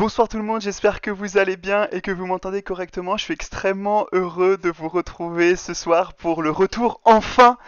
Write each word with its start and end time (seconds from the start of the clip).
Bonsoir 0.00 0.28
tout 0.28 0.38
le 0.38 0.42
monde, 0.44 0.62
j'espère 0.62 1.02
que 1.02 1.10
vous 1.10 1.36
allez 1.36 1.58
bien 1.58 1.86
et 1.92 2.00
que 2.00 2.10
vous 2.10 2.24
m'entendez 2.24 2.62
correctement. 2.62 3.18
Je 3.18 3.24
suis 3.24 3.34
extrêmement 3.34 4.06
heureux 4.12 4.56
de 4.56 4.70
vous 4.70 4.88
retrouver 4.88 5.56
ce 5.56 5.74
soir 5.74 6.14
pour 6.14 6.40
le 6.40 6.50
retour 6.50 7.02
enfin 7.04 7.58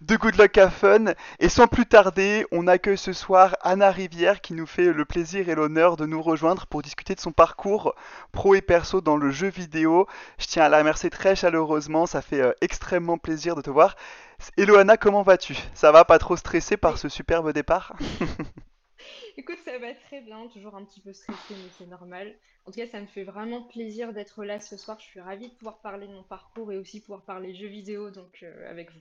de 0.00 0.16
Good 0.16 0.36
Luck 0.38 0.56
Have 0.56 0.72
Fun. 0.72 1.12
Et 1.38 1.50
sans 1.50 1.66
plus 1.66 1.84
tarder, 1.84 2.46
on 2.50 2.66
accueille 2.66 2.96
ce 2.96 3.12
soir 3.12 3.56
Anna 3.60 3.90
Rivière 3.90 4.40
qui 4.40 4.54
nous 4.54 4.64
fait 4.64 4.90
le 4.90 5.04
plaisir 5.04 5.50
et 5.50 5.54
l'honneur 5.54 5.98
de 5.98 6.06
nous 6.06 6.22
rejoindre 6.22 6.64
pour 6.64 6.80
discuter 6.80 7.14
de 7.14 7.20
son 7.20 7.30
parcours 7.30 7.94
pro 8.32 8.54
et 8.54 8.62
perso 8.62 9.02
dans 9.02 9.18
le 9.18 9.30
jeu 9.30 9.48
vidéo. 9.48 10.06
Je 10.38 10.46
tiens 10.46 10.64
à 10.64 10.70
la 10.70 10.78
remercier 10.78 11.10
très 11.10 11.36
chaleureusement, 11.36 12.06
ça 12.06 12.22
fait 12.22 12.40
euh, 12.40 12.52
extrêmement 12.62 13.18
plaisir 13.18 13.54
de 13.54 13.60
te 13.60 13.68
voir. 13.68 13.96
Hello 14.56 14.78
comment 14.98 15.22
vas-tu? 15.22 15.58
Ça 15.74 15.92
va 15.92 16.06
pas 16.06 16.18
trop 16.18 16.38
stressé 16.38 16.78
par 16.78 16.96
ce 16.96 17.10
superbe 17.10 17.52
départ? 17.52 17.92
Écoute, 19.38 19.58
ça 19.64 19.78
va 19.78 19.94
très 19.94 20.20
bien, 20.20 20.46
toujours 20.48 20.74
un 20.74 20.84
petit 20.84 21.00
peu 21.00 21.12
stressé, 21.12 21.54
mais 21.54 21.70
c'est 21.78 21.86
normal. 21.86 22.34
En 22.66 22.70
tout 22.70 22.78
cas, 22.78 22.86
ça 22.86 23.00
me 23.00 23.06
fait 23.06 23.24
vraiment 23.24 23.62
plaisir 23.62 24.12
d'être 24.12 24.44
là 24.44 24.60
ce 24.60 24.76
soir. 24.76 24.98
Je 25.00 25.06
suis 25.06 25.20
ravie 25.20 25.48
de 25.48 25.54
pouvoir 25.54 25.78
parler 25.78 26.06
de 26.06 26.12
mon 26.12 26.22
parcours 26.22 26.70
et 26.70 26.76
aussi 26.76 27.00
pouvoir 27.00 27.22
parler 27.22 27.54
jeux 27.54 27.68
vidéo 27.68 28.10
donc 28.10 28.40
euh, 28.42 28.70
avec 28.70 28.92
vous. 28.92 29.00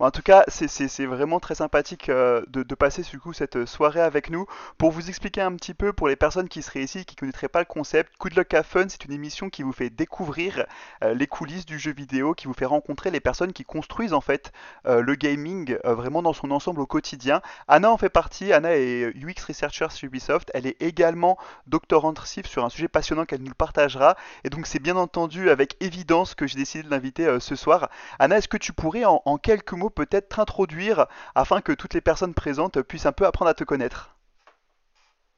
En 0.00 0.12
tout 0.12 0.22
cas, 0.22 0.44
c'est 0.46 1.06
vraiment 1.06 1.40
très 1.40 1.56
sympathique 1.56 2.08
euh, 2.08 2.44
de, 2.46 2.62
passer 2.76 3.02
du 3.02 3.18
coup 3.18 3.32
cette 3.32 3.66
soirée 3.66 4.00
avec 4.00 4.30
nous. 4.30 4.46
Pour 4.76 4.92
vous 4.92 5.08
expliquer 5.08 5.40
un 5.40 5.56
petit 5.56 5.74
peu, 5.74 5.92
pour 5.92 6.06
les 6.06 6.14
personnes 6.14 6.48
qui 6.48 6.62
seraient 6.62 6.84
ici, 6.84 7.04
qui 7.04 7.16
ne 7.16 7.18
connaîtraient 7.18 7.48
pas 7.48 7.58
le 7.58 7.64
concept, 7.64 8.12
Good 8.20 8.36
Luck 8.36 8.54
Have 8.54 8.64
Fun, 8.64 8.86
c'est 8.88 9.04
une 9.04 9.12
émission 9.12 9.50
qui 9.50 9.64
vous 9.64 9.72
fait 9.72 9.90
découvrir 9.90 10.66
euh, 11.02 11.14
les 11.14 11.26
coulisses 11.26 11.66
du 11.66 11.80
jeu 11.80 11.92
vidéo, 11.92 12.34
qui 12.34 12.46
vous 12.46 12.52
fait 12.52 12.64
rencontrer 12.64 13.10
les 13.10 13.18
personnes 13.18 13.52
qui 13.52 13.64
construisent 13.64 14.12
en 14.12 14.20
fait 14.20 14.52
euh, 14.86 15.02
le 15.02 15.16
gaming 15.16 15.76
vraiment 15.82 16.22
dans 16.22 16.32
son 16.32 16.52
ensemble 16.52 16.80
au 16.80 16.86
quotidien. 16.86 17.42
Anna 17.66 17.90
en 17.90 17.98
fait 17.98 18.08
partie, 18.08 18.52
Anna 18.52 18.76
est 18.76 19.12
UX 19.16 19.42
Researcher 19.48 19.88
chez 19.90 20.06
Ubisoft, 20.06 20.52
elle 20.54 20.68
est 20.68 20.80
également 20.80 21.38
doctorante 21.66 22.24
CIF 22.24 22.46
sur 22.46 22.64
un 22.64 22.68
sujet 22.68 22.86
passionnant 22.86 23.24
qu'elle 23.24 23.42
nous 23.42 23.52
partagera. 23.52 24.16
Et 24.44 24.50
donc 24.50 24.68
c'est 24.68 24.78
bien 24.78 24.96
entendu 24.96 25.50
avec 25.50 25.76
évidence 25.80 26.36
que 26.36 26.46
j'ai 26.46 26.56
décidé 26.56 26.84
de 26.84 26.90
l'inviter 26.90 27.40
ce 27.40 27.56
soir. 27.56 27.90
Anna, 28.20 28.38
est-ce 28.38 28.48
que 28.48 28.56
tu 28.56 28.72
pourrais 28.72 29.04
en 29.04 29.38
quelques 29.38 29.72
mots 29.72 29.87
peut-être 29.90 30.28
t'introduire 30.28 31.06
afin 31.34 31.60
que 31.60 31.72
toutes 31.72 31.94
les 31.94 32.00
personnes 32.00 32.34
présentes 32.34 32.82
puissent 32.82 33.06
un 33.06 33.12
peu 33.12 33.26
apprendre 33.26 33.50
à 33.50 33.54
te 33.54 33.64
connaître 33.64 34.16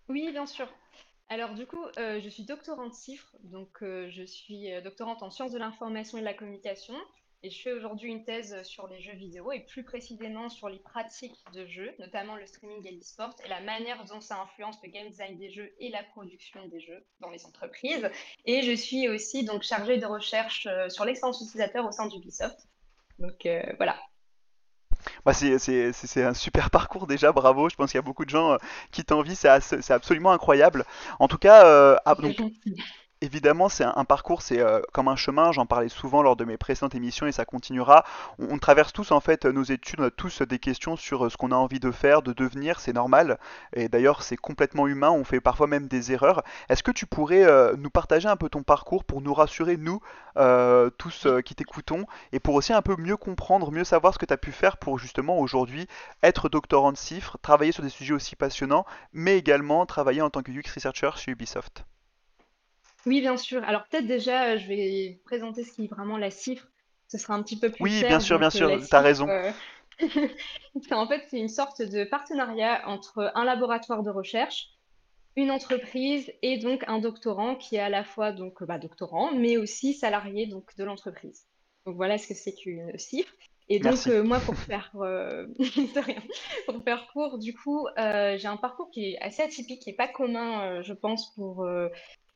Oui, 0.08 0.30
bien 0.32 0.46
sûr. 0.46 0.68
Alors 1.30 1.54
du 1.54 1.64
coup, 1.64 1.84
euh, 1.96 2.20
je 2.20 2.28
suis 2.28 2.42
doctorante 2.42 2.92
CIFRE, 2.92 3.36
donc 3.44 3.84
euh, 3.84 4.10
je 4.10 4.24
suis 4.24 4.72
euh, 4.72 4.80
doctorante 4.80 5.22
en 5.22 5.30
sciences 5.30 5.52
de 5.52 5.58
l'information 5.58 6.18
et 6.18 6.22
de 6.22 6.26
la 6.26 6.34
communication, 6.34 6.94
et 7.44 7.50
je 7.50 7.62
fais 7.62 7.72
aujourd'hui 7.72 8.10
une 8.10 8.24
thèse 8.24 8.60
sur 8.64 8.88
les 8.88 9.00
jeux 9.00 9.14
vidéo, 9.14 9.52
et 9.52 9.60
plus 9.60 9.84
précisément 9.84 10.48
sur 10.48 10.68
les 10.68 10.80
pratiques 10.80 11.38
de 11.54 11.64
jeux, 11.66 11.94
notamment 12.00 12.34
le 12.34 12.46
streaming 12.46 12.84
et 12.84 12.90
l'e-sport, 12.90 13.32
et 13.44 13.48
la 13.48 13.60
manière 13.60 14.04
dont 14.06 14.20
ça 14.20 14.40
influence 14.40 14.76
le 14.82 14.90
game 14.90 15.08
design 15.08 15.38
des 15.38 15.52
jeux 15.52 15.72
et 15.78 15.88
la 15.90 16.02
production 16.02 16.66
des 16.66 16.80
jeux 16.80 17.06
dans 17.20 17.30
les 17.30 17.46
entreprises. 17.46 18.10
Et 18.44 18.62
je 18.62 18.72
suis 18.72 19.08
aussi 19.08 19.44
donc 19.44 19.62
chargée 19.62 19.98
de 19.98 20.06
recherche 20.06 20.66
sur 20.88 21.04
l'expérience 21.04 21.40
utilisateur 21.40 21.86
au 21.86 21.92
sein 21.92 22.08
d'Ubisoft. 22.08 22.66
Donc 23.20 23.46
voilà, 23.76 23.96
bah 25.24 25.32
c'est 25.34 26.24
un 26.24 26.34
super 26.34 26.70
parcours 26.70 27.06
déjà, 27.06 27.32
bravo. 27.32 27.68
Je 27.68 27.76
pense 27.76 27.90
qu'il 27.90 27.98
y 27.98 28.02
a 28.02 28.02
beaucoup 28.02 28.24
de 28.24 28.30
gens 28.30 28.52
euh, 28.52 28.56
qui 28.90 29.04
t'envient, 29.04 29.34
c'est 29.34 29.90
absolument 29.90 30.32
incroyable. 30.32 30.84
En 31.18 31.28
tout 31.28 31.38
cas, 31.38 31.66
euh, 31.66 31.96
ah, 32.04 32.14
Évidemment, 33.22 33.68
c'est 33.68 33.84
un, 33.84 34.04
parcours, 34.06 34.40
c'est 34.40 34.60
euh, 34.60 34.80
comme 34.94 35.06
un 35.08 35.16
chemin. 35.16 35.52
J'en 35.52 35.66
parlais 35.66 35.90
souvent 35.90 36.22
lors 36.22 36.36
de 36.36 36.46
mes 36.46 36.56
précédentes 36.56 36.94
émissions 36.94 37.26
et 37.26 37.32
ça 37.32 37.44
continuera. 37.44 38.02
On, 38.38 38.58
traverse 38.58 38.94
tous 38.94 39.12
en 39.12 39.20
fait 39.20 39.44
nos 39.44 39.62
études, 39.62 40.00
on 40.00 40.04
a 40.04 40.10
tous 40.10 40.40
des 40.40 40.58
questions 40.58 40.96
sur 40.96 41.26
euh, 41.26 41.28
ce 41.28 41.36
qu'on 41.36 41.52
a 41.52 41.54
envie 41.54 41.80
de 41.80 41.90
faire, 41.90 42.22
de 42.22 42.32
devenir. 42.32 42.80
C'est 42.80 42.94
normal. 42.94 43.38
Et 43.74 43.90
d'ailleurs, 43.90 44.22
c'est 44.22 44.38
complètement 44.38 44.86
humain. 44.86 45.10
On 45.10 45.24
fait 45.24 45.42
parfois 45.42 45.66
même 45.66 45.86
des 45.86 46.12
erreurs. 46.12 46.42
Est-ce 46.70 46.82
que 46.82 46.92
tu 46.92 47.04
pourrais 47.04 47.44
euh, 47.44 47.76
nous 47.76 47.90
partager 47.90 48.26
un 48.26 48.36
peu 48.36 48.48
ton 48.48 48.62
parcours 48.62 49.04
pour 49.04 49.20
nous 49.20 49.34
rassurer, 49.34 49.76
nous, 49.76 50.00
tous 50.96 51.26
qui 51.44 51.54
t'écoutons, 51.54 52.06
et 52.32 52.40
pour 52.40 52.54
aussi 52.54 52.72
un 52.72 52.80
peu 52.80 52.96
mieux 52.96 53.18
comprendre, 53.18 53.70
mieux 53.70 53.84
savoir 53.84 54.14
ce 54.14 54.18
que 54.18 54.24
tu 54.24 54.32
as 54.32 54.38
pu 54.38 54.52
faire 54.52 54.78
pour 54.78 54.98
justement 54.98 55.38
aujourd'hui 55.38 55.86
être 56.22 56.48
doctorant 56.48 56.92
de 56.92 56.96
cifres, 56.96 57.36
travailler 57.42 57.72
sur 57.72 57.82
des 57.82 57.90
sujets 57.90 58.14
aussi 58.14 58.34
passionnants, 58.36 58.86
mais 59.12 59.36
également 59.36 59.84
travailler 59.84 60.22
en 60.22 60.30
tant 60.30 60.42
que 60.42 60.50
UX 60.50 60.72
Researcher 60.74 61.10
chez 61.16 61.32
Ubisoft? 61.32 61.84
Oui, 63.06 63.20
bien 63.20 63.36
sûr. 63.36 63.62
Alors 63.64 63.84
peut-être 63.88 64.06
déjà, 64.06 64.50
euh, 64.50 64.58
je 64.58 64.66
vais 64.66 65.20
présenter 65.24 65.64
ce 65.64 65.72
qui 65.72 65.84
est 65.84 65.88
vraiment 65.88 66.18
la 66.18 66.30
cifre. 66.30 66.66
Ce 67.08 67.18
sera 67.18 67.34
un 67.34 67.42
petit 67.42 67.58
peu 67.58 67.70
plus 67.70 67.82
Oui, 67.82 68.04
bien 68.04 68.20
sûr, 68.20 68.38
bien 68.38 68.50
sûr, 68.50 68.70
tu 68.86 68.94
as 68.94 69.00
raison. 69.00 69.28
Euh, 69.28 69.50
en 70.92 71.06
fait, 71.06 71.24
c'est 71.28 71.38
une 71.38 71.48
sorte 71.48 71.82
de 71.82 72.04
partenariat 72.04 72.88
entre 72.88 73.32
un 73.34 73.44
laboratoire 73.44 74.02
de 74.02 74.10
recherche, 74.10 74.68
une 75.36 75.50
entreprise 75.50 76.32
et 76.42 76.58
donc 76.58 76.84
un 76.86 76.98
doctorant 76.98 77.56
qui 77.56 77.76
est 77.76 77.80
à 77.80 77.88
la 77.88 78.04
fois 78.04 78.32
donc 78.32 78.62
bah, 78.62 78.78
doctorant, 78.78 79.32
mais 79.32 79.56
aussi 79.56 79.94
salarié 79.94 80.46
donc 80.46 80.76
de 80.76 80.84
l'entreprise. 80.84 81.46
Donc 81.86 81.96
voilà 81.96 82.18
ce 82.18 82.28
que 82.28 82.34
c'est 82.34 82.54
qu'une 82.54 82.96
cifre. 82.98 83.32
Et 83.70 83.78
donc 83.78 84.06
euh, 84.08 84.22
moi, 84.22 84.38
pour 84.40 84.56
faire, 84.56 84.90
rien. 84.94 86.22
pour 86.66 86.82
faire 86.84 87.06
court, 87.12 87.38
du 87.38 87.54
coup, 87.54 87.86
j'ai 87.96 88.46
un 88.46 88.56
parcours 88.56 88.90
qui 88.90 89.12
est 89.12 89.18
assez 89.20 89.42
atypique, 89.42 89.80
qui 89.82 89.90
n'est 89.90 89.96
pas 89.96 90.08
commun, 90.08 90.82
je 90.82 90.92
pense, 90.92 91.32
pour 91.34 91.66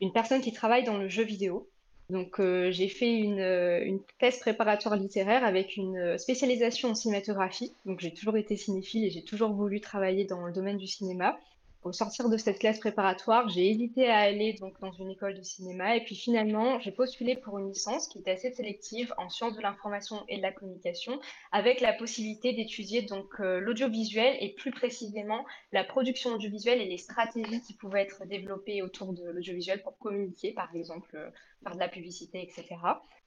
une 0.00 0.12
personne 0.12 0.40
qui 0.40 0.52
travaille 0.52 0.84
dans 0.84 0.96
le 0.96 1.08
jeu 1.08 1.24
vidéo. 1.24 1.68
Donc, 2.10 2.38
euh, 2.38 2.70
j'ai 2.70 2.88
fait 2.88 3.18
une, 3.18 3.40
euh, 3.40 3.82
une, 3.82 4.00
thèse 4.18 4.38
préparatoire 4.38 4.96
littéraire 4.96 5.44
avec 5.44 5.76
une 5.76 5.96
euh, 5.96 6.18
spécialisation 6.18 6.90
en 6.90 6.94
cinématographie. 6.94 7.72
Donc, 7.86 8.00
j'ai 8.00 8.12
toujours 8.12 8.36
été 8.36 8.56
cinéphile 8.56 9.04
et 9.04 9.10
j'ai 9.10 9.24
toujours 9.24 9.52
voulu 9.52 9.80
travailler 9.80 10.24
dans 10.24 10.46
le 10.46 10.52
domaine 10.52 10.76
du 10.76 10.86
cinéma 10.86 11.38
au 11.84 11.92
sortir 11.92 12.30
de 12.30 12.36
cette 12.38 12.58
classe 12.58 12.80
préparatoire, 12.80 13.48
j'ai 13.50 13.70
hésité 13.70 14.08
à 14.08 14.18
aller 14.20 14.54
donc 14.54 14.80
dans 14.80 14.92
une 14.92 15.10
école 15.10 15.34
de 15.34 15.42
cinéma 15.42 15.96
et 15.96 16.02
puis 16.02 16.16
finalement, 16.16 16.80
j'ai 16.80 16.90
postulé 16.90 17.36
pour 17.36 17.58
une 17.58 17.68
licence 17.68 18.08
qui 18.08 18.18
était 18.18 18.30
assez 18.30 18.50
sélective 18.52 19.12
en 19.18 19.28
sciences 19.28 19.54
de 19.54 19.60
l'information 19.60 20.24
et 20.28 20.38
de 20.38 20.42
la 20.42 20.50
communication 20.50 21.20
avec 21.52 21.82
la 21.82 21.92
possibilité 21.92 22.54
d'étudier 22.54 23.02
donc 23.02 23.26
euh, 23.38 23.60
l'audiovisuel 23.60 24.34
et 24.40 24.54
plus 24.54 24.70
précisément 24.70 25.44
la 25.72 25.84
production 25.84 26.30
audiovisuelle 26.30 26.80
et 26.80 26.86
les 26.86 26.98
stratégies 26.98 27.60
qui 27.60 27.74
pouvaient 27.74 28.02
être 28.02 28.24
développées 28.26 28.82
autour 28.82 29.12
de 29.12 29.24
l'audiovisuel 29.24 29.82
pour 29.82 29.98
communiquer 29.98 30.52
par 30.52 30.74
exemple 30.74 31.14
euh, 31.14 31.30
faire 31.62 31.74
de 31.74 31.80
la 31.80 31.88
publicité 31.88 32.42
etc. 32.42 32.76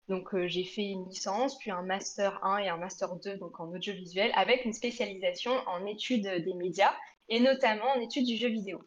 Donc 0.09 0.33
euh, 0.33 0.47
j'ai 0.47 0.63
fait 0.63 0.85
une 0.85 1.07
licence, 1.07 1.59
puis 1.59 1.69
un 1.69 1.83
master 1.83 2.43
1 2.43 2.57
et 2.59 2.69
un 2.69 2.77
master 2.77 3.15
2 3.17 3.37
donc 3.37 3.59
en 3.59 3.69
audiovisuel 3.71 4.31
avec 4.33 4.65
une 4.65 4.73
spécialisation 4.73 5.51
en 5.67 5.85
études 5.85 6.27
des 6.43 6.53
médias 6.55 6.93
et 7.29 7.39
notamment 7.39 7.85
en 7.95 8.01
études 8.01 8.25
du 8.25 8.37
jeu 8.37 8.49
vidéo. 8.49 8.81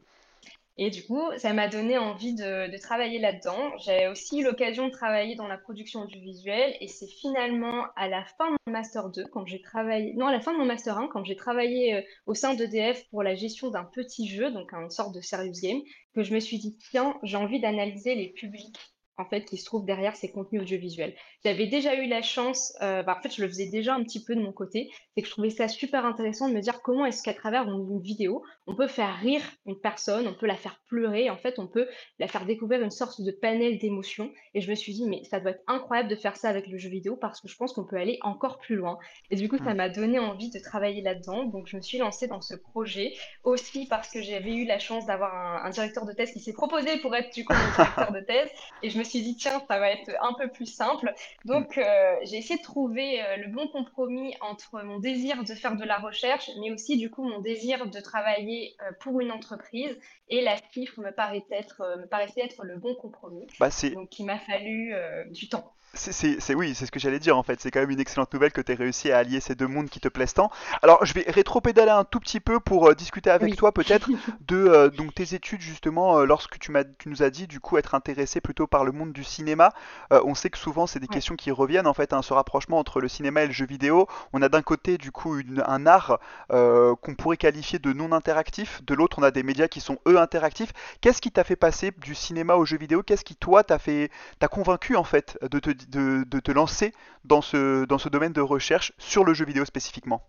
Et 0.83 0.89
du 0.89 1.05
coup, 1.05 1.21
ça 1.37 1.53
m'a 1.53 1.69
donné 1.69 1.99
envie 1.99 2.35
de, 2.35 2.75
travailler 2.81 3.19
là-dedans. 3.19 3.77
J'ai 3.85 4.09
aussi 4.09 4.41
eu 4.41 4.45
l'occasion 4.45 4.87
de 4.87 4.93
travailler 4.93 5.35
dans 5.35 5.47
la 5.47 5.59
production 5.59 6.07
du 6.07 6.19
visuel 6.19 6.75
et 6.81 6.89
c'est 6.89 7.07
finalement 7.07 7.85
à 7.97 8.09
la 8.09 8.25
fin 8.25 8.47
de 8.51 8.57
mon 8.67 8.73
master 8.73 9.11
2, 9.11 9.27
quand 9.27 9.45
j'ai 9.45 9.61
travaillé, 9.61 10.15
non, 10.15 10.27
à 10.27 10.33
la 10.33 10.41
fin 10.41 10.55
de 10.55 10.59
mon 10.59 10.65
master 10.65 10.97
1, 10.97 11.09
quand 11.09 11.23
j'ai 11.23 11.37
travaillé 11.37 11.97
euh, 11.97 12.03
au 12.25 12.33
sein 12.33 12.55
d'EDF 12.55 13.07
pour 13.11 13.23
la 13.23 13.35
gestion 13.35 13.69
d'un 13.69 13.85
petit 13.85 14.27
jeu, 14.27 14.51
donc 14.53 14.73
une 14.73 14.89
sorte 14.89 15.15
de 15.15 15.21
serious 15.21 15.61
game, 15.63 15.83
que 16.15 16.23
je 16.23 16.33
me 16.33 16.41
suis 16.41 16.59
dit, 16.59 16.79
tiens, 16.91 17.15
j'ai 17.23 17.37
envie 17.37 17.61
d'analyser 17.61 18.15
les 18.15 18.29
publics 18.31 18.79
en 19.21 19.27
fait, 19.27 19.45
qui 19.45 19.57
se 19.57 19.65
trouve 19.65 19.85
derrière 19.85 20.17
ces 20.17 20.31
contenus 20.31 20.63
audiovisuels. 20.63 21.15
J'avais 21.45 21.67
déjà 21.67 21.95
eu 21.95 22.07
la 22.07 22.23
chance, 22.23 22.73
euh, 22.83 23.03
bah, 23.03 23.17
en 23.19 23.23
fait, 23.23 23.35
je 23.35 23.43
le 23.43 23.49
faisais 23.49 23.69
déjà 23.69 23.95
un 23.95 24.03
petit 24.03 24.25
peu 24.25 24.35
de 24.35 24.41
mon 24.41 24.53
côté, 24.53 24.91
c'est 25.15 25.23
que 25.23 25.27
je 25.27 25.33
trouvais 25.33 25.51
ça 25.51 25.69
super 25.69 26.05
intéressant 26.05 26.49
de 26.49 26.55
me 26.55 26.61
dire 26.61 26.83
comment 26.83 27.07
est-ce 27.07 27.23
qu'à 27.23 27.35
travers 27.35 27.65
une 27.65 28.01
vidéo, 28.01 28.43
on 28.67 28.75
peut 28.75 28.89
faire 28.89 29.17
rire 29.17 29.43
une 29.67 29.79
personne, 29.79 30.27
on 30.27 30.35
peut 30.35 30.47
la 30.47 30.57
faire 30.57 30.81
pleurer, 30.89 31.31
en 31.31 31.37
fait, 31.37 31.59
on 31.59 31.67
peut 31.67 31.89
la 32.19 32.29
faire 32.29 32.47
découvrir 32.47 32.83
une 32.83 32.91
sorte 32.91 33.21
de 33.21 33.31
panel 33.31 33.79
d'émotions. 33.79 34.33
Et 34.55 34.61
je 34.61 34.71
me 34.71 34.75
suis 34.75 34.93
dit, 34.93 35.07
mais 35.07 35.25
ça 35.25 35.41
doit 35.41 35.53
être 35.53 35.63
incroyable 35.67 36.09
de 36.09 36.17
faire 36.17 36.37
ça 36.37 36.49
avec 36.49 36.67
le 36.67 36.79
jeu 36.79 36.89
vidéo 36.89 37.17
parce 37.17 37.41
que 37.41 37.49
je 37.49 37.57
pense 37.57 37.73
qu'on 37.73 37.85
peut 37.85 37.97
aller 37.97 38.19
encore 38.23 38.59
plus 38.59 38.77
loin. 38.77 38.99
Et 39.31 39.37
du 39.37 39.49
coup, 39.49 39.59
ça 39.59 39.75
m'a 39.75 39.89
donné 39.89 40.19
envie 40.19 40.51
de 40.51 40.59
travailler 40.59 41.03
là-dedans. 41.03 41.45
Donc, 41.45 41.67
je 41.67 41.77
me 41.77 41.83
suis 41.83 41.99
lancée 41.99 42.29
dans 42.29 42.41
ce 42.41 42.55
projet 42.55 43.13
aussi 43.45 43.87
parce 43.87 44.11
que 44.11 44.23
j'avais 44.23 44.55
eu 44.55 44.67
la 44.67 44.79
chance 44.79 45.07
d'avoir 45.07 45.35
un, 45.35 45.65
un, 45.65 45.71
directeur 45.71 46.07
de 46.07 46.13
thèse 46.13 46.33
qui 46.33 46.41
s'est 46.41 46.53
proposé 46.53 46.99
pour 47.01 47.15
être 47.15 47.33
du 47.35 47.45
coup 47.45 47.55
mon 47.55 47.73
directeur 47.75 48.13
de 48.13 48.21
thèse. 48.21 48.49
Et 48.83 48.91
je 48.91 48.99
me 48.99 49.05
suis 49.11 49.23
dit, 49.23 49.37
tiens, 49.37 49.63
ça 49.69 49.79
va 49.79 49.91
être 49.91 50.11
un 50.21 50.33
peu 50.35 50.49
plus 50.49 50.67
simple. 50.67 51.13
Donc, 51.45 51.77
mm. 51.77 51.81
euh, 51.81 52.17
j'ai 52.25 52.39
essayé 52.39 52.59
de 52.59 52.63
trouver 52.65 53.23
euh, 53.23 53.37
le 53.37 53.49
bon 53.49 53.69
compromis 53.69 54.35
entre 54.41 54.83
mon 54.83 54.99
désir 54.99 55.45
de 55.45 55.55
faire 55.55 55.77
de 55.77 55.85
la 55.85 55.99
recherche, 55.99 56.51
mais 56.61 56.71
aussi, 56.71 56.97
du 56.97 57.11
coup, 57.11 57.23
mon 57.23 57.41
désir 57.41 57.89
de 57.89 58.01
travailler 58.01 58.75
euh, 58.83 58.93
pour 59.01 59.21
une 59.21 59.33
entreprise. 59.33 59.99
Et 60.29 60.43
la 60.43 60.57
CIFRE 60.73 61.01
me, 61.01 61.11
paraissait 61.11 61.57
être, 61.57 61.99
me 61.99 62.07
paraissait 62.07 62.43
être 62.43 62.65
le 62.65 62.77
bon 62.77 62.95
compromis. 62.95 63.47
Bah, 63.59 63.69
Donc, 63.95 64.19
il 64.19 64.25
m'a 64.25 64.39
fallu 64.39 64.95
du 65.31 65.49
temps. 65.49 65.73
C'est, 65.93 66.55
oui, 66.55 66.75
c'est 66.77 66.87
ce 66.87 66.93
que 66.93 67.01
j'allais 67.01 67.19
dire 67.19 67.37
en 67.37 67.43
fait. 67.43 67.61
C'est 67.61 67.73
quand 67.73 67.81
même 67.81 67.91
une 67.91 67.99
excellente 68.01 68.33
nouvelle 68.33 68.53
que 68.53 68.61
tu 68.61 68.71
aies 68.71 68.77
réussi 68.77 69.11
à 69.11 69.19
allier 69.19 69.41
ces 69.41 69.57
deux 69.57 69.67
mondes 69.67 69.89
qui 69.91 69.99
te 69.99 70.07
plaisent 70.09 70.35
tant. 70.35 70.51
Alors, 70.83 71.05
je 71.05 71.13
vais 71.15 71.25
rétro-pédaler 71.27 71.91
un 71.91 72.05
tout 72.05 72.21
petit 72.21 72.39
peu 72.39 72.61
pour 72.61 72.89
euh, 72.89 72.95
discuter 72.95 73.29
avec 73.29 73.51
Oui. 73.51 73.57
toi 73.57 73.73
peut-être 73.73 74.09
de 74.47 74.57
euh, 74.57 74.89
donc 74.91 75.15
tes 75.15 75.35
études 75.35 75.61
justement. 75.61 76.19
euh, 76.21 76.25
lorsque 76.27 76.59
tu 76.61 76.73
nous 77.07 77.23
as 77.25 77.31
dit 77.31 77.49
du 77.49 77.59
coup 77.59 77.77
être 77.77 77.97
intéressé 77.97 78.41
plutôt 78.41 78.69
par 78.69 78.85
le 78.85 78.93
monde 78.93 79.13
du 79.13 79.25
cinéma. 79.25 79.73
On 80.13 80.35
sait 80.37 80.49
que 80.51 80.59
souvent 80.59 80.87
c'est 80.87 81.01
des 81.01 81.09
Ouais. 81.09 81.15
questions 81.15 81.35
qui 81.35 81.51
reviennent 81.51 81.89
en 81.89 81.95
fait, 81.95 82.13
hein, 82.13 82.23
ce 82.23 82.33
rapprochement 82.33 82.79
entre 82.79 83.01
le 83.01 83.09
cinéma 83.09 83.43
et 83.43 83.47
le 83.49 83.53
jeu 83.53 83.67
vidéo. 83.67 84.07
On 84.33 84.43
a 84.43 84.49
d'un 84.49 84.63
côté 84.63 84.97
du 84.97 85.11
coup 85.11 85.39
une- 85.39 85.65
un 85.67 85.87
art 85.87 86.21
qu'on 86.49 87.15
pourrait 87.19 87.37
qualifier 87.37 87.81
de 87.81 87.93
non 87.93 88.13
interactif. 88.13 88.81
De 88.85 88.95
l'autre, 88.95 89.19
on 89.19 89.23
a 89.25 89.33
des 89.33 89.43
médias 89.43 89.67
qui 89.67 89.81
sont 89.81 89.99
eux 90.07 90.19
interactifs. 90.19 90.73
Qu'est-ce 91.01 91.21
qui 91.21 91.33
t'a 91.33 91.43
fait 91.43 91.57
passer 91.57 91.91
du 91.99 92.15
cinéma 92.15 92.55
au 92.55 92.65
jeu 92.65 92.79
vidéo? 92.79 93.03
Qu'est-ce 93.03 93.25
qui 93.25 93.35
toi 93.35 93.65
t'a 93.65 93.79
fait 93.81 94.11
t'a 94.39 94.47
convaincu 94.49 94.95
en 94.97 95.05
fait 95.05 95.37
de 95.43 95.59
te, 95.59 95.71
de, 95.89 96.25
te 96.41 96.53
lancer 96.53 96.93
dans 97.25 97.41
ce, 97.41 97.85
dans 97.85 97.99
ce 97.99 98.09
domaine 98.09 98.33
de 98.33 98.41
recherche 98.41 98.93
sur 98.99 99.25
le 99.25 99.35
jeu 99.35 99.45
vidéo 99.45 99.65
spécifiquement. 99.65 100.23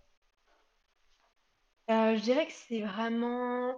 Euh, 1.90 2.16
je 2.16 2.22
dirais 2.22 2.46
que 2.46 2.52
c'est 2.52 2.80
vraiment 2.80 3.74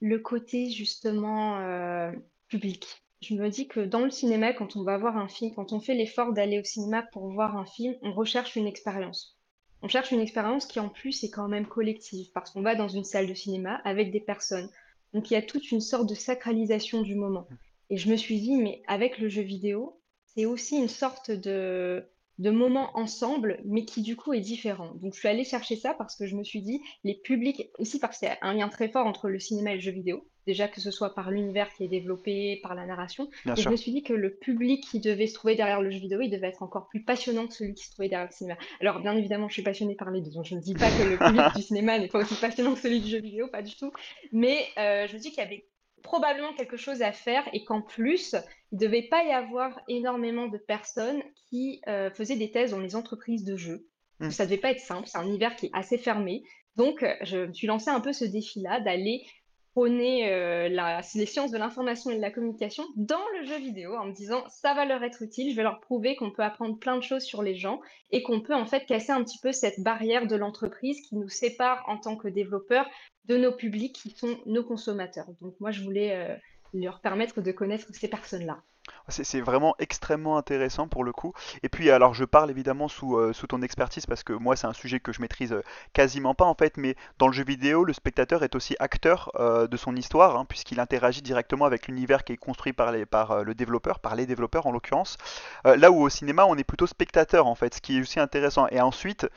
le 0.00 0.18
côté 0.18 0.70
justement 0.70 1.58
euh, 1.58 2.12
public. 2.48 2.86
Je 3.22 3.34
me 3.34 3.48
dis 3.48 3.66
que 3.66 3.80
dans 3.80 4.04
le 4.04 4.10
cinéma, 4.10 4.52
quand 4.52 4.76
on 4.76 4.84
va 4.84 4.98
voir 4.98 5.16
un 5.16 5.28
film, 5.28 5.54
quand 5.54 5.72
on 5.72 5.80
fait 5.80 5.94
l'effort 5.94 6.32
d'aller 6.32 6.60
au 6.60 6.64
cinéma 6.64 7.02
pour 7.12 7.28
voir 7.28 7.56
un 7.56 7.64
film, 7.64 7.94
on 8.02 8.12
recherche 8.12 8.56
une 8.56 8.66
expérience. 8.66 9.38
On 9.82 9.88
cherche 9.88 10.10
une 10.10 10.20
expérience 10.20 10.66
qui 10.66 10.80
en 10.80 10.88
plus 10.88 11.24
est 11.24 11.30
quand 11.30 11.48
même 11.48 11.66
collective, 11.66 12.30
parce 12.32 12.50
qu'on 12.50 12.62
va 12.62 12.74
dans 12.74 12.88
une 12.88 13.04
salle 13.04 13.26
de 13.26 13.34
cinéma 13.34 13.80
avec 13.84 14.10
des 14.10 14.20
personnes. 14.20 14.68
Donc 15.12 15.30
il 15.30 15.34
y 15.34 15.36
a 15.36 15.42
toute 15.42 15.70
une 15.70 15.80
sorte 15.80 16.08
de 16.08 16.14
sacralisation 16.14 17.02
du 17.02 17.14
moment. 17.14 17.46
Et 17.88 17.96
je 17.96 18.10
me 18.10 18.16
suis 18.16 18.40
dit, 18.40 18.56
mais 18.56 18.82
avec 18.86 19.18
le 19.18 19.28
jeu 19.28 19.42
vidéo, 19.42 20.00
c'est 20.36 20.46
aussi 20.46 20.76
une 20.76 20.88
sorte 20.88 21.30
de, 21.30 22.04
de 22.38 22.50
moment 22.50 22.90
ensemble, 22.94 23.60
mais 23.64 23.84
qui 23.84 24.02
du 24.02 24.16
coup 24.16 24.34
est 24.34 24.40
différent. 24.40 24.92
Donc 24.96 25.14
je 25.14 25.20
suis 25.20 25.28
allée 25.28 25.44
chercher 25.44 25.76
ça 25.76 25.94
parce 25.94 26.16
que 26.16 26.26
je 26.26 26.36
me 26.36 26.44
suis 26.44 26.60
dit, 26.60 26.80
les 27.04 27.14
publics, 27.14 27.70
aussi 27.78 27.98
parce 27.98 28.18
qu'il 28.18 28.28
y 28.28 28.30
a 28.30 28.38
un 28.42 28.54
lien 28.54 28.68
très 28.68 28.88
fort 28.88 29.06
entre 29.06 29.28
le 29.28 29.38
cinéma 29.38 29.72
et 29.72 29.76
le 29.76 29.80
jeu 29.80 29.92
vidéo, 29.92 30.28
déjà 30.46 30.68
que 30.68 30.80
ce 30.80 30.90
soit 30.90 31.14
par 31.14 31.30
l'univers 31.30 31.72
qui 31.72 31.84
est 31.84 31.88
développé, 31.88 32.60
par 32.62 32.74
la 32.74 32.84
narration, 32.84 33.30
Bien 33.46 33.54
et 33.54 33.60
je 33.60 33.68
me 33.70 33.76
suis 33.76 33.90
dit 33.90 34.02
que 34.02 34.12
le 34.12 34.34
public 34.34 34.86
qui 34.86 35.00
devait 35.00 35.26
se 35.26 35.34
trouver 35.34 35.56
derrière 35.56 35.80
le 35.80 35.90
jeu 35.90 35.98
vidéo, 35.98 36.20
il 36.20 36.30
devait 36.30 36.48
être 36.48 36.62
encore 36.62 36.88
plus 36.88 37.02
passionnant 37.02 37.46
que 37.46 37.54
celui 37.54 37.74
qui 37.74 37.86
se 37.86 37.92
trouvait 37.92 38.08
derrière 38.08 38.28
le 38.28 38.34
cinéma. 38.34 38.58
Alors 38.80 39.00
bien 39.00 39.16
évidemment, 39.16 39.48
je 39.48 39.54
suis 39.54 39.62
passionnée 39.62 39.94
par 39.94 40.10
les 40.10 40.20
deux, 40.20 40.30
donc 40.30 40.44
je 40.44 40.54
ne 40.54 40.60
dis 40.60 40.74
pas 40.74 40.90
que 40.90 41.08
le 41.08 41.16
public 41.16 41.42
du 41.56 41.62
cinéma 41.62 41.98
n'est 41.98 42.08
pas 42.08 42.18
aussi 42.18 42.34
passionnant 42.34 42.74
que 42.74 42.80
celui 42.80 43.00
du 43.00 43.08
jeu 43.08 43.20
vidéo, 43.20 43.48
pas 43.48 43.62
du 43.62 43.74
tout, 43.74 43.92
mais 44.32 44.58
euh, 44.78 45.06
je 45.08 45.14
me 45.14 45.18
dis 45.18 45.30
qu'il 45.30 45.42
y 45.42 45.46
avait 45.46 45.66
probablement 46.06 46.54
quelque 46.54 46.76
chose 46.76 47.02
à 47.02 47.12
faire 47.12 47.46
et 47.52 47.64
qu'en 47.64 47.82
plus, 47.82 48.34
il 48.72 48.76
ne 48.76 48.80
devait 48.80 49.08
pas 49.08 49.24
y 49.24 49.32
avoir 49.32 49.80
énormément 49.88 50.46
de 50.48 50.58
personnes 50.58 51.22
qui 51.50 51.80
euh, 51.88 52.10
faisaient 52.10 52.36
des 52.36 52.50
thèses 52.50 52.70
dans 52.70 52.80
les 52.80 52.96
entreprises 52.96 53.44
de 53.44 53.56
jeux. 53.56 53.86
Hmm, 54.20 54.30
Ça 54.30 54.44
ne 54.44 54.48
devait 54.50 54.60
pas 54.60 54.70
être 54.70 54.80
simple, 54.80 55.06
c'est 55.06 55.18
un 55.18 55.26
univers 55.26 55.54
qui 55.56 55.66
est 55.66 55.70
assez 55.74 55.98
fermé. 55.98 56.42
Donc, 56.76 57.02
euh, 57.02 57.12
je 57.22 57.38
me 57.46 57.52
suis 57.52 57.66
lancé 57.66 57.90
un 57.90 58.00
peu 58.00 58.12
ce 58.12 58.24
défi-là 58.24 58.80
d'aller 58.80 59.26
prôner 59.72 60.30
euh, 60.32 60.68
la- 60.70 61.02
les 61.14 61.26
sciences 61.26 61.50
de 61.50 61.58
l'information 61.58 62.10
et 62.10 62.16
de 62.16 62.20
la 62.22 62.30
communication 62.30 62.84
dans 62.96 63.20
le 63.38 63.44
jeu 63.46 63.58
vidéo 63.58 63.94
en 63.96 64.06
me 64.06 64.12
disant 64.12 64.42
ça 64.48 64.72
va 64.72 64.86
leur 64.86 65.02
être 65.02 65.20
utile, 65.20 65.50
je 65.50 65.56
vais 65.56 65.62
leur 65.62 65.80
prouver 65.80 66.16
qu'on 66.16 66.30
peut 66.30 66.42
apprendre 66.42 66.78
plein 66.78 66.96
de 66.96 67.02
choses 67.02 67.24
sur 67.24 67.42
les 67.42 67.56
gens 67.56 67.80
et 68.10 68.22
qu'on 68.22 68.40
peut 68.40 68.54
en 68.54 68.64
fait 68.64 68.86
casser 68.86 69.12
un 69.12 69.22
petit 69.22 69.38
peu 69.42 69.52
cette 69.52 69.80
barrière 69.80 70.26
de 70.26 70.34
l'entreprise 70.36 71.02
qui 71.06 71.16
nous 71.16 71.28
sépare 71.28 71.84
en 71.88 71.98
tant 71.98 72.16
que 72.16 72.28
développeurs 72.28 72.88
de 73.28 73.36
nos 73.36 73.52
publics 73.52 73.94
qui 73.94 74.10
sont 74.10 74.38
nos 74.46 74.64
consommateurs. 74.64 75.26
Donc 75.40 75.54
moi, 75.60 75.70
je 75.70 75.82
voulais 75.82 76.16
euh, 76.16 76.36
leur 76.74 77.00
permettre 77.00 77.40
de 77.40 77.52
connaître 77.52 77.86
ces 77.92 78.08
personnes-là. 78.08 78.62
C'est 79.08 79.40
vraiment 79.40 79.76
extrêmement 79.78 80.36
intéressant 80.36 80.88
pour 80.88 81.04
le 81.04 81.12
coup. 81.12 81.32
Et 81.62 81.68
puis 81.68 81.90
alors 81.90 82.12
je 82.12 82.24
parle 82.24 82.50
évidemment 82.50 82.88
sous, 82.88 83.16
euh, 83.16 83.32
ton 83.48 83.62
expertise 83.62 84.04
parce 84.04 84.24
que 84.24 84.32
moi 84.32 84.56
c'est 84.56 84.66
un 84.66 84.72
sujet 84.72 84.98
que 84.98 85.12
je 85.12 85.20
maîtrise 85.20 85.52
euh, 85.52 85.62
quasiment 85.92 86.34
pas 86.34 86.44
en 86.44 86.54
fait, 86.54 86.76
mais 86.76 86.96
dans 87.18 87.28
le 87.28 87.32
jeu 87.32 87.44
vidéo 87.44 87.84
le 87.84 87.92
spectateur 87.92 88.42
est 88.42 88.56
aussi 88.56 88.74
acteur 88.80 89.30
euh, 89.36 89.68
de 89.68 89.76
son 89.76 89.94
histoire 89.94 90.36
hein, 90.36 90.44
puisqu'il 90.44 90.80
interagit 90.80 91.22
directement 91.22 91.66
avec 91.66 91.86
l'univers 91.86 92.24
qui 92.24 92.32
est 92.32 92.36
construit 92.36 92.72
par, 92.72 92.90
les, 92.90 93.06
par 93.06 93.44
le 93.44 93.54
développeur, 93.54 94.00
par 94.00 94.16
les 94.16 94.26
développeurs 94.26 94.66
en 94.66 94.72
l'occurrence. 94.72 95.16
Là 95.64 95.90
où 95.90 96.02
au 96.02 96.08
cinéma 96.08 96.44
on 96.46 96.56
est 96.56 96.64
plutôt 96.64 96.86
spectateur 96.86 97.46
en 97.46 97.54
fait, 97.54 97.74
ce 97.74 97.80
qui 97.80 97.98
est 97.98 98.00
aussi 98.00 98.18
intéressant. 98.18 98.66
Et 98.70 98.80
ensuite, 98.80 99.28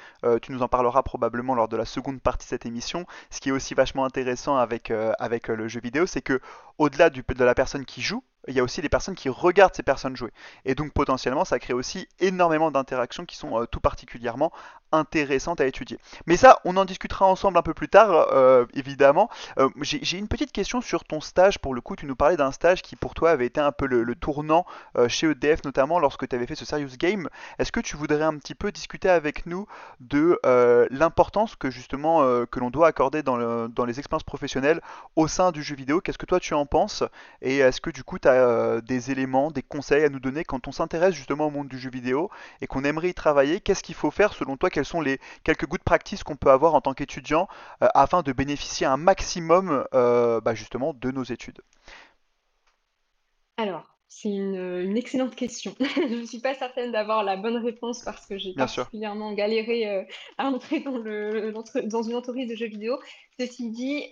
tu 0.42 0.52
nous 0.52 0.64
en 0.64 0.68
parleras 0.68 1.04
probablement 1.04 1.56
lors 1.56 1.68
de 1.68 1.78
la 1.78 1.86
seconde 1.86 2.22
partie 2.22 2.46
de 2.46 2.50
cette 2.50 2.66
émission, 2.66 3.06
ce 3.30 3.40
qui 3.40 3.50
est 3.50 3.52
aussi 3.52 3.74
vachement 3.74 4.06
intéressant 4.06 4.58
avec, 4.58 4.92
avec 5.20 5.48
le 5.48 5.68
jeu 5.68 5.80
vidéo, 5.80 6.06
c'est 6.06 6.22
que 6.22 6.40
au-delà 6.78 7.10
de 7.10 7.44
la 7.44 7.56
personne 7.56 7.86
qui 7.86 8.02
joue, 8.02 8.24
il 8.48 8.56
y 8.56 8.60
a 8.60 8.64
aussi 8.64 8.82
les 8.82 8.90
personnes 8.90 9.16
qui 9.16 9.30
regardent 9.30 9.76
ces 9.76 9.84
personnes 9.84 10.16
jouer. 10.16 10.32
Et 10.66 10.76
donc 10.76 10.94
potentiellement, 10.94 11.46
ça 11.46 11.60
crée 11.60 11.74
aussi 11.74 12.08
énormément 12.20 12.72
d'interactions 12.72 13.26
qui 13.26 13.36
sont 13.36 13.62
euh, 13.62 13.66
tout 13.66 13.80
particulièrement 13.80 14.52
intéressantes 14.92 15.62
à 15.62 15.66
étudier. 15.66 16.00
Mais 16.26 16.38
ça, 16.38 16.60
on 16.66 16.78
en 16.78 16.86
discutera 16.86 17.26
ensemble 17.26 17.58
un 17.58 17.62
peu 17.62 17.74
plus 17.74 17.90
tard, 17.90 18.12
euh, 18.32 18.66
évidemment. 18.74 19.30
Euh, 19.58 19.70
J'ai 19.82 20.18
une 20.18 20.28
petite 20.28 20.52
question 20.52 20.82
sur 20.82 21.04
ton 21.04 21.22
stage. 21.22 21.60
Pour 21.60 21.74
le 21.74 21.82
coup, 21.82 21.96
tu 21.96 22.06
nous 22.06 22.16
parlais 22.16 22.38
d'un 22.38 22.52
stage 22.52 22.82
qui 22.82 22.96
pour 22.96 23.14
toi 23.14 23.32
avait 23.32 23.46
été 23.46 23.60
un 23.60 23.72
peu 23.72 23.86
le, 23.86 24.16
tournant 24.16 24.66
euh, 24.98 25.08
chez 25.08 25.28
EDF, 25.28 25.64
notamment 25.64 26.00
lorsque 26.00 26.28
tu 26.28 26.36
avais 26.36 26.48
fait 26.48 26.56
ce 26.56 26.66
Serious 26.66 26.98
Game. 26.98 27.30
Est-ce 27.58 27.72
que 27.72 27.80
tu 27.80 27.96
voudrais 27.96 28.24
un 28.24 28.38
petit 28.38 28.56
peu 28.56 28.72
discuter 28.72 29.10
avec 29.10 29.46
nous 29.46 29.68
de 30.00 30.40
l'importance 30.92 31.56
que 31.56 31.70
justement 31.70 32.46
que 32.46 32.60
l'on 32.60 32.70
doit 32.70 32.88
accorder 32.88 33.24
dans, 33.24 33.68
dans 33.68 33.86
les 33.86 34.00
expériences 34.00 34.24
professionnelles 34.24 34.82
au 35.16 35.28
sein 35.28 35.52
du 35.52 35.64
jeu 35.64 35.76
vidéo? 35.76 36.02
Qu'est-ce 36.02 36.18
que 36.18 36.26
toi 36.26 36.40
tu 36.40 36.54
en 36.54 36.66
penses? 36.66 37.04
Et 37.42 37.58
est-ce 37.60 37.82
que 37.82 37.90
du 37.90 38.04
coup, 38.04 38.20
tu 38.20 38.28
as 38.28 38.82
des 38.82 39.12
éléments, 39.12 39.52
des 39.52 39.62
conseils 39.62 40.04
à 40.04 40.10
nous 40.10 40.20
donner 40.20 40.44
quand 40.44 40.68
on 40.68 40.72
s'intéresse 40.72 41.14
justement 41.14 41.48
au 41.48 41.52
monde 41.52 41.68
du 41.68 41.80
jeu 41.80 41.90
vidéo 41.90 42.30
et 42.62 42.68
qu'on 42.68 42.84
aimerait 42.84 43.10
y 43.10 43.14
travailler? 43.14 43.60
Qu'est-ce 43.62 43.84
qu'il 43.84 43.96
faut 43.96 44.12
faire 44.12 44.34
selon 44.34 44.58
toi? 44.58 44.70
Quelles 44.80 44.86
sont 44.86 45.02
les 45.02 45.20
quelques 45.44 45.68
good 45.68 45.84
practices 45.84 46.24
qu'on 46.24 46.38
peut 46.38 46.52
avoir 46.52 46.74
en 46.74 46.80
tant 46.80 46.94
qu'étudiant 46.94 47.50
euh, 47.84 47.90
afin 47.96 48.22
de 48.22 48.32
bénéficier 48.32 48.88
un 48.88 48.96
maximum 48.96 49.86
euh, 49.94 50.40
bah, 50.40 50.56
justement 50.56 50.94
de 50.94 51.12
nos 51.12 51.24
études 51.24 51.60
Alors, 53.58 53.98
c'est 54.08 54.30
une, 54.30 54.56
une 54.56 54.96
excellente 54.96 55.36
question. 55.36 55.76
Je 55.82 56.16
ne 56.22 56.26
suis 56.26 56.40
pas 56.40 56.54
certaine 56.54 56.94
d'avoir 56.94 57.26
la 57.26 57.36
bonne 57.36 57.58
réponse 57.58 58.04
parce 58.06 58.26
que 58.26 58.38
j'ai 58.38 58.52
sûr. 58.52 58.56
particulièrement 58.56 59.34
galéré 59.34 59.86
euh, 59.90 60.04
à 60.38 60.46
entrer 60.46 60.80
dans 60.80 60.98
le, 60.98 61.52
dans 61.84 62.02
une 62.02 62.16
entreprise 62.16 62.50
de 62.50 62.56
jeux 62.56 62.68
vidéo. 62.70 62.98
Ceci 63.38 63.72
dit, 63.72 64.08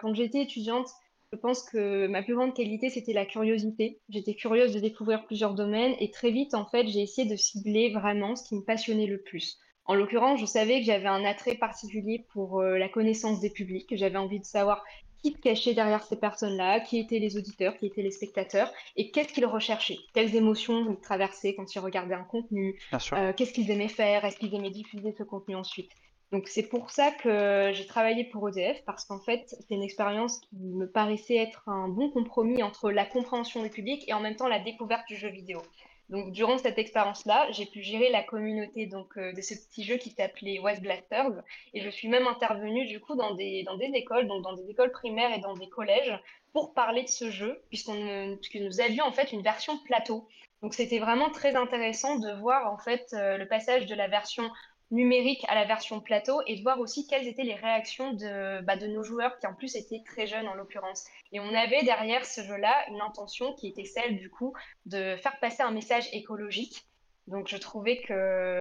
quand 0.00 0.14
j'étais 0.14 0.40
étudiante, 0.40 0.88
je 1.30 1.36
pense 1.36 1.62
que 1.62 2.06
ma 2.06 2.22
plus 2.22 2.34
grande 2.34 2.54
qualité, 2.54 2.88
c'était 2.88 3.12
la 3.12 3.26
curiosité. 3.26 4.00
J'étais 4.08 4.34
curieuse 4.34 4.72
de 4.72 4.80
découvrir 4.80 5.26
plusieurs 5.26 5.52
domaines 5.52 5.94
et 6.00 6.10
très 6.10 6.30
vite, 6.30 6.54
en 6.54 6.64
fait, 6.64 6.86
j'ai 6.86 7.02
essayé 7.02 7.28
de 7.28 7.36
cibler 7.36 7.90
vraiment 7.90 8.34
ce 8.34 8.48
qui 8.48 8.54
me 8.54 8.62
passionnait 8.62 9.06
le 9.06 9.20
plus. 9.20 9.58
En 9.86 9.94
l'occurrence, 9.94 10.40
je 10.40 10.46
savais 10.46 10.80
que 10.80 10.86
j'avais 10.86 11.06
un 11.06 11.24
attrait 11.24 11.54
particulier 11.54 12.26
pour 12.32 12.60
euh, 12.60 12.76
la 12.76 12.88
connaissance 12.88 13.40
des 13.40 13.50
publics, 13.50 13.88
que 13.88 13.96
j'avais 13.96 14.18
envie 14.18 14.40
de 14.40 14.44
savoir 14.44 14.82
qui 15.22 15.32
se 15.32 15.38
cachait 15.38 15.74
derrière 15.74 16.02
ces 16.02 16.16
personnes-là, 16.16 16.80
qui 16.80 16.98
étaient 16.98 17.18
les 17.18 17.36
auditeurs, 17.36 17.76
qui 17.78 17.86
étaient 17.86 18.02
les 18.02 18.10
spectateurs 18.10 18.72
et 18.96 19.10
qu'est-ce 19.10 19.32
qu'ils 19.32 19.46
recherchaient, 19.46 19.98
quelles 20.14 20.36
émotions 20.36 20.90
ils 20.90 21.00
traversaient 21.00 21.54
quand 21.54 21.74
ils 21.74 21.78
regardaient 21.78 22.14
un 22.14 22.24
contenu, 22.24 22.78
euh, 23.12 23.32
qu'est-ce 23.32 23.52
qu'ils 23.52 23.70
aimaient 23.70 23.88
faire, 23.88 24.24
est-ce 24.24 24.36
qu'ils 24.36 24.54
aimaient 24.54 24.70
diffuser 24.70 25.12
ce 25.16 25.22
contenu 25.22 25.56
ensuite? 25.56 25.90
Donc 26.32 26.48
c'est 26.48 26.68
pour 26.68 26.90
ça 26.90 27.12
que 27.12 27.70
j'ai 27.72 27.86
travaillé 27.86 28.24
pour 28.24 28.48
EDF, 28.48 28.84
parce 28.84 29.04
qu'en 29.04 29.20
fait, 29.20 29.44
c'est 29.46 29.74
une 29.74 29.82
expérience 29.82 30.40
qui 30.40 30.56
me 30.56 30.90
paraissait 30.90 31.36
être 31.36 31.68
un 31.68 31.88
bon 31.88 32.10
compromis 32.10 32.62
entre 32.62 32.90
la 32.90 33.06
compréhension 33.06 33.62
du 33.62 33.70
public 33.70 34.04
et 34.08 34.12
en 34.12 34.20
même 34.20 34.34
temps 34.34 34.48
la 34.48 34.58
découverte 34.58 35.06
du 35.08 35.16
jeu 35.16 35.28
vidéo. 35.28 35.62
Donc 36.08 36.32
durant 36.32 36.56
cette 36.58 36.78
expérience-là, 36.78 37.50
j'ai 37.50 37.66
pu 37.66 37.82
gérer 37.82 38.10
la 38.10 38.22
communauté 38.22 38.86
donc, 38.86 39.16
euh, 39.16 39.32
de 39.32 39.40
ce 39.40 39.54
petit 39.54 39.82
jeu 39.82 39.96
qui 39.96 40.10
s'appelait 40.10 40.60
West 40.60 40.80
Blasters, 40.80 41.42
et 41.74 41.80
je 41.80 41.90
suis 41.90 42.08
même 42.08 42.26
intervenue 42.28 42.86
du 42.86 43.00
coup 43.00 43.16
dans 43.16 43.34
des, 43.34 43.64
dans 43.64 43.76
des 43.76 43.90
écoles, 43.94 44.28
donc 44.28 44.42
dans 44.42 44.54
des 44.54 44.70
écoles 44.70 44.92
primaires 44.92 45.34
et 45.36 45.40
dans 45.40 45.54
des 45.54 45.68
collèges, 45.68 46.16
pour 46.52 46.74
parler 46.74 47.02
de 47.02 47.08
ce 47.08 47.30
jeu, 47.30 47.60
puisque 47.68 47.88
nous 47.88 48.80
avions 48.80 49.04
en 49.04 49.12
fait 49.12 49.32
une 49.32 49.42
version 49.42 49.78
plateau. 49.78 50.28
Donc 50.62 50.74
c'était 50.74 50.98
vraiment 50.98 51.30
très 51.30 51.54
intéressant 51.54 52.18
de 52.18 52.32
voir 52.40 52.72
en 52.72 52.78
fait 52.78 53.12
euh, 53.12 53.36
le 53.36 53.46
passage 53.46 53.86
de 53.86 53.94
la 53.94 54.08
version 54.08 54.50
numérique 54.90 55.44
à 55.48 55.54
la 55.54 55.64
version 55.64 56.00
plateau 56.00 56.40
et 56.46 56.56
de 56.56 56.62
voir 56.62 56.78
aussi 56.80 57.06
quelles 57.06 57.26
étaient 57.26 57.42
les 57.42 57.54
réactions 57.54 58.12
de, 58.12 58.62
bah, 58.62 58.76
de 58.76 58.86
nos 58.86 59.02
joueurs 59.02 59.38
qui 59.38 59.46
en 59.46 59.54
plus 59.54 59.74
étaient 59.74 60.02
très 60.04 60.26
jeunes 60.26 60.46
en 60.46 60.54
l'occurrence. 60.54 61.04
Et 61.32 61.40
on 61.40 61.54
avait 61.54 61.82
derrière 61.82 62.24
ce 62.24 62.42
jeu-là 62.42 62.74
une 62.88 63.00
intention 63.00 63.54
qui 63.54 63.68
était 63.68 63.84
celle 63.84 64.16
du 64.16 64.30
coup 64.30 64.54
de 64.84 65.16
faire 65.16 65.38
passer 65.40 65.62
un 65.62 65.72
message 65.72 66.08
écologique. 66.12 66.86
Donc 67.26 67.48
je 67.48 67.56
trouvais 67.56 68.00
que 68.02 68.58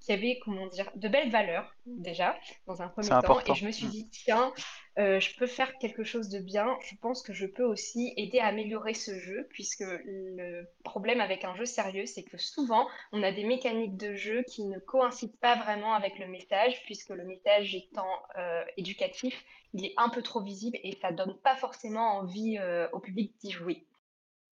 qu'il 0.00 0.14
y 0.14 0.18
avait, 0.18 0.38
comment 0.44 0.66
dire, 0.66 0.90
de 0.96 1.08
belles 1.08 1.30
valeurs 1.30 1.74
déjà, 1.86 2.36
dans 2.66 2.82
un 2.82 2.88
premier 2.88 3.08
temps. 3.08 3.40
Et 3.46 3.54
je 3.54 3.66
me 3.66 3.70
suis 3.72 3.86
Mm. 3.86 3.90
dit, 3.90 4.08
tiens, 4.10 4.52
euh, 4.98 5.20
je 5.20 5.36
peux 5.36 5.46
faire 5.46 5.76
quelque 5.78 6.04
chose 6.04 6.28
de 6.28 6.38
bien. 6.40 6.76
Je 6.82 6.96
pense 6.96 7.22
que 7.22 7.32
je 7.32 7.46
peux 7.46 7.64
aussi 7.64 8.12
aider 8.16 8.38
à 8.38 8.46
améliorer 8.46 8.94
ce 8.94 9.18
jeu, 9.18 9.46
puisque 9.50 9.84
le 10.04 10.64
problème 10.84 11.20
avec 11.20 11.44
un 11.44 11.54
jeu 11.54 11.64
sérieux, 11.64 12.06
c'est 12.06 12.24
que 12.24 12.38
souvent, 12.38 12.86
on 13.12 13.22
a 13.22 13.32
des 13.32 13.44
mécaniques 13.44 13.96
de 13.96 14.14
jeu 14.14 14.42
qui 14.48 14.64
ne 14.64 14.78
coïncident 14.78 15.36
pas 15.40 15.56
vraiment 15.56 15.94
avec 15.94 16.18
le 16.18 16.26
message, 16.26 16.82
puisque 16.84 17.10
le 17.10 17.24
message 17.24 17.74
étant 17.74 18.10
euh, 18.38 18.64
éducatif, 18.76 19.44
il 19.72 19.84
est 19.86 19.94
un 19.96 20.08
peu 20.08 20.22
trop 20.22 20.42
visible 20.42 20.78
et 20.82 20.98
ça 21.00 21.12
donne 21.12 21.36
pas 21.42 21.56
forcément 21.56 22.18
envie 22.18 22.58
euh, 22.58 22.88
au 22.92 22.98
public 22.98 23.34
d'y 23.40 23.50
jouer. 23.52 23.86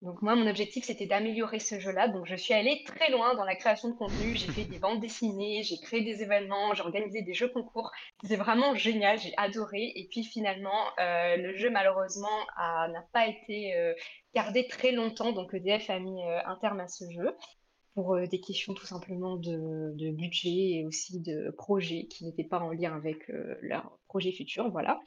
Donc 0.00 0.22
moi, 0.22 0.36
mon 0.36 0.46
objectif, 0.46 0.84
c'était 0.84 1.06
d'améliorer 1.06 1.58
ce 1.58 1.80
jeu-là. 1.80 2.06
Donc 2.06 2.24
je 2.26 2.36
suis 2.36 2.54
allée 2.54 2.84
très 2.86 3.10
loin 3.10 3.34
dans 3.34 3.44
la 3.44 3.56
création 3.56 3.88
de 3.88 3.94
contenu. 3.94 4.36
J'ai 4.36 4.46
fait 4.46 4.64
des 4.64 4.78
bandes 4.78 5.00
dessinées, 5.00 5.64
j'ai 5.64 5.78
créé 5.78 6.02
des 6.02 6.22
événements, 6.22 6.72
j'ai 6.74 6.82
organisé 6.82 7.22
des 7.22 7.34
jeux 7.34 7.48
concours. 7.48 7.90
C'était 8.22 8.36
vraiment 8.36 8.76
génial, 8.76 9.18
j'ai 9.18 9.32
adoré. 9.36 9.92
Et 9.96 10.06
puis 10.08 10.22
finalement, 10.22 10.84
euh, 11.00 11.36
le 11.36 11.56
jeu, 11.56 11.68
malheureusement, 11.70 12.46
n'a 12.56 13.04
pas 13.12 13.26
été 13.26 13.74
euh, 13.74 13.92
gardé 14.34 14.68
très 14.68 14.92
longtemps. 14.92 15.32
Donc 15.32 15.52
EDF 15.52 15.90
a 15.90 15.98
mis 15.98 16.22
euh, 16.22 16.38
un 16.46 16.54
terme 16.56 16.78
à 16.78 16.86
ce 16.86 17.10
jeu 17.10 17.34
pour 17.94 18.16
des 18.16 18.40
questions 18.40 18.74
tout 18.74 18.86
simplement 18.86 19.34
de, 19.34 19.90
de, 19.96 20.12
budget 20.12 20.76
et 20.76 20.84
aussi 20.86 21.18
de 21.18 21.50
projets 21.58 22.06
qui 22.06 22.24
n'étaient 22.26 22.44
pas 22.44 22.60
en 22.60 22.70
lien 22.70 22.94
avec 22.94 23.24
leur 23.60 23.98
projet 24.06 24.30
futur. 24.30 24.70
Voilà. 24.70 25.00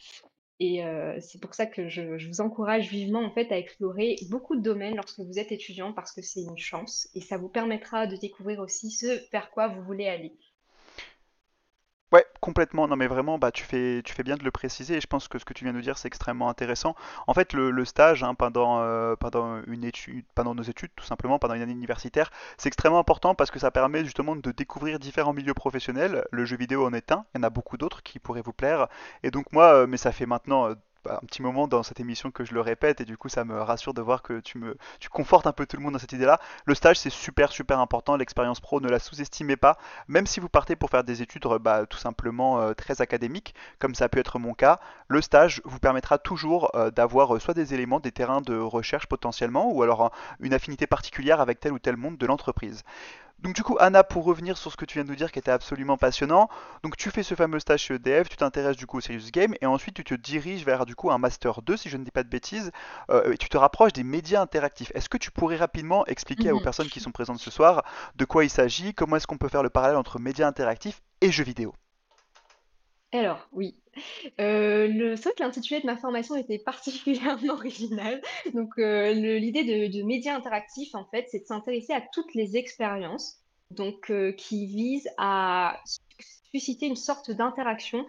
Et 0.63 0.83
c'est 1.21 1.41
pour 1.41 1.55
ça 1.55 1.65
que 1.65 1.89
je, 1.89 2.19
je, 2.19 2.27
vous 2.27 2.39
encourage 2.39 2.87
vivement 2.87 3.23
en 3.23 3.31
fait 3.31 3.51
à 3.51 3.57
explorer 3.57 4.15
beaucoup 4.29 4.55
de 4.55 4.61
domaines 4.61 4.95
lorsque 4.95 5.19
vous 5.19 5.39
êtes 5.39 5.51
étudiant 5.51 5.91
parce 5.91 6.11
que 6.11 6.21
c'est 6.21 6.41
une 6.41 6.57
chance 6.59 7.09
et 7.15 7.21
ça 7.21 7.37
vous 7.37 7.49
permettra 7.49 8.05
de 8.05 8.15
découvrir 8.15 8.59
aussi 8.59 8.91
ce 8.91 9.27
vers 9.31 9.49
quoi 9.49 9.69
vous 9.69 9.81
voulez 9.81 10.05
aller. 10.05 10.37
Complètement. 12.41 12.87
Non, 12.87 12.95
mais 12.95 13.05
vraiment, 13.05 13.37
bah, 13.37 13.51
tu 13.51 13.63
fais, 13.63 14.01
tu 14.03 14.13
fais 14.13 14.23
bien 14.23 14.35
de 14.35 14.43
le 14.43 14.49
préciser. 14.49 14.95
Et 14.97 15.01
je 15.01 15.05
pense 15.05 15.27
que 15.27 15.37
ce 15.37 15.45
que 15.45 15.53
tu 15.53 15.63
viens 15.63 15.73
de 15.73 15.79
dire, 15.79 15.99
c'est 15.99 16.07
extrêmement 16.07 16.49
intéressant. 16.49 16.95
En 17.27 17.35
fait, 17.35 17.53
le, 17.53 17.85
stage 17.85 18.23
hein, 18.23 18.33
pendant, 18.33 18.81
euh, 18.81 19.15
pendant 19.15 19.61
une 19.67 19.83
étude, 19.83 20.25
pendant 20.33 20.55
nos 20.55 20.63
études, 20.63 20.89
tout 20.95 21.05
simplement, 21.05 21.37
pendant 21.37 21.53
une 21.53 21.61
année 21.61 21.71
universitaire, 21.71 22.31
c'est 22.57 22.67
extrêmement 22.67 22.97
important 22.97 23.35
parce 23.35 23.51
que 23.51 23.59
ça 23.59 23.69
permet 23.69 24.03
justement 24.03 24.35
de 24.35 24.51
découvrir 24.51 24.97
différents 24.97 25.33
milieux 25.33 25.53
professionnels. 25.53 26.25
Le 26.31 26.45
jeu 26.45 26.57
vidéo 26.57 26.85
en 26.87 26.93
est 26.93 27.11
un. 27.11 27.25
Il 27.35 27.37
y 27.37 27.41
en 27.41 27.43
a 27.43 27.51
beaucoup 27.51 27.77
d'autres 27.77 28.01
qui 28.01 28.17
pourraient 28.17 28.41
vous 28.41 28.53
plaire. 28.53 28.87
Et 29.21 29.29
donc 29.29 29.51
moi, 29.51 29.73
euh, 29.75 29.87
mais 29.87 29.97
ça 29.97 30.11
fait 30.11 30.25
maintenant 30.25 30.67
euh, 30.67 30.75
un 31.09 31.25
petit 31.25 31.41
moment 31.41 31.67
dans 31.67 31.83
cette 31.83 31.99
émission 31.99 32.31
que 32.31 32.45
je 32.45 32.53
le 32.53 32.61
répète 32.61 33.01
et 33.01 33.05
du 33.05 33.17
coup 33.17 33.29
ça 33.29 33.43
me 33.43 33.61
rassure 33.61 33.93
de 33.93 34.01
voir 34.01 34.21
que 34.21 34.39
tu 34.39 34.57
me 34.57 34.77
tu 34.99 35.09
confortes 35.09 35.47
un 35.47 35.51
peu 35.51 35.65
tout 35.65 35.77
le 35.77 35.83
monde 35.83 35.93
dans 35.93 35.99
cette 35.99 36.13
idée-là. 36.13 36.39
Le 36.65 36.75
stage 36.75 36.97
c'est 36.97 37.09
super 37.09 37.51
super 37.51 37.79
important, 37.79 38.15
l'expérience 38.15 38.59
pro 38.59 38.79
ne 38.79 38.89
la 38.89 38.99
sous-estimez 38.99 39.57
pas, 39.57 39.77
même 40.07 40.25
si 40.25 40.39
vous 40.39 40.49
partez 40.49 40.75
pour 40.75 40.89
faire 40.89 41.03
des 41.03 41.21
études 41.21 41.41
bah, 41.59 41.85
tout 41.85 41.97
simplement 41.97 42.61
euh, 42.61 42.73
très 42.73 43.01
académiques, 43.01 43.55
comme 43.79 43.95
ça 43.95 44.09
peut 44.09 44.19
être 44.19 44.39
mon 44.39 44.53
cas, 44.53 44.79
le 45.07 45.21
stage 45.21 45.61
vous 45.65 45.79
permettra 45.79 46.17
toujours 46.17 46.71
euh, 46.75 46.91
d'avoir 46.91 47.35
euh, 47.35 47.39
soit 47.39 47.53
des 47.53 47.73
éléments, 47.73 47.99
des 47.99 48.11
terrains 48.11 48.41
de 48.41 48.57
recherche 48.57 49.07
potentiellement, 49.07 49.71
ou 49.71 49.83
alors 49.83 50.11
une 50.39 50.53
affinité 50.53 50.87
particulière 50.87 51.41
avec 51.41 51.59
tel 51.59 51.73
ou 51.73 51.79
tel 51.79 51.97
monde 51.97 52.17
de 52.17 52.25
l'entreprise. 52.25 52.83
Donc 53.41 53.55
du 53.55 53.63
coup, 53.63 53.75
Anna, 53.79 54.03
pour 54.03 54.23
revenir 54.23 54.55
sur 54.57 54.71
ce 54.71 54.77
que 54.77 54.85
tu 54.85 54.95
viens 54.99 55.03
de 55.03 55.09
nous 55.09 55.15
dire 55.15 55.31
qui 55.31 55.39
était 55.39 55.49
absolument 55.51 55.97
passionnant, 55.97 56.47
donc 56.83 56.95
tu 56.95 57.09
fais 57.09 57.23
ce 57.23 57.33
fameux 57.33 57.59
stage 57.59 57.81
chez 57.81 57.95
EDF, 57.95 58.29
tu 58.29 58.37
t'intéresses 58.37 58.77
du 58.77 58.85
coup 58.85 58.97
au 58.97 59.01
Serious 59.01 59.31
Game, 59.33 59.55
et 59.61 59.65
ensuite 59.65 59.95
tu 59.95 60.03
te 60.03 60.13
diriges 60.13 60.63
vers 60.63 60.85
du 60.85 60.95
coup 60.95 61.09
un 61.11 61.17
Master 61.17 61.61
2, 61.63 61.75
si 61.75 61.89
je 61.89 61.97
ne 61.97 62.03
dis 62.03 62.11
pas 62.11 62.23
de 62.23 62.29
bêtises, 62.29 62.71
euh, 63.09 63.33
et 63.33 63.37
tu 63.37 63.49
te 63.49 63.57
rapproches 63.57 63.93
des 63.93 64.03
médias 64.03 64.41
interactifs. 64.41 64.91
Est-ce 64.93 65.09
que 65.09 65.17
tu 65.17 65.31
pourrais 65.31 65.57
rapidement 65.57 66.05
expliquer 66.05 66.51
aux 66.51 66.59
Mhm. 66.59 66.61
personnes 66.61 66.89
qui 66.89 66.99
sont 66.99 67.11
présentes 67.11 67.39
ce 67.39 67.49
soir 67.51 67.83
de 68.15 68.25
quoi 68.25 68.43
il 68.43 68.49
s'agit, 68.49 68.93
comment 68.93 69.15
est-ce 69.15 69.25
qu'on 69.27 69.37
peut 69.39 69.49
faire 69.49 69.63
le 69.63 69.69
parallèle 69.71 69.97
entre 69.97 70.19
médias 70.19 70.47
interactifs 70.47 71.01
et 71.21 71.31
jeux 71.31 71.43
vidéo? 71.43 71.73
Alors, 73.13 73.47
oui. 73.51 73.77
Euh, 74.39 74.87
le, 74.87 75.15
c'est 75.17 75.23
vrai 75.25 75.33
que 75.37 75.43
l'intitulé 75.43 75.81
de 75.81 75.85
ma 75.85 75.97
formation 75.97 76.35
était 76.35 76.59
particulièrement 76.65 77.53
original. 77.53 78.21
Donc, 78.53 78.77
euh, 78.79 79.13
l'idée 79.13 79.63
de, 79.63 79.97
de 79.97 80.03
médias 80.03 80.35
interactifs, 80.35 80.95
en 80.95 81.05
fait, 81.09 81.27
c'est 81.31 81.39
de 81.41 81.45
s'intéresser 81.45 81.93
à 81.93 82.01
toutes 82.01 82.33
les 82.35 82.57
expériences, 82.57 83.39
donc 83.71 84.11
euh, 84.11 84.31
qui 84.33 84.65
visent 84.67 85.09
à 85.17 85.81
su- 85.85 85.99
susciter 86.53 86.87
une 86.87 86.95
sorte 86.95 87.31
d'interaction, 87.31 88.05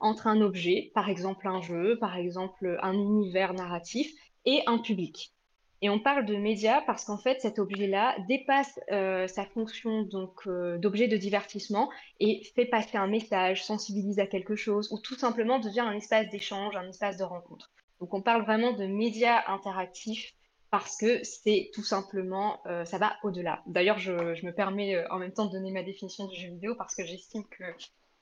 entre 0.00 0.26
un 0.26 0.40
objet, 0.40 0.90
par 0.94 1.08
exemple 1.10 1.46
un 1.48 1.60
jeu, 1.62 1.98
par 1.98 2.16
exemple 2.16 2.78
un 2.82 2.94
univers 2.94 3.54
narratif, 3.54 4.10
et 4.46 4.62
un 4.66 4.78
public. 4.78 5.34
Et 5.80 5.90
on 5.90 6.00
parle 6.00 6.26
de 6.26 6.34
médias 6.34 6.80
parce 6.82 7.04
qu'en 7.04 7.18
fait, 7.18 7.40
cet 7.40 7.58
objet-là 7.58 8.16
dépasse 8.26 8.80
euh, 8.90 9.28
sa 9.28 9.44
fonction 9.44 10.02
donc 10.02 10.46
euh, 10.46 10.76
d'objet 10.78 11.06
de 11.06 11.16
divertissement 11.16 11.88
et 12.18 12.42
fait 12.56 12.66
passer 12.66 12.98
un 12.98 13.06
message, 13.06 13.64
sensibilise 13.64 14.18
à 14.18 14.26
quelque 14.26 14.56
chose, 14.56 14.90
ou 14.92 14.98
tout 14.98 15.14
simplement 15.14 15.60
devient 15.60 15.80
un 15.80 15.92
espace 15.92 16.28
d'échange, 16.30 16.74
un 16.74 16.88
espace 16.88 17.16
de 17.16 17.24
rencontre. 17.24 17.70
Donc 18.00 18.12
on 18.12 18.22
parle 18.22 18.42
vraiment 18.42 18.72
de 18.72 18.86
médias 18.86 19.42
interactifs 19.46 20.34
parce 20.70 20.96
que 20.96 21.22
c'est 21.22 21.70
tout 21.72 21.84
simplement, 21.84 22.60
euh, 22.66 22.84
ça 22.84 22.98
va 22.98 23.16
au-delà. 23.22 23.62
D'ailleurs, 23.66 23.98
je, 23.98 24.34
je 24.34 24.44
me 24.44 24.52
permets 24.52 25.08
en 25.10 25.18
même 25.18 25.32
temps 25.32 25.46
de 25.46 25.52
donner 25.52 25.70
ma 25.70 25.82
définition 25.82 26.26
du 26.26 26.36
jeu 26.36 26.48
vidéo 26.48 26.74
parce 26.74 26.94
que 26.94 27.06
j'estime 27.06 27.44
que 27.44 27.64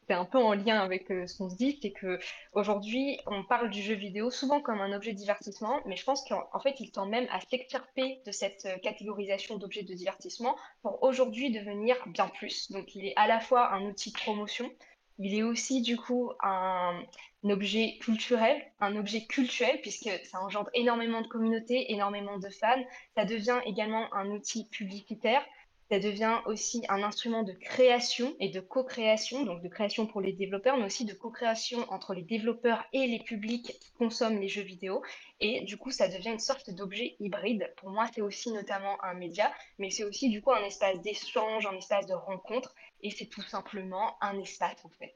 c'est 0.07 0.15
un 0.15 0.25
peu 0.25 0.39
en 0.39 0.55
lien 0.55 0.79
avec 0.81 1.11
euh, 1.11 1.27
ce 1.27 1.39
qu'on 1.39 1.51
se 1.51 1.57
dit, 1.57 1.79
c'est 1.83 1.91
que 1.91 2.19
aujourd'hui, 2.53 3.19
on 3.27 3.45
parle 3.45 3.71
du 3.71 3.83
jeu 3.83 3.95
vidéo 3.95 4.31
souvent 4.31 4.61
comme 4.61 4.81
un 4.81 4.93
objet 4.93 5.13
de 5.13 5.19
divertissement, 5.19 5.81
mais 5.87 5.97
je 5.97 6.05
pense 6.05 6.25
qu'en 6.29 6.45
en 6.53 6.61
fait, 6.61 6.81
il 6.81 6.91
tend 6.93 7.07
même 7.07 7.27
à 7.31 7.41
s'extirper 7.41 8.21
de 8.25 8.31
cette 8.31 8.67
euh, 8.67 8.79
catégorisation 8.79 9.59
d'objet 9.59 9.83
de 9.83 9.95
divertissement 9.95 10.57
pour 10.83 11.03
aujourd'hui 11.03 11.51
devenir 11.51 11.97
bien 12.07 12.29
plus. 12.29 12.71
Donc, 12.71 12.95
il 12.95 13.07
est 13.07 13.15
à 13.17 13.27
la 13.27 13.41
fois 13.41 13.73
un 13.73 13.83
outil 13.87 14.13
de 14.13 14.19
promotion, 14.19 14.71
il 15.19 15.35
est 15.35 15.43
aussi 15.43 15.81
du 15.81 15.97
coup 15.97 16.33
un, 16.43 17.03
objet 17.45 17.97
culturel, 18.01 18.61
un 18.81 18.97
objet 18.97 19.25
cultuel, 19.25 19.81
puisque 19.81 20.11
ça 20.25 20.41
engendre 20.41 20.69
énormément 20.75 21.23
de 21.23 21.29
communautés, 21.29 21.93
énormément 21.93 22.39
de 22.39 22.49
fans. 22.49 22.85
Ça 23.17 23.25
devient 23.25 23.61
également 23.65 24.13
un 24.15 24.31
outil 24.31 24.67
publicitaire. 24.69 25.43
Ça 25.91 26.01
devient 26.01 26.41
aussi 26.47 26.85
un 26.89 27.03
instrument 27.05 27.45
de 27.45 27.53
création 27.53 28.35
et 28.41 28.49
de 28.49 28.61
co-création, 28.61 29.45
donc 29.45 29.63
de 29.63 29.69
création 29.69 30.07
pour 30.07 30.21
les 30.21 30.33
développeurs, 30.33 30.77
mais 30.77 30.85
aussi 30.85 31.05
de 31.05 31.15
co-création 31.15 31.87
entre 31.93 32.13
les 32.13 32.23
développeurs 32.23 32.85
et 32.93 33.07
les 33.07 33.21
publics 33.21 33.79
qui 33.81 33.93
consomment 33.93 34.41
les 34.41 34.49
jeux 34.49 34.63
vidéo. 34.63 35.03
Et 35.41 35.61
du 35.63 35.77
coup, 35.77 35.93
ça 35.93 36.09
devient 36.09 36.31
une 36.31 36.41
sorte 36.41 36.71
d'objet 36.71 37.15
hybride. 37.21 37.73
Pour 37.77 37.91
moi, 37.91 38.07
c'est 38.13 38.21
aussi 38.21 38.51
notamment 38.51 39.03
un 39.05 39.15
média, 39.15 39.53
mais 39.79 39.91
c'est 39.91 40.05
aussi 40.05 40.29
du 40.29 40.43
coup 40.43 40.53
un 40.53 40.65
espace 40.65 41.01
d'échange, 41.03 41.67
un 41.67 41.77
espace 41.77 42.07
de 42.07 42.15
rencontre, 42.15 42.75
et 43.03 43.11
c'est 43.11 43.27
tout 43.27 43.43
simplement 43.43 44.17
un 44.21 44.39
espace 44.41 44.85
en 44.85 44.91
fait. 44.91 45.15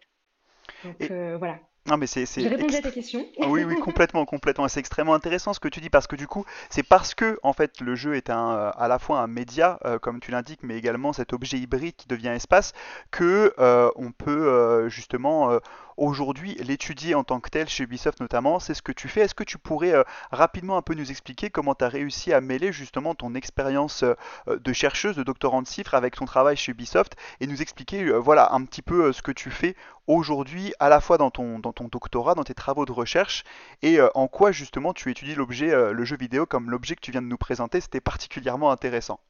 Donc 0.84 0.96
Et 1.00 1.10
euh, 1.10 1.36
voilà. 1.36 1.58
Non 1.86 1.96
mais 1.96 2.06
c'est 2.06 2.26
J'ai 2.26 2.48
répondu 2.48 2.76
à 2.76 2.82
ta 2.82 2.90
question. 2.90 3.26
Ah 3.40 3.48
Oui, 3.48 3.64
oui, 3.64 3.74
complètement, 3.80 4.26
complètement. 4.26 4.68
C'est 4.68 4.80
extrêmement 4.80 5.14
intéressant 5.14 5.54
ce 5.54 5.60
que 5.60 5.68
tu 5.68 5.80
dis 5.80 5.88
parce 5.88 6.06
que 6.06 6.14
du 6.14 6.26
coup, 6.26 6.44
c'est 6.68 6.82
parce 6.82 7.14
que 7.14 7.38
en 7.42 7.52
fait 7.52 7.80
le 7.80 7.94
jeu 7.94 8.14
est 8.16 8.28
un, 8.28 8.50
euh, 8.50 8.70
à 8.76 8.86
la 8.86 8.98
fois 8.98 9.20
un 9.20 9.26
média, 9.26 9.78
euh, 9.86 9.98
comme 9.98 10.20
tu 10.20 10.30
l'indiques, 10.30 10.60
mais 10.62 10.76
également 10.76 11.12
cet 11.12 11.32
objet 11.32 11.58
hybride 11.58 11.96
qui 11.96 12.06
devient 12.06 12.28
espace, 12.28 12.72
que 13.10 13.54
euh, 13.58 13.90
on 13.96 14.12
peut 14.12 14.88
justement 14.88 15.58
aujourd'hui 16.00 16.54
l'étudier 16.54 17.14
en 17.14 17.24
tant 17.24 17.40
que 17.40 17.50
tel 17.50 17.68
chez 17.68 17.84
Ubisoft 17.84 18.20
notamment. 18.20 18.58
C'est 18.58 18.74
ce 18.74 18.82
que 18.82 18.90
tu 18.90 19.06
fais. 19.06 19.20
Est-ce 19.20 19.34
que 19.34 19.44
tu 19.44 19.58
pourrais 19.58 19.92
euh, 19.92 20.02
rapidement 20.32 20.76
un 20.76 20.82
peu 20.82 20.94
nous 20.94 21.10
expliquer 21.10 21.50
comment 21.50 21.74
tu 21.74 21.84
as 21.84 21.88
réussi 21.88 22.32
à 22.32 22.40
mêler 22.40 22.72
justement 22.72 23.14
ton 23.14 23.34
expérience 23.34 24.02
euh, 24.02 24.14
de 24.58 24.72
chercheuse, 24.72 25.14
de 25.14 25.22
doctorant 25.22 25.62
de 25.62 25.68
cifres 25.68 25.94
avec 25.94 26.16
ton 26.16 26.24
travail 26.24 26.56
chez 26.56 26.72
Ubisoft 26.72 27.16
et 27.40 27.46
nous 27.46 27.60
expliquer 27.60 28.02
euh, 28.04 28.16
voilà 28.16 28.52
un 28.52 28.64
petit 28.64 28.82
peu 28.82 29.12
ce 29.12 29.22
que 29.22 29.32
tu 29.32 29.50
fais 29.50 29.76
aujourd'hui 30.14 30.72
à 30.80 30.88
la 30.88 31.00
fois 31.00 31.18
dans 31.18 31.30
ton, 31.30 31.58
dans 31.58 31.72
ton 31.72 31.88
doctorat, 31.88 32.34
dans 32.34 32.44
tes 32.44 32.54
travaux 32.54 32.84
de 32.86 32.92
recherche, 32.92 33.44
et 33.82 33.98
euh, 34.00 34.08
en 34.14 34.28
quoi 34.28 34.52
justement 34.52 34.92
tu 34.92 35.10
étudies 35.10 35.34
l'objet, 35.34 35.72
euh, 35.72 35.92
le 35.92 36.04
jeu 36.04 36.16
vidéo 36.16 36.46
comme 36.46 36.70
l'objet 36.70 36.94
que 36.96 37.00
tu 37.00 37.10
viens 37.12 37.22
de 37.22 37.26
nous 37.26 37.38
présenter, 37.38 37.80
c'était 37.80 38.00
particulièrement 38.00 38.70
intéressant. 38.70 39.20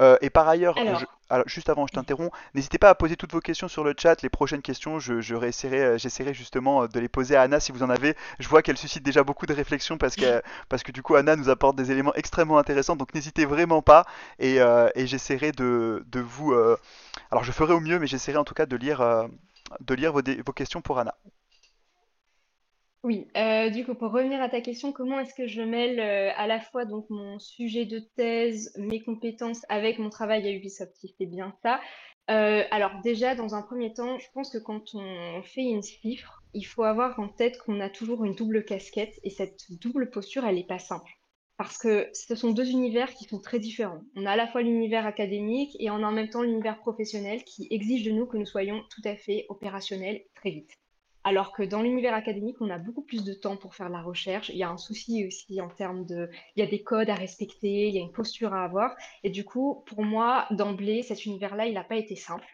Euh, 0.00 0.16
et 0.22 0.30
par 0.30 0.48
ailleurs, 0.48 0.76
je- 0.98 1.04
Alors, 1.30 1.46
juste 1.46 1.68
avant, 1.68 1.86
je 1.86 1.92
t'interromps, 1.92 2.30
n'hésitez 2.54 2.78
pas 2.78 2.88
à 2.88 2.94
poser 2.94 3.14
toutes 3.16 3.32
vos 3.32 3.40
questions 3.40 3.68
sur 3.68 3.84
le 3.84 3.94
chat. 3.98 4.22
Les 4.22 4.30
prochaines 4.30 4.62
questions, 4.62 4.98
je, 4.98 5.20
je 5.20 5.34
réessayerai, 5.34 5.98
j'essaierai 5.98 6.32
justement 6.32 6.86
de 6.86 7.00
les 7.00 7.08
poser 7.08 7.36
à 7.36 7.42
Anna 7.42 7.60
si 7.60 7.70
vous 7.70 7.82
en 7.82 7.90
avez. 7.90 8.16
Je 8.38 8.48
vois 8.48 8.62
qu'elle 8.62 8.78
suscite 8.78 9.02
déjà 9.02 9.22
beaucoup 9.24 9.44
de 9.44 9.52
réflexions 9.52 9.98
parce 9.98 10.16
que, 10.16 10.40
parce 10.70 10.82
que 10.82 10.90
du 10.90 11.02
coup, 11.02 11.16
Anna 11.16 11.36
nous 11.36 11.50
apporte 11.50 11.76
des 11.76 11.90
éléments 11.90 12.14
extrêmement 12.14 12.56
intéressants. 12.56 12.96
Donc 12.96 13.12
n'hésitez 13.14 13.44
vraiment 13.44 13.82
pas 13.82 14.06
et, 14.38 14.58
euh, 14.62 14.88
et 14.94 15.06
j'essaierai 15.06 15.52
de, 15.52 16.02
de 16.10 16.20
vous. 16.20 16.52
euh, 16.54 16.78
alors 17.30 17.44
je 17.44 17.52
ferai 17.52 17.74
au 17.74 17.80
mieux, 17.80 17.98
mais 17.98 18.06
j'essaierai 18.06 18.38
en 18.38 18.44
tout 18.44 18.54
cas 18.54 18.64
de 18.64 18.76
lire, 18.76 19.02
de 19.80 19.94
lire 19.94 20.12
vos, 20.12 20.22
questions 20.52 20.80
pour 20.80 20.98
Anna. 20.98 21.14
Oui, 23.04 23.28
euh, 23.36 23.70
du 23.70 23.84
coup, 23.84 23.94
pour 23.94 24.10
revenir 24.10 24.42
à 24.42 24.48
ta 24.48 24.60
question, 24.60 24.92
comment 24.92 25.20
est-ce 25.20 25.34
que 25.34 25.46
je 25.46 25.62
mêle 25.62 26.00
euh, 26.00 26.30
à 26.36 26.46
la 26.46 26.60
fois 26.60 26.84
donc 26.84 27.08
mon 27.10 27.38
sujet 27.38 27.84
de 27.84 28.00
thèse, 28.16 28.74
mes 28.76 29.00
compétences 29.00 29.64
avec 29.68 29.98
mon 29.98 30.10
travail 30.10 30.46
à 30.46 30.50
Ubisoft, 30.50 30.96
si 30.96 31.14
c'est 31.16 31.26
bien 31.26 31.54
ça. 31.62 31.80
Euh, 32.30 32.64
alors 32.70 33.00
déjà, 33.02 33.34
dans 33.34 33.54
un 33.54 33.62
premier 33.62 33.92
temps, 33.94 34.18
je 34.18 34.26
pense 34.34 34.50
que 34.50 34.58
quand 34.58 34.94
on 34.94 35.42
fait 35.42 35.62
une 35.62 35.82
cifre, 35.82 36.42
il 36.54 36.64
faut 36.64 36.82
avoir 36.82 37.18
en 37.20 37.28
tête 37.28 37.58
qu'on 37.58 37.80
a 37.80 37.88
toujours 37.88 38.24
une 38.24 38.34
double 38.34 38.64
casquette 38.64 39.18
et 39.22 39.30
cette 39.30 39.70
double 39.80 40.10
posture, 40.10 40.44
elle 40.44 40.56
n'est 40.56 40.66
pas 40.66 40.78
simple. 40.78 41.17
Parce 41.58 41.76
que 41.76 42.08
ce 42.12 42.36
sont 42.36 42.52
deux 42.52 42.70
univers 42.70 43.12
qui 43.14 43.24
sont 43.24 43.40
très 43.40 43.58
différents. 43.58 44.00
On 44.14 44.26
a 44.26 44.30
à 44.30 44.36
la 44.36 44.46
fois 44.46 44.62
l'univers 44.62 45.06
académique 45.06 45.76
et 45.80 45.90
on 45.90 45.96
a 45.96 46.06
en 46.06 46.12
même 46.12 46.30
temps 46.30 46.42
l'univers 46.42 46.78
professionnel 46.78 47.42
qui 47.42 47.66
exige 47.70 48.04
de 48.04 48.12
nous 48.12 48.26
que 48.26 48.36
nous 48.36 48.46
soyons 48.46 48.84
tout 48.90 49.02
à 49.04 49.16
fait 49.16 49.44
opérationnels 49.48 50.22
très 50.36 50.50
vite. 50.50 50.78
Alors 51.24 51.52
que 51.52 51.64
dans 51.64 51.82
l'univers 51.82 52.14
académique, 52.14 52.58
on 52.60 52.70
a 52.70 52.78
beaucoup 52.78 53.02
plus 53.02 53.24
de 53.24 53.34
temps 53.34 53.56
pour 53.56 53.74
faire 53.74 53.88
la 53.88 54.00
recherche. 54.00 54.50
Il 54.50 54.56
y 54.56 54.62
a 54.62 54.70
un 54.70 54.76
souci 54.76 55.26
aussi 55.26 55.60
en 55.60 55.68
termes 55.68 56.06
de... 56.06 56.30
Il 56.54 56.60
y 56.60 56.62
a 56.62 56.70
des 56.70 56.84
codes 56.84 57.10
à 57.10 57.16
respecter, 57.16 57.88
il 57.88 57.94
y 57.94 57.98
a 57.98 58.02
une 58.02 58.12
posture 58.12 58.54
à 58.54 58.62
avoir. 58.62 58.94
Et 59.24 59.30
du 59.30 59.44
coup, 59.44 59.82
pour 59.86 60.04
moi, 60.04 60.46
d'emblée, 60.52 61.02
cet 61.02 61.26
univers-là, 61.26 61.66
il 61.66 61.74
n'a 61.74 61.82
pas 61.82 61.96
été 61.96 62.14
simple. 62.14 62.46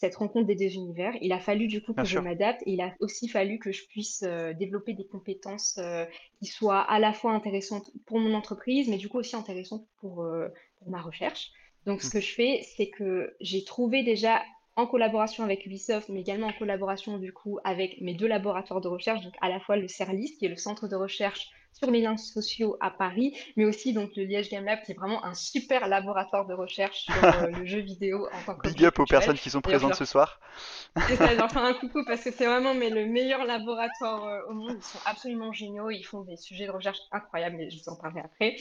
Cette 0.00 0.16
rencontre 0.16 0.46
des 0.46 0.54
deux 0.56 0.74
univers. 0.74 1.12
Il 1.20 1.32
a 1.32 1.40
fallu 1.40 1.66
du 1.66 1.82
coup 1.82 1.92
Bien 1.92 2.04
que 2.04 2.08
je 2.08 2.18
m'adapte 2.18 2.62
et 2.66 2.72
il 2.72 2.80
a 2.80 2.94
aussi 3.00 3.28
fallu 3.28 3.58
que 3.58 3.70
je 3.70 3.86
puisse 3.86 4.22
euh, 4.22 4.54
développer 4.54 4.94
des 4.94 5.06
compétences 5.06 5.76
euh, 5.78 6.06
qui 6.38 6.46
soient 6.46 6.80
à 6.80 6.98
la 6.98 7.12
fois 7.12 7.32
intéressantes 7.32 7.90
pour 8.06 8.18
mon 8.18 8.32
entreprise, 8.34 8.88
mais 8.88 8.96
du 8.96 9.08
coup 9.10 9.18
aussi 9.18 9.36
intéressantes 9.36 9.86
pour, 10.00 10.22
euh, 10.22 10.48
pour 10.78 10.90
ma 10.90 11.02
recherche. 11.02 11.50
Donc, 11.86 12.02
ce 12.02 12.08
Mm. 12.08 12.10
que 12.10 12.20
je 12.20 12.32
fais, 12.34 12.62
c'est 12.76 12.88
que 12.88 13.34
j'ai 13.40 13.64
trouvé 13.64 14.02
déjà 14.02 14.42
en 14.76 14.86
collaboration 14.86 15.44
avec 15.44 15.66
Ubisoft, 15.66 16.08
mais 16.08 16.20
également 16.20 16.46
en 16.48 16.52
collaboration 16.54 17.18
du 17.18 17.32
coup 17.32 17.58
avec 17.64 18.00
mes 18.00 18.14
deux 18.14 18.26
laboratoires 18.28 18.80
de 18.80 18.88
recherche, 18.88 19.22
donc 19.22 19.34
à 19.42 19.50
la 19.50 19.60
fois 19.60 19.76
le 19.76 19.88
CERLIS, 19.88 20.36
qui 20.38 20.46
est 20.46 20.48
le 20.48 20.56
centre 20.56 20.88
de 20.88 20.96
recherche 20.96 21.48
sur 21.72 21.90
les 21.90 22.02
liens 22.02 22.16
sociaux 22.16 22.76
à 22.80 22.90
Paris, 22.90 23.36
mais 23.56 23.64
aussi 23.64 23.92
donc 23.92 24.10
le 24.16 24.24
Liège 24.24 24.50
Game 24.50 24.64
Lab, 24.64 24.82
qui 24.82 24.92
est 24.92 24.94
vraiment 24.94 25.24
un 25.24 25.34
super 25.34 25.88
laboratoire 25.88 26.46
de 26.46 26.54
recherche 26.54 27.04
sur 27.04 27.24
euh, 27.24 27.46
le 27.48 27.64
jeu 27.64 27.80
vidéo 27.80 28.28
en 28.32 28.44
tant 28.44 28.58
Big 28.62 28.72
qu'objet 28.72 28.86
up 28.86 28.98
aux 28.98 29.06
personnes 29.06 29.38
qui 29.38 29.50
sont 29.50 29.60
présentes 29.60 29.94
ce 29.94 30.04
soir. 30.04 30.40
c'est 31.08 31.16
ça, 31.16 31.34
leur 31.34 31.50
fais 31.50 31.58
un 31.60 31.74
coucou 31.74 32.04
parce 32.06 32.22
que 32.22 32.30
c'est 32.30 32.46
vraiment 32.46 32.74
mais, 32.74 32.90
le 32.90 33.06
meilleur 33.06 33.44
laboratoire 33.44 34.26
euh, 34.26 34.50
au 34.50 34.54
monde. 34.54 34.76
Ils 34.76 34.82
sont 34.82 34.98
absolument 35.06 35.52
géniaux, 35.52 35.90
ils 35.90 36.04
font 36.04 36.22
des 36.22 36.36
sujets 36.36 36.66
de 36.66 36.72
recherche 36.72 36.98
incroyables, 37.12 37.56
mais 37.56 37.70
je 37.70 37.78
vous 37.82 37.88
en 37.88 37.96
parlerai 37.96 38.20
après. 38.20 38.56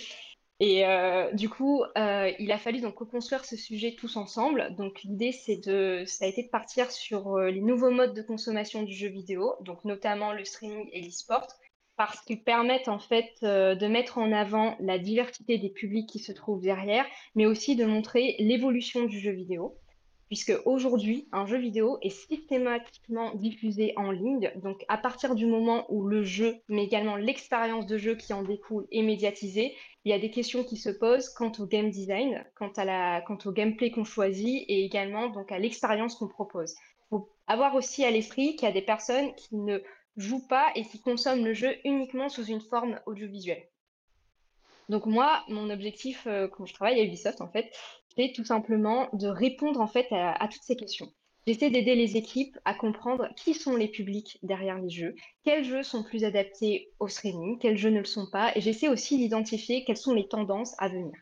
Et 0.61 0.85
euh, 0.85 1.31
du 1.31 1.47
coup, 1.47 1.83
euh, 1.97 2.31
il 2.37 2.51
a 2.51 2.57
fallu 2.57 2.81
donc 2.81 2.95
co-construire 2.95 3.45
ce 3.45 3.55
sujet 3.55 3.95
tous 3.97 4.17
ensemble. 4.17 4.75
Donc 4.75 5.01
l'idée, 5.03 5.31
c'est 5.31 5.55
de, 5.55 6.03
ça 6.05 6.25
a 6.25 6.27
été 6.27 6.43
de 6.43 6.49
partir 6.49 6.91
sur 6.91 7.37
les 7.39 7.61
nouveaux 7.61 7.91
modes 7.91 8.13
de 8.13 8.21
consommation 8.21 8.83
du 8.83 8.93
jeu 8.93 9.07
vidéo, 9.07 9.55
donc 9.61 9.85
notamment 9.85 10.33
le 10.33 10.43
streaming 10.43 10.89
et 10.91 11.01
l'e-sport, 11.01 11.47
parce 11.99 12.21
qu'ils 12.21 12.41
permettent 12.41 12.87
en 12.87 12.97
fait 12.97 13.33
euh, 13.43 13.75
de 13.75 13.85
mettre 13.85 14.19
en 14.19 14.31
avant 14.31 14.77
la 14.79 14.97
diversité 14.97 15.57
des 15.57 15.67
publics 15.69 16.07
qui 16.07 16.19
se 16.19 16.31
trouvent 16.31 16.61
derrière, 16.61 17.05
mais 17.35 17.45
aussi 17.45 17.75
de 17.75 17.83
montrer 17.83 18.37
l'évolution 18.39 19.03
du 19.03 19.19
jeu 19.19 19.31
vidéo 19.31 19.75
puisque 20.29 20.53
aujourd'hui, 20.65 21.27
un 21.31 21.45
jeu 21.45 21.57
vidéo 21.57 21.97
est 22.03 22.11
systématiquement 22.11 23.33
diffusé 23.33 23.93
en 23.97 24.11
ligne. 24.11 24.51
Donc, 24.61 24.85
à 24.87 24.97
partir 24.97 25.33
du 25.33 25.47
moment 25.47 25.85
où 25.89 26.05
le 26.05 26.23
jeu, 26.23 26.57
mais 26.69 26.83
également 26.83 27.15
l'expérience 27.15 27.87
de 27.87 27.97
jeu 27.97 28.15
qui 28.15 28.31
en 28.31 28.43
découle, 28.43 28.87
est 28.91 29.01
médiatisée, 29.01 29.75
il 30.05 30.11
y 30.11 30.13
a 30.13 30.19
des 30.19 30.29
questions 30.29 30.63
qui 30.63 30.77
se 30.77 30.89
posent 30.89 31.29
quant 31.29 31.51
au 31.57 31.65
game 31.65 31.89
design, 31.89 32.45
quant, 32.55 32.71
à 32.77 32.85
la, 32.85 33.21
quant 33.21 33.39
au 33.43 33.51
gameplay 33.51 33.89
qu'on 33.89 34.03
choisit 34.03 34.63
et 34.67 34.85
également 34.85 35.29
donc 35.29 35.51
à 35.51 35.57
l'expérience 35.57 36.13
qu'on 36.13 36.27
propose. 36.27 36.75
Il 36.75 37.09
faut 37.09 37.29
avoir 37.47 37.73
aussi 37.73 38.05
à 38.05 38.11
l'esprit 38.11 38.55
qu'il 38.55 38.67
y 38.67 38.71
a 38.71 38.73
des 38.73 38.83
personnes 38.83 39.33
qui 39.33 39.55
ne 39.55 39.79
jouent 40.19 40.45
pas 40.47 40.71
et 40.75 40.83
qui 40.83 40.99
consomment 40.99 41.45
le 41.45 41.53
jeu 41.53 41.75
uniquement 41.85 42.29
sous 42.29 42.45
une 42.45 42.61
forme 42.61 42.99
audiovisuelle. 43.05 43.67
Donc 44.89 45.05
moi, 45.05 45.43
mon 45.47 45.69
objectif 45.69 46.25
euh, 46.27 46.47
quand 46.47 46.65
je 46.65 46.73
travaille 46.73 46.99
à 46.99 47.03
Ubisoft, 47.03 47.41
en 47.41 47.47
fait, 47.47 47.71
c'est 48.15 48.33
tout 48.35 48.43
simplement 48.43 49.07
de 49.13 49.27
répondre 49.27 49.79
en 49.79 49.87
fait 49.87 50.07
à, 50.11 50.31
à 50.31 50.47
toutes 50.47 50.63
ces 50.63 50.75
questions. 50.75 51.11
J'essaie 51.47 51.69
d'aider 51.69 51.95
les 51.95 52.17
équipes 52.17 52.57
à 52.65 52.73
comprendre 52.73 53.29
qui 53.35 53.53
sont 53.53 53.75
les 53.75 53.87
publics 53.87 54.39
derrière 54.43 54.77
les 54.77 54.89
jeux, 54.89 55.15
quels 55.43 55.63
jeux 55.63 55.83
sont 55.83 56.03
plus 56.03 56.23
adaptés 56.23 56.91
au 56.99 57.07
streaming, 57.07 57.57
quels 57.59 57.77
jeux 57.77 57.89
ne 57.89 57.99
le 57.99 58.05
sont 58.05 58.29
pas, 58.29 58.51
et 58.55 58.61
j'essaie 58.61 58.89
aussi 58.89 59.17
d'identifier 59.17 59.83
quelles 59.83 59.97
sont 59.97 60.13
les 60.13 60.27
tendances 60.27 60.75
à 60.79 60.89
venir. 60.89 61.13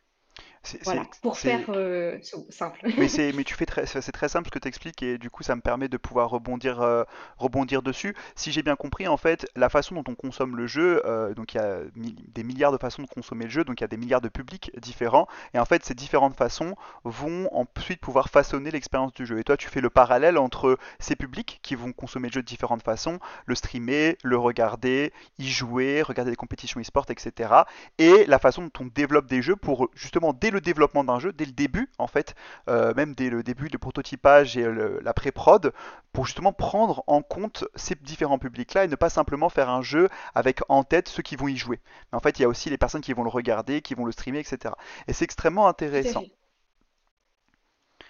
C'est, 0.67 0.83
Voilà, 0.83 1.03
c'est, 1.09 1.21
pour 1.21 1.37
faire 1.37 1.61
euh, 1.69 2.17
simple. 2.49 2.81
Mais 2.97 3.07
c'est, 3.07 3.31
mais 3.31 3.45
tu 3.45 3.55
fais 3.55 3.65
très, 3.65 3.85
c'est 3.85 4.11
très 4.11 4.27
simple 4.27 4.47
ce 4.47 4.51
que 4.51 4.59
tu 4.59 4.67
expliques 4.67 5.01
et 5.01 5.17
du 5.17 5.29
coup 5.29 5.41
ça 5.41 5.55
me 5.55 5.61
permet 5.61 5.87
de 5.87 5.95
pouvoir 5.95 6.29
rebondir, 6.29 6.81
euh, 6.81 7.05
rebondir 7.37 7.81
dessus. 7.81 8.15
Si 8.35 8.51
j'ai 8.51 8.63
bien 8.63 8.75
compris, 8.75 9.07
en 9.07 9.15
fait, 9.15 9.49
la 9.55 9.69
façon 9.69 9.95
dont 9.95 10.03
on 10.09 10.15
consomme 10.15 10.57
le 10.57 10.67
jeu, 10.67 11.01
euh, 11.05 11.33
donc 11.33 11.53
il 11.53 11.57
y 11.57 11.59
a 11.61 11.79
des 11.95 12.43
milliards 12.43 12.73
de 12.73 12.77
façons 12.77 13.01
de 13.01 13.07
consommer 13.07 13.45
le 13.45 13.51
jeu, 13.51 13.63
donc 13.63 13.79
il 13.79 13.83
y 13.83 13.85
a 13.85 13.87
des 13.87 13.95
milliards 13.95 14.19
de 14.19 14.27
publics 14.27 14.71
différents 14.77 15.27
et 15.53 15.59
en 15.59 15.65
fait 15.65 15.85
ces 15.85 15.93
différentes 15.93 16.35
façons 16.35 16.75
vont 17.05 17.49
ensuite 17.53 18.01
pouvoir 18.01 18.29
façonner 18.29 18.69
l'expérience 18.69 19.13
du 19.13 19.25
jeu. 19.25 19.39
Et 19.39 19.45
toi 19.45 19.55
tu 19.55 19.69
fais 19.69 19.79
le 19.79 19.89
parallèle 19.89 20.37
entre 20.37 20.77
ces 20.99 21.15
publics 21.15 21.59
qui 21.63 21.75
vont 21.75 21.93
consommer 21.93 22.27
le 22.27 22.33
jeu 22.33 22.41
de 22.41 22.47
différentes 22.47 22.83
façons, 22.83 23.19
le 23.45 23.55
streamer, 23.55 24.17
le 24.21 24.37
regarder, 24.37 25.13
y 25.39 25.47
jouer, 25.47 26.01
regarder 26.01 26.31
des 26.31 26.37
compétitions 26.37 26.81
e-sport, 26.81 27.05
etc. 27.09 27.53
Et 27.99 28.25
la 28.25 28.39
façon 28.39 28.63
dont 28.63 28.81
on 28.81 28.85
développe 28.93 29.27
des 29.27 29.41
jeux 29.41 29.55
pour 29.55 29.89
justement 29.95 30.33
dès 30.33 30.51
le 30.51 30.56
développement 30.61 31.03
d'un 31.03 31.19
jeu, 31.19 31.31
dès 31.33 31.45
le 31.45 31.51
début 31.51 31.89
en 31.97 32.07
fait, 32.07 32.35
euh, 32.69 32.93
même 32.95 33.13
dès 33.15 33.29
le 33.29 33.43
début 33.43 33.69
de 33.69 33.77
prototypage 33.77 34.57
et 34.57 34.63
le- 34.63 34.99
la 35.03 35.13
pré-prod, 35.13 35.73
pour 36.13 36.25
justement 36.25 36.53
prendre 36.53 37.03
en 37.07 37.21
compte 37.21 37.65
ces 37.75 37.95
différents 37.95 38.39
publics-là 38.39 38.85
et 38.85 38.87
ne 38.87 38.95
pas 38.95 39.09
simplement 39.09 39.49
faire 39.49 39.69
un 39.69 39.81
jeu 39.81 40.09
avec 40.35 40.59
en 40.69 40.83
tête 40.83 41.07
ceux 41.09 41.23
qui 41.23 41.35
vont 41.35 41.47
y 41.47 41.57
jouer. 41.57 41.79
Mais 42.11 42.17
en 42.17 42.21
fait, 42.21 42.39
il 42.39 42.41
y 42.41 42.45
a 42.45 42.49
aussi 42.49 42.69
les 42.69 42.77
personnes 42.77 43.01
qui 43.01 43.13
vont 43.13 43.23
le 43.23 43.29
regarder, 43.29 43.81
qui 43.81 43.93
vont 43.93 44.05
le 44.05 44.11
streamer, 44.11 44.39
etc. 44.39 44.75
Et 45.07 45.13
c'est 45.13 45.25
extrêmement 45.25 45.67
intéressant. 45.67 46.25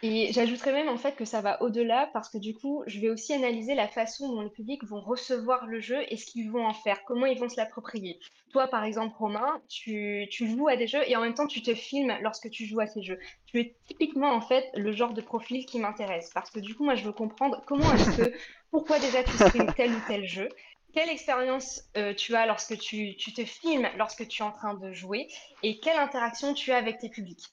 Et 0.04 0.32
j'ajouterais 0.32 0.74
même 0.74 0.90
en 0.90 0.98
fait 0.98 1.16
que 1.16 1.26
ça 1.26 1.42
va 1.42 1.62
au-delà 1.64 2.10
parce 2.14 2.30
que 2.30 2.38
du 2.38 2.54
coup, 2.54 2.84
je 2.86 3.00
vais 3.00 3.10
aussi 3.10 3.34
analyser 3.34 3.74
la 3.74 3.88
façon 3.88 4.32
dont 4.32 4.42
les 4.42 4.50
publics 4.50 4.84
vont 4.84 5.02
recevoir 5.02 5.66
le 5.66 5.80
jeu 5.80 5.98
et 6.10 6.18
ce 6.18 6.26
qu'ils 6.26 6.52
vont 6.52 6.66
en 6.66 6.74
faire, 6.74 7.04
comment 7.06 7.26
ils 7.26 7.40
vont 7.40 7.50
se 7.50 7.58
l'approprier. 7.58 8.20
Toi, 8.52 8.68
par 8.68 8.84
exemple, 8.84 9.16
Romain, 9.18 9.60
tu, 9.68 10.28
tu 10.30 10.48
joues 10.50 10.68
à 10.68 10.76
des 10.76 10.88
jeux 10.88 11.02
et 11.08 11.16
en 11.16 11.22
même 11.22 11.34
temps, 11.34 11.48
tu 11.48 11.64
te 11.64 11.74
filmes 11.74 12.16
lorsque 12.22 12.50
tu 12.52 12.66
joues 12.66 12.80
à 12.80 12.88
ces 12.88 13.02
jeux. 13.02 13.20
Tu 13.48 13.60
es 13.60 13.76
typiquement 13.88 14.32
en 14.32 14.42
fait 14.42 14.70
le 14.76 14.92
genre 14.92 15.14
de 15.14 15.22
profil 15.22 15.66
qui 15.66 15.80
m'intéresse 15.80 16.30
parce 16.34 16.52
que 16.52 16.60
du 16.60 16.76
coup, 16.76 16.84
moi, 16.84 16.96
je 16.96 17.04
veux 17.04 17.14
comprendre 17.14 17.64
comment 17.66 17.92
est-ce 17.94 18.18
que, 18.18 18.34
pourquoi 18.72 19.00
déjà 19.00 19.24
tu 19.24 19.32
streams 19.32 19.74
tel 19.74 19.92
ou 19.92 20.00
tel 20.08 20.26
jeu. 20.26 20.50
Quelle 20.94 21.10
expérience 21.10 21.84
euh, 21.98 22.14
tu 22.14 22.36
as 22.36 22.46
lorsque 22.46 22.78
tu, 22.78 23.16
tu 23.18 23.34
te 23.34 23.44
filmes, 23.46 23.88
lorsque 23.98 24.28
tu 24.28 24.42
es 24.42 24.46
en 24.46 24.52
train 24.52 24.74
de 24.76 24.94
jouer, 24.94 25.28
et 25.64 25.80
quelle 25.80 25.98
interaction 25.98 26.54
tu 26.54 26.72
as 26.72 26.78
avec 26.78 27.00
tes 27.00 27.10
publics. 27.10 27.44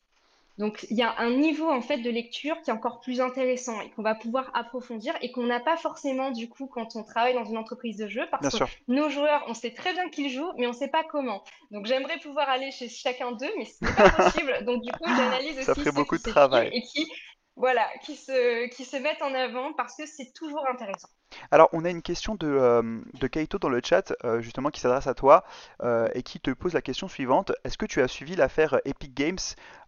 Donc, 0.59 0.87
il 0.91 0.97
y 0.97 1.03
a 1.03 1.19
un 1.19 1.31
niveau 1.31 1.69
en 1.69 1.81
fait 1.81 1.99
de 1.99 2.11
lecture 2.11 2.61
qui 2.63 2.71
est 2.71 2.73
encore 2.73 3.01
plus 3.01 3.21
intéressant 3.21 3.81
et 3.81 3.91
qu'on 3.91 4.03
va 4.03 4.15
pouvoir 4.15 4.51
approfondir 4.55 5.15
et 5.21 5.33
qu'on 5.33 5.45
n'a 5.45 5.59
pas 5.59 5.77
forcément 5.77 6.31
du 6.31 6.49
coup 6.49 6.67
quand 6.67 6.95
on 6.95 7.03
travaille 7.03 7.35
dans 7.35 7.45
une 7.45 7.59
entreprise 7.59 7.97
de 7.97 8.07
jeu 8.07 8.23
parce 8.31 8.43
Bien 8.43 8.51
que 8.51 8.57
sûr, 8.57 8.69
nos 8.87 9.09
joueurs, 9.09 9.45
on 9.49 9.55
sait 9.55 9.73
très 9.73 9.93
bien 9.93 10.09
qu'ils 10.11 10.31
jouent, 10.31 10.53
mais 10.57 10.67
on 10.67 10.71
ne 10.71 10.77
sait 10.77 10.89
pas 10.89 11.03
comment. 11.03 11.43
Donc, 11.73 11.87
j'aimerais 11.87 12.19
pouvoir 12.19 12.49
aller 12.49 12.71
chez 12.71 12.89
chacun 12.89 13.33
d'eux, 13.33 13.51
mais 13.59 13.65
ce 13.65 13.85
n'est 13.85 13.93
pas 13.95 14.11
possible. 14.11 14.65
Donc, 14.65 14.83
du 14.83 14.93
coup, 14.93 15.07
j'analyse 15.07 15.59
aussi 15.69 15.91
beaucoup 15.91 16.17
de 16.17 16.23
travail. 16.23 16.71
et 16.73 16.83
qui, 16.83 17.11
voilà, 17.57 17.87
qui 18.05 18.17
se, 18.17 18.69
qui 18.69 18.85
se 18.85 18.97
mettent 18.97 19.23
en 19.23 19.35
avant 19.35 19.73
parce 19.73 19.97
que 19.97 20.07
c'est 20.07 20.33
toujours 20.33 20.67
intéressant. 20.69 21.09
Alors, 21.51 21.69
on 21.73 21.85
a 21.85 21.91
une 21.91 22.03
question 22.03 22.35
de, 22.35 22.47
euh, 22.47 23.01
Kaito 23.31 23.59
dans 23.59 23.69
le 23.69 23.81
chat, 23.85 24.13
euh, 24.25 24.41
justement, 24.41 24.71
qui 24.71 24.81
s'adresse 24.81 25.07
à 25.07 25.15
toi 25.15 25.45
euh, 25.83 26.09
et 26.15 26.23
qui 26.23 26.41
te 26.41 26.51
pose 26.51 26.73
la 26.73 26.83
question 26.83 27.09
suivante. 27.09 27.53
Est-ce 27.65 27.79
que 27.79 27.87
tu 27.87 28.01
as 28.03 28.09
suivi 28.09 28.37
l'affaire 28.37 28.81
Epic 28.85 29.15
Games 29.15 29.39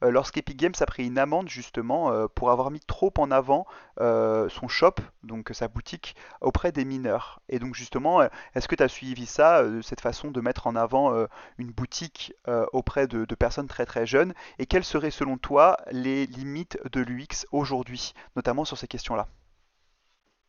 lorsqu'Epic 0.03 0.57
Games 0.57 0.75
a 0.81 0.87
pris 0.87 1.07
une 1.07 1.18
amende, 1.18 1.49
justement, 1.49 2.29
pour 2.29 2.51
avoir 2.51 2.70
mis 2.70 2.81
trop 2.81 3.12
en 3.18 3.31
avant 3.31 3.66
son 3.99 4.68
shop, 4.68 4.96
donc 5.22 5.51
sa 5.53 5.68
boutique, 5.68 6.16
auprès 6.40 6.72
des 6.72 6.85
mineurs? 6.85 7.40
Et 7.49 7.59
donc, 7.59 7.75
justement, 7.75 8.22
est-ce 8.55 8.68
que 8.68 8.75
tu 8.75 8.83
as 8.83 8.88
suivi 8.88 9.27
ça, 9.27 9.64
cette 9.83 10.01
façon 10.01 10.31
de 10.31 10.40
mettre 10.40 10.66
en 10.66 10.77
avant 10.77 11.27
une 11.59 11.70
boutique 11.70 12.35
auprès 12.72 13.07
de, 13.07 13.25
de 13.25 13.35
personnes 13.35 13.68
très 13.68 13.87
très 13.87 14.07
jeunes? 14.07 14.35
Et 14.59 14.66
quelles 14.66 14.85
seraient, 14.85 15.11
selon 15.11 15.38
toi, 15.38 15.79
les 15.90 16.27
limites 16.27 16.79
de 16.92 17.01
l'UX 17.01 17.46
aujourd'hui, 17.53 18.12
notamment 18.37 18.64
sur 18.64 18.77
ces 18.77 18.88
questions-là? 18.88 19.27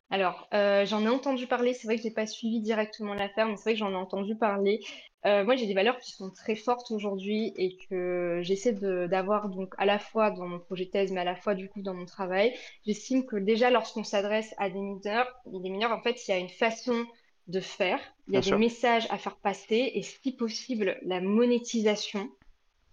Alors, 0.09 0.47
euh, 0.53 0.85
j'en 0.85 1.03
ai 1.05 1.09
entendu 1.09 1.47
parler, 1.47 1.73
c'est 1.73 1.87
vrai 1.87 1.97
que 1.97 2.01
j'ai 2.03 2.11
pas 2.11 2.25
suivi 2.27 2.61
directement 2.61 3.13
l'affaire, 3.13 3.47
mais 3.47 3.57
c'est 3.57 3.63
vrai 3.63 3.73
que 3.73 3.79
j'en 3.79 3.91
ai 3.91 3.95
entendu 3.95 4.37
parler. 4.37 4.79
Euh, 5.25 5.43
moi, 5.43 5.55
j'ai 5.57 5.65
des 5.67 5.73
valeurs 5.73 5.97
qui 5.99 6.11
sont 6.13 6.29
très 6.31 6.55
fortes 6.55 6.91
aujourd'hui 6.91 7.53
et 7.57 7.77
que 7.89 8.39
j'essaie 8.41 8.71
d'avoir 8.73 9.49
donc 9.49 9.73
à 9.77 9.85
la 9.85 9.99
fois 9.99 10.31
dans 10.31 10.47
mon 10.47 10.59
projet 10.59 10.85
thèse, 10.87 11.11
mais 11.11 11.19
à 11.21 11.25
la 11.25 11.35
fois 11.35 11.55
du 11.55 11.67
coup 11.69 11.81
dans 11.81 11.93
mon 11.93 12.05
travail. 12.05 12.53
J'estime 12.85 13.25
que 13.25 13.35
déjà 13.35 13.69
lorsqu'on 13.69 14.05
s'adresse 14.05 14.53
à 14.57 14.69
des 14.69 14.79
mineurs, 14.79 15.27
des 15.45 15.69
mineurs, 15.69 15.91
en 15.91 16.01
fait, 16.01 16.25
il 16.27 16.31
y 16.31 16.33
a 16.33 16.37
une 16.37 16.49
façon 16.49 17.05
de 17.47 17.59
faire, 17.59 17.99
il 18.29 18.35
y 18.35 18.37
Bien 18.37 18.41
a 18.41 18.41
des 18.41 18.51
sûr. 18.51 18.57
messages 18.57 19.07
à 19.09 19.17
faire 19.17 19.37
passer 19.37 19.91
et 19.93 20.03
si 20.03 20.31
possible, 20.35 20.97
la 21.03 21.19
monétisation 21.21 22.29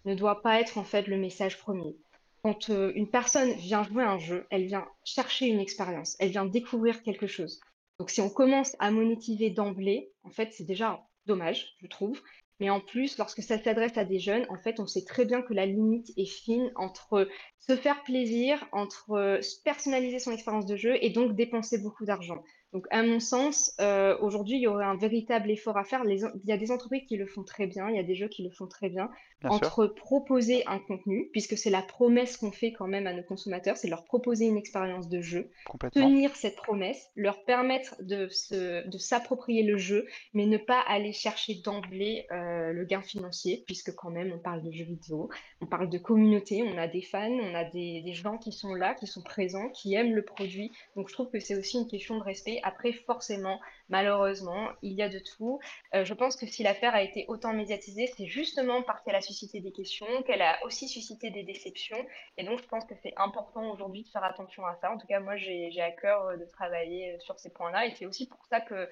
ne 0.06 0.14
doit 0.14 0.42
pas 0.42 0.60
être 0.60 0.78
en 0.78 0.84
fait 0.84 1.06
le 1.08 1.18
message 1.18 1.58
premier. 1.58 1.96
Quand 2.44 2.68
euh, 2.68 2.92
une 2.94 3.08
personne 3.08 3.52
vient 3.52 3.84
jouer 3.84 4.04
un 4.04 4.18
jeu, 4.18 4.46
elle 4.50 4.66
vient 4.66 4.86
chercher 5.02 5.46
une 5.46 5.60
expérience, 5.60 6.14
elle 6.20 6.28
vient 6.28 6.44
découvrir 6.44 7.02
quelque 7.02 7.26
chose. 7.26 7.58
Donc 7.98 8.10
si 8.10 8.20
on 8.20 8.28
commence 8.28 8.76
à 8.80 8.90
monétiser 8.90 9.48
d'emblée, 9.48 10.12
en 10.24 10.30
fait, 10.30 10.52
c'est 10.52 10.66
déjà 10.66 11.02
dommage, 11.24 11.74
je 11.80 11.86
trouve. 11.86 12.20
Mais 12.60 12.68
en 12.68 12.80
plus, 12.80 13.16
lorsque 13.16 13.42
ça 13.42 13.58
s'adresse 13.58 13.96
à 13.96 14.04
des 14.04 14.18
jeunes, 14.18 14.44
en 14.50 14.58
fait, 14.58 14.78
on 14.78 14.86
sait 14.86 15.06
très 15.06 15.24
bien 15.24 15.40
que 15.40 15.54
la 15.54 15.64
limite 15.64 16.12
est 16.18 16.30
fine 16.30 16.70
entre 16.76 17.26
se 17.60 17.76
faire 17.76 18.02
plaisir, 18.02 18.68
entre 18.72 19.12
euh, 19.12 19.40
personnaliser 19.64 20.18
son 20.18 20.30
expérience 20.30 20.66
de 20.66 20.76
jeu 20.76 20.98
et 21.00 21.08
donc 21.08 21.34
dépenser 21.34 21.78
beaucoup 21.78 22.04
d'argent. 22.04 22.44
Donc, 22.74 22.88
à 22.90 23.04
mon 23.04 23.20
sens, 23.20 23.72
euh, 23.80 24.18
aujourd'hui, 24.18 24.56
il 24.56 24.62
y 24.62 24.66
aurait 24.66 24.84
un 24.84 24.96
véritable 24.96 25.48
effort 25.48 25.76
à 25.76 25.84
faire. 25.84 26.02
Les 26.02 26.22
il 26.22 26.48
y 26.48 26.52
a 26.52 26.56
des 26.56 26.72
entreprises 26.72 27.04
qui 27.06 27.16
le 27.16 27.24
font 27.24 27.44
très 27.44 27.68
bien, 27.68 27.88
il 27.88 27.94
y 27.94 28.00
a 28.00 28.02
des 28.02 28.16
jeux 28.16 28.26
qui 28.26 28.42
le 28.42 28.50
font 28.50 28.66
très 28.66 28.88
bien, 28.88 29.08
Bien 29.40 29.50
sûr, 29.50 29.66
entre 29.66 29.86
proposer 29.86 30.64
un 30.66 30.80
contenu, 30.80 31.28
puisque 31.30 31.56
c'est 31.56 31.70
la 31.70 31.82
promesse 31.82 32.36
qu'on 32.36 32.50
fait 32.50 32.72
quand 32.72 32.88
même 32.88 33.06
à 33.06 33.12
nos 33.12 33.22
consommateurs, 33.22 33.76
c'est 33.76 33.86
leur 33.86 34.04
proposer 34.04 34.46
une 34.46 34.56
expérience 34.56 35.08
de 35.08 35.20
jeu, 35.20 35.52
tenir 35.92 36.34
cette 36.34 36.56
promesse, 36.56 37.10
leur 37.14 37.44
permettre 37.44 37.94
de 38.00 38.26
se, 38.28 38.88
de 38.88 38.98
s'approprier 38.98 39.62
le 39.62 39.76
jeu, 39.78 40.06
mais 40.32 40.46
ne 40.46 40.56
pas 40.56 40.80
aller 40.80 41.12
chercher 41.12 41.54
d'emblée 41.54 42.26
euh, 42.32 42.72
le 42.72 42.84
gain 42.84 43.02
financier, 43.02 43.62
puisque 43.66 43.94
quand 43.94 44.10
même 44.10 44.32
on 44.34 44.38
parle 44.38 44.62
de 44.62 44.72
jeux 44.72 44.84
vidéo, 44.84 45.28
on 45.60 45.66
parle 45.66 45.90
de 45.90 45.98
communauté, 45.98 46.64
on 46.64 46.76
a 46.76 46.88
des 46.88 47.02
fans, 47.02 47.30
on 47.30 47.54
a 47.54 47.64
des, 47.64 48.02
des 48.02 48.14
gens 48.14 48.36
qui 48.38 48.50
sont 48.50 48.74
là, 48.74 48.94
qui 48.94 49.06
sont 49.06 49.22
présents, 49.22 49.68
qui 49.68 49.94
aiment 49.94 50.14
le 50.14 50.24
produit. 50.24 50.72
Donc 50.96 51.08
je 51.08 51.14
trouve 51.14 51.30
que 51.30 51.38
c'est 51.38 51.56
aussi 51.56 51.78
une 51.78 51.86
question 51.86 52.18
de 52.18 52.22
respect. 52.22 52.60
Après, 52.64 52.92
forcément, 52.92 53.60
malheureusement, 53.90 54.70
il 54.80 54.94
y 54.94 55.02
a 55.02 55.10
de 55.10 55.18
tout. 55.18 55.60
Euh, 55.94 56.04
je 56.04 56.14
pense 56.14 56.34
que 56.34 56.46
si 56.46 56.62
l'affaire 56.62 56.94
a 56.94 57.02
été 57.02 57.26
autant 57.28 57.52
médiatisée, 57.52 58.06
c'est 58.16 58.26
justement 58.26 58.82
parce 58.82 59.02
qu'elle 59.02 59.14
a 59.14 59.20
suscité 59.20 59.60
des 59.60 59.70
questions, 59.70 60.06
qu'elle 60.22 60.40
a 60.40 60.58
aussi 60.64 60.88
suscité 60.88 61.30
des 61.30 61.42
déceptions. 61.42 62.02
Et 62.38 62.44
donc, 62.44 62.58
je 62.60 62.66
pense 62.66 62.86
que 62.86 62.94
c'est 63.02 63.12
important 63.18 63.70
aujourd'hui 63.70 64.02
de 64.02 64.08
faire 64.08 64.24
attention 64.24 64.64
à 64.64 64.76
ça. 64.76 64.90
En 64.90 64.96
tout 64.96 65.06
cas, 65.06 65.20
moi, 65.20 65.36
j'ai 65.36 65.78
à 65.80 65.90
cœur 65.92 66.26
euh, 66.26 66.36
de 66.38 66.46
travailler 66.46 67.12
euh, 67.12 67.18
sur 67.20 67.38
ces 67.38 67.50
points-là. 67.50 67.86
Et 67.86 67.94
c'est 67.96 68.06
aussi 68.06 68.26
pour 68.26 68.44
ça 68.46 68.62
que, 68.62 68.88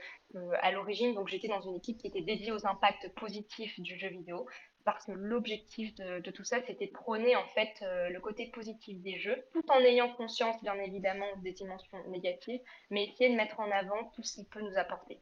à 0.60 0.70
l'origine, 0.70 1.14
donc 1.14 1.28
j'étais 1.28 1.48
dans 1.48 1.62
une 1.62 1.76
équipe 1.76 1.96
qui 1.98 2.08
était 2.08 2.20
dédiée 2.20 2.52
aux 2.52 2.66
impacts 2.66 3.08
positifs 3.14 3.80
du 3.80 3.98
jeu 3.98 4.08
vidéo. 4.08 4.46
Parce 4.84 5.06
que 5.06 5.12
l'objectif 5.12 5.94
de, 5.94 6.30
tout 6.30 6.44
ça, 6.44 6.60
c'était 6.66 6.86
de 6.86 6.92
prôner 6.92 7.36
en 7.36 7.46
fait 7.48 7.72
euh, 7.82 8.08
le 8.08 8.20
côté 8.20 8.46
positif 8.46 9.00
des 9.00 9.18
jeux, 9.18 9.44
tout 9.52 9.64
en 9.70 9.80
ayant 9.80 10.12
conscience, 10.14 10.60
bien 10.62 10.74
évidemment, 10.74 11.26
des 11.42 11.52
dimensions 11.52 11.98
négatives, 12.08 12.60
mais 12.90 13.04
essayer 13.04 13.30
de 13.30 13.36
mettre 13.36 13.60
en 13.60 13.70
avant 13.70 14.10
tout 14.14 14.22
ce 14.22 14.34
qu'il 14.34 14.46
peut 14.46 14.60
nous 14.60 14.76
apporter. 14.76 15.20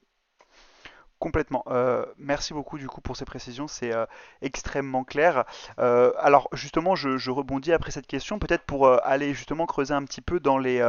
Complètement. 1.20 1.62
Euh, 1.66 2.06
merci 2.16 2.54
beaucoup 2.54 2.78
du 2.78 2.88
coup 2.88 3.02
pour 3.02 3.14
ces 3.14 3.26
précisions, 3.26 3.68
c'est 3.68 3.92
euh, 3.92 4.06
extrêmement 4.40 5.04
clair. 5.04 5.44
Euh, 5.78 6.12
alors 6.18 6.48
justement, 6.54 6.96
je, 6.96 7.30
rebondis 7.30 7.74
après 7.74 7.90
cette 7.90 8.06
question, 8.06 8.38
peut-être 8.38 8.64
pour 8.64 8.88
aller 9.04 9.35
justement 9.35 9.66
creuser 9.66 9.92
un 9.92 10.02
petit 10.04 10.22
peu 10.22 10.40
dans 10.40 10.56
les, 10.56 10.80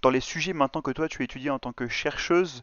dans 0.00 0.08
les 0.08 0.20
sujets 0.20 0.54
maintenant 0.54 0.80
que 0.80 0.90
toi 0.90 1.06
tu 1.06 1.22
étudies 1.22 1.50
en 1.50 1.58
tant 1.58 1.74
que 1.74 1.86
chercheuse, 1.86 2.62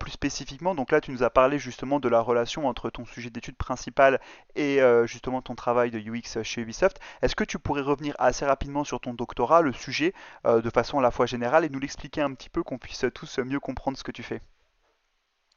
plus 0.00 0.12
spécifiquement. 0.12 0.74
Donc 0.74 0.90
là, 0.90 1.02
tu 1.02 1.10
nous 1.10 1.22
as 1.22 1.28
parlé 1.28 1.58
justement 1.58 2.00
de 2.00 2.08
la 2.08 2.20
relation 2.20 2.66
entre 2.66 2.88
ton 2.88 3.04
sujet 3.04 3.28
d'étude 3.28 3.56
principal 3.56 4.18
et 4.56 4.80
justement 5.04 5.42
ton 5.42 5.54
travail 5.54 5.90
de 5.90 5.98
UX 5.98 6.42
chez 6.42 6.62
Ubisoft. 6.62 6.98
Est-ce 7.20 7.36
que 7.36 7.44
tu 7.44 7.58
pourrais 7.58 7.82
revenir 7.82 8.14
assez 8.18 8.46
rapidement 8.46 8.84
sur 8.84 9.00
ton 9.00 9.12
doctorat, 9.12 9.60
le 9.60 9.74
sujet, 9.74 10.14
de 10.46 10.70
façon 10.70 10.98
à 10.98 11.02
la 11.02 11.10
fois 11.10 11.26
générale 11.26 11.66
et 11.66 11.68
nous 11.68 11.78
l'expliquer 11.78 12.22
un 12.22 12.32
petit 12.32 12.48
peu, 12.48 12.62
qu'on 12.62 12.78
puisse 12.78 13.04
tous 13.14 13.38
mieux 13.40 13.60
comprendre 13.60 13.98
ce 13.98 14.02
que 14.02 14.12
tu 14.12 14.22
fais? 14.22 14.40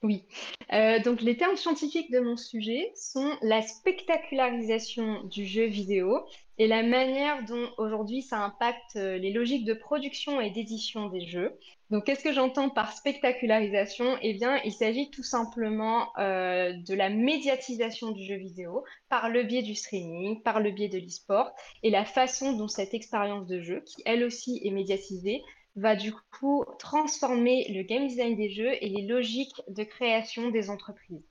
Oui. 0.03 0.25
Euh, 0.73 0.99
donc 0.99 1.21
les 1.21 1.37
termes 1.37 1.55
scientifiques 1.55 2.11
de 2.11 2.19
mon 2.19 2.37
sujet 2.37 2.91
sont 2.95 3.35
la 3.41 3.63
spectacularisation 3.63 5.23
du 5.23 5.43
jeu 5.45 5.65
vidéo 5.65 6.19
et 6.59 6.67
la 6.67 6.83
manière 6.83 7.43
dont 7.45 7.71
aujourd'hui 7.79 8.21
ça 8.21 8.43
impacte 8.43 8.95
euh, 8.95 9.17
les 9.17 9.31
logiques 9.31 9.65
de 9.65 9.73
production 9.73 10.39
et 10.39 10.51
d'édition 10.51 11.07
des 11.07 11.25
jeux. 11.25 11.57
Donc 11.89 12.05
qu'est-ce 12.05 12.23
que 12.23 12.31
j'entends 12.31 12.69
par 12.69 12.91
spectacularisation? 12.93 14.17
Eh 14.21 14.35
bien, 14.35 14.61
il 14.65 14.71
s'agit 14.71 15.09
tout 15.09 15.23
simplement 15.23 16.09
euh, 16.19 16.73
de 16.73 16.93
la 16.93 17.09
médiatisation 17.09 18.11
du 18.11 18.23
jeu 18.23 18.35
vidéo 18.35 18.83
par 19.09 19.29
le 19.29 19.43
biais 19.43 19.63
du 19.63 19.73
streaming, 19.73 20.43
par 20.43 20.59
le 20.59 20.69
biais 20.69 20.89
de 20.89 20.99
l'e-sport 20.99 21.51
et 21.81 21.89
la 21.89 22.05
façon 22.05 22.53
dont 22.53 22.67
cette 22.67 22.93
expérience 22.93 23.47
de 23.47 23.61
jeu, 23.61 23.81
qui 23.81 24.03
elle 24.05 24.23
aussi 24.23 24.61
est 24.63 24.71
médiatisée, 24.71 25.41
va 25.77 25.95
du 25.95 26.11
coup 26.11 26.65
transformer 26.79 27.67
le 27.69 27.83
game 27.83 28.07
design 28.07 28.35
des 28.35 28.49
jeux 28.49 28.73
et 28.81 28.89
les 28.89 29.03
logiques 29.03 29.61
de 29.69 29.83
création 29.83 30.49
des 30.49 30.69
entreprises. 30.69 31.23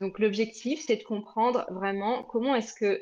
Donc 0.00 0.18
l'objectif, 0.18 0.82
c'est 0.84 0.96
de 0.96 1.04
comprendre 1.04 1.66
vraiment 1.70 2.24
comment 2.24 2.54
est-ce 2.54 2.74
que 2.74 3.00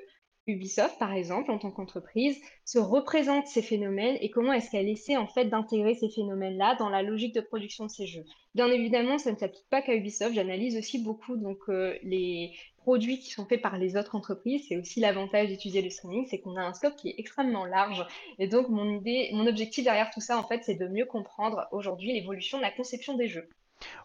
Ubisoft, 0.49 0.99
par 0.99 1.13
exemple, 1.13 1.51
en 1.51 1.59
tant 1.59 1.71
qu'entreprise, 1.71 2.41
se 2.65 2.79
représente 2.79 3.47
ces 3.47 3.63
phénomènes 3.63 4.17
et 4.21 4.31
comment 4.31 4.53
est-ce 4.53 4.71
qu'elle 4.71 4.89
essaie 4.89 5.17
en 5.17 5.27
fait 5.27 5.45
d'intégrer 5.45 5.95
ces 5.95 6.09
phénomènes-là 6.09 6.75
dans 6.77 6.89
la 6.89 7.03
logique 7.03 7.35
de 7.35 7.43
production 7.43 7.85
de 7.85 7.91
ses 7.91 8.07
jeux. 8.07 8.25
Bien 8.55 8.69
évidemment, 8.69 9.19
ça 9.19 9.31
ne 9.31 9.37
s'applique 9.37 9.69
pas 9.71 9.83
qu'à 9.83 9.95
Ubisoft. 9.95 10.35
J'analyse 10.35 10.77
aussi 10.77 11.03
beaucoup 11.03 11.37
donc 11.37 11.59
euh, 11.69 11.97
les 12.03 12.55
produits 12.89 13.19
qui 13.19 13.31
sont 13.31 13.45
faits 13.45 13.61
par 13.61 13.77
les 13.77 13.99
autres 13.99 14.15
entreprises. 14.15 14.65
C'est 14.67 14.79
aussi 14.79 14.99
l'avantage 14.99 15.49
d'étudier 15.49 15.83
le 15.83 15.91
streaming, 15.91 16.27
c'est 16.31 16.39
qu'on 16.41 16.57
a 16.57 16.63
un 16.63 16.73
scope 16.73 16.97
qui 16.97 17.11
est 17.11 17.17
extrêmement 17.19 17.67
large. 17.67 18.03
Et 18.39 18.49
donc 18.49 18.71
mon 18.71 18.91
idée, 18.97 19.29
mon 19.35 19.47
objectif 19.47 19.85
derrière 19.85 20.11
tout 20.11 20.23
ça, 20.23 20.39
en 20.39 20.43
fait, 20.43 20.63
c'est 20.65 20.75
de 20.75 20.89
mieux 20.89 21.05
comprendre 21.05 21.67
aujourd'hui 21.71 22.15
l'évolution 22.15 22.57
de 22.57 22.63
la 22.63 22.71
conception 22.71 23.15
des 23.15 23.29
jeux. 23.29 23.47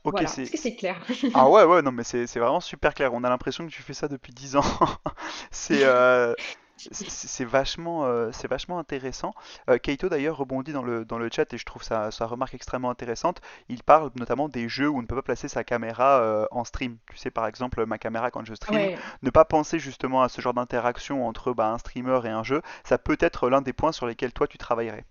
Ok, 0.04 0.12
Voilà. 0.12 0.26
Est-ce 0.26 0.44
c'est 0.46 0.52
que 0.52 0.58
c'est 0.58 0.76
clair? 0.76 1.02
Ah 1.34 1.50
ouais, 1.50 1.64
ouais, 1.64 1.82
non, 1.82 1.94
mais 1.94 2.04
c'est 2.04 2.28
c'est 2.28 2.40
vraiment 2.40 2.60
super 2.60 2.94
clair. 2.94 3.14
On 3.14 3.24
a 3.24 3.30
l'impression 3.30 3.66
que 3.66 3.72
tu 3.72 3.82
fais 3.82 3.94
ça 3.94 4.10
depuis 4.10 4.34
10 4.34 4.58
ans. 4.58 4.62
C'est 5.52 5.84
euh, 5.84 6.34
c'est 6.78 7.46
vachement, 7.46 8.06
euh, 8.06 8.32
c'est 8.32 8.48
vachement 8.48 8.78
intéressant. 8.80 9.34
Euh, 9.70 9.78
Keito 9.78 10.10
d'ailleurs 10.10 10.38
rebondit 10.38 10.74
dans 10.74 10.84
le, 10.84 11.06
dans 11.06 11.18
le 11.18 11.30
chat 11.32 11.52
et 11.54 11.58
je 11.58 11.66
trouve 11.66 11.84
sa, 11.84 12.12
sa 12.12 12.26
remarque 12.26 12.54
extrêmement 12.54 12.90
intéressante. 12.90 13.42
Il 13.70 13.84
parle 13.84 14.12
notamment 14.16 14.50
des 14.50 14.68
jeux 14.70 14.90
où 14.90 14.98
on 14.98 15.02
ne 15.02 15.08
peut 15.08 15.16
pas 15.16 15.22
placer 15.22 15.48
sa 15.48 15.64
caméra 15.64 16.20
euh, 16.22 16.46
en 16.52 16.64
stream. 16.64 16.98
Tu 17.12 17.18
sais, 17.18 17.32
par 17.32 17.48
exemple, 17.48 17.86
ma 17.86 17.98
caméra 17.98 18.32
quand 18.32 18.46
je 18.46 18.54
stream, 18.56 18.88
Ouais, 18.88 19.08
ne 19.24 19.30
pas 19.30 19.46
penser 19.46 19.80
justement 19.80 20.24
à 20.24 20.30
ce 20.30 20.42
genre 20.42 20.54
d'interaction 20.54 21.28
entre 21.28 21.54
bah, 21.54 21.70
un 21.72 21.78
streamer 21.78 22.22
et 22.26 22.30
un 22.30 22.44
jeu, 22.44 22.62
ça 22.84 22.98
peut 22.98 23.18
être 23.20 23.50
l'un 23.50 23.62
des 23.62 23.74
points 23.74 23.92
sur 23.92 24.06
lesquels 24.08 24.34
toi 24.34 24.48
tu 24.48 24.58
travaillerais. 24.58 25.06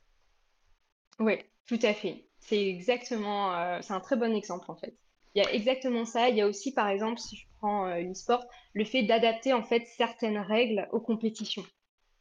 ouais, 1.20 1.50
tout 1.66 1.78
à 1.82 1.94
fait. 1.94 2.26
C'est 2.40 2.66
exactement, 2.68 3.80
c'est 3.82 3.92
un 3.94 4.00
très 4.00 4.16
bon 4.16 4.34
exemple 4.34 4.70
en 4.70 4.76
fait. 4.76 4.94
Il 5.34 5.42
y 5.42 5.46
a 5.46 5.52
exactement 5.52 6.04
ça. 6.04 6.28
Il 6.28 6.36
y 6.36 6.40
a 6.40 6.46
aussi, 6.46 6.72
par 6.72 6.88
exemple, 6.88 7.18
si 7.18 7.36
je 7.36 7.46
prends 7.58 7.86
euh, 7.86 8.00
l'e-sport, 8.00 8.44
le 8.74 8.84
fait 8.84 9.02
d'adapter 9.02 9.52
en 9.52 9.62
fait 9.62 9.86
certaines 9.86 10.38
règles 10.38 10.88
aux 10.92 11.00
compétitions. 11.00 11.64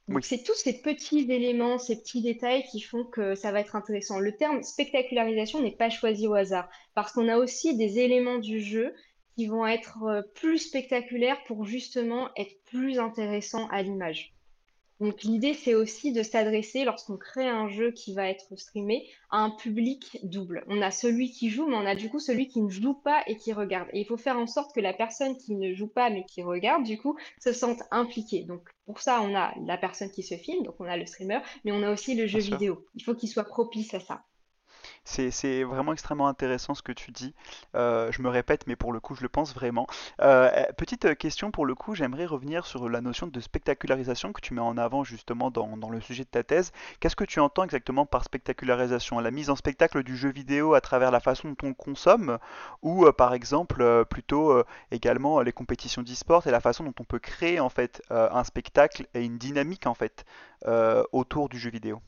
Donc, 0.08 0.24
Oui, 0.24 0.24
c'est 0.24 0.44
tous 0.44 0.56
ces 0.56 0.82
petits 0.82 1.32
éléments, 1.32 1.78
ces 1.78 2.00
petits 2.02 2.22
détails 2.22 2.64
qui 2.72 2.82
font 2.82 3.06
que 3.06 3.36
ça 3.36 3.52
va 3.52 3.62
être 3.62 3.76
intéressant. 3.76 4.20
Le 4.20 4.36
terme 4.36 4.64
spectacularisation 4.64 5.62
n'est 5.62 5.76
pas 5.76 5.90
choisi 5.90 6.28
au 6.28 6.34
hasard, 6.34 6.70
parce 6.96 7.12
qu'on 7.14 7.28
a 7.30 7.38
aussi 7.38 7.78
des 7.78 8.00
éléments 8.00 8.40
du 8.40 8.62
jeu 8.62 8.94
qui 9.36 9.48
vont 9.48 9.66
être 9.66 10.04
euh, 10.04 10.22
plus 10.36 10.60
spectaculaires 10.60 11.44
pour 11.46 11.66
justement 11.66 12.30
être 12.38 12.62
plus 12.66 13.00
intéressants 13.00 13.68
à 13.70 13.82
l'image. 13.82 14.34
Donc 15.02 15.24
l'idée, 15.24 15.56
c'est 15.56 15.74
aussi 15.74 16.14
de 16.14 16.22
s'adresser, 16.22 16.86
lorsqu'on 16.86 17.18
crée 17.18 17.50
un 17.50 17.68
jeu 17.68 17.92
qui 17.92 18.14
va 18.14 18.30
être 18.30 18.56
streamé, 18.56 19.10
à 19.32 19.40
un 19.40 19.50
public 19.50 20.20
double. 20.22 20.64
On 20.68 20.80
a 20.80 20.92
celui 20.92 21.32
qui 21.32 21.50
joue, 21.50 21.66
mais 21.66 21.76
on 21.76 21.88
a 21.88 21.96
du 21.96 22.08
coup 22.08 22.20
celui 22.20 22.48
qui 22.48 22.62
ne 22.62 22.70
joue 22.70 22.94
pas 22.94 23.24
et 23.26 23.36
qui 23.36 23.52
regarde. 23.52 23.90
Et 23.94 24.02
il 24.02 24.06
faut 24.06 24.16
faire 24.16 24.38
en 24.38 24.46
sorte 24.46 24.76
que 24.76 24.80
la 24.80 24.94
personne 24.94 25.36
qui 25.38 25.56
ne 25.56 25.74
joue 25.74 25.88
pas 25.88 26.12
mais 26.12 26.24
qui 26.26 26.44
regarde, 26.44 26.84
du 26.84 27.00
coup, 27.00 27.18
se 27.44 27.52
sente 27.52 27.80
impliquée. 27.90 28.44
Donc 28.44 28.70
pour 28.86 29.00
ça, 29.00 29.24
on 29.24 29.34
a 29.34 29.56
la 29.66 29.78
personne 29.78 30.12
qui 30.12 30.22
se 30.22 30.36
filme, 30.36 30.64
donc 30.64 30.76
on 30.80 30.86
a 30.86 30.98
le 30.98 31.08
streamer, 31.08 31.40
mais 31.66 31.72
on 31.72 31.82
a 31.82 31.92
aussi 31.92 32.14
le 32.14 32.28
jeu 32.28 32.40
sûr. 32.40 32.54
vidéo. 32.54 32.86
Il 32.94 33.04
faut 33.04 33.16
qu'il 33.16 33.30
soit 33.30 33.44
propice 33.44 33.96
à 33.96 34.00
ça. 34.00 34.24
C'est 35.12 35.64
vraiment 35.64 35.92
extrêmement 35.92 36.28
intéressant 36.28 36.74
ce 36.74 36.82
que 36.82 36.94
tu 36.94 37.12
dis. 37.12 37.34
Euh, 37.76 38.12
je 38.12 38.22
me 38.22 38.30
répète, 38.30 38.66
mais 38.68 38.78
pour 38.78 38.94
le 38.94 39.02
coup, 39.02 39.14
je 39.14 39.22
le 39.22 39.30
pense 39.30 39.54
vraiment. 39.54 39.86
Euh, 40.22 40.50
euh, 40.56 40.66
petite 40.78 41.06
euh, 41.06 41.16
question 41.16 41.52
pour 41.52 41.66
le 41.66 41.76
coup, 41.76 41.96
j'aimerais 41.96 42.26
revenir 42.26 42.66
sur 42.66 42.88
la 42.88 43.02
notion 43.02 43.28
de 43.28 43.40
spectacularisation 43.40 44.32
que 44.32 44.40
tu 44.40 44.54
mets 44.54 44.62
en 44.62 44.78
avant 44.78 45.04
justement 45.04 45.52
dans, 45.52 45.90
le 45.90 46.00
sujet 46.00 46.24
de 46.24 46.30
ta 46.30 46.44
thèse. 46.44 46.72
Qu'est-ce 47.00 47.18
que 47.18 47.26
tu 47.26 47.42
entends 47.42 47.64
exactement 47.64 48.06
par 48.06 48.24
spectacularisation? 48.24 49.20
La 49.20 49.32
mise 49.32 49.50
en 49.50 49.58
spectacle 49.58 50.04
du 50.04 50.16
jeu 50.16 50.32
vidéo 50.32 50.74
à 50.74 50.82
travers 50.82 51.12
la 51.12 51.20
façon 51.20 51.50
dont 51.50 51.56
on 51.64 51.68
le 51.68 51.74
consomme, 51.74 52.38
ou 52.82 53.12
par 53.12 53.34
exemple 53.34 54.06
plutôt 54.06 54.64
également 54.92 55.42
les 55.42 55.52
compétitions 55.52 56.02
d'e-sport 56.02 56.48
et 56.48 56.52
la 56.52 56.62
façon 56.62 56.84
dont 56.84 56.94
on 57.00 57.04
peut 57.04 57.20
créer 57.20 57.60
en 57.60 57.70
fait 57.70 58.02
un 58.10 58.44
spectacle 58.44 59.08
et 59.14 59.24
une 59.24 59.38
dynamique 59.38 59.88
en 59.88 59.94
fait 59.94 60.26
autour 61.12 61.50
du 61.50 61.60
jeu 61.60 61.70
vidéo? 61.70 62.02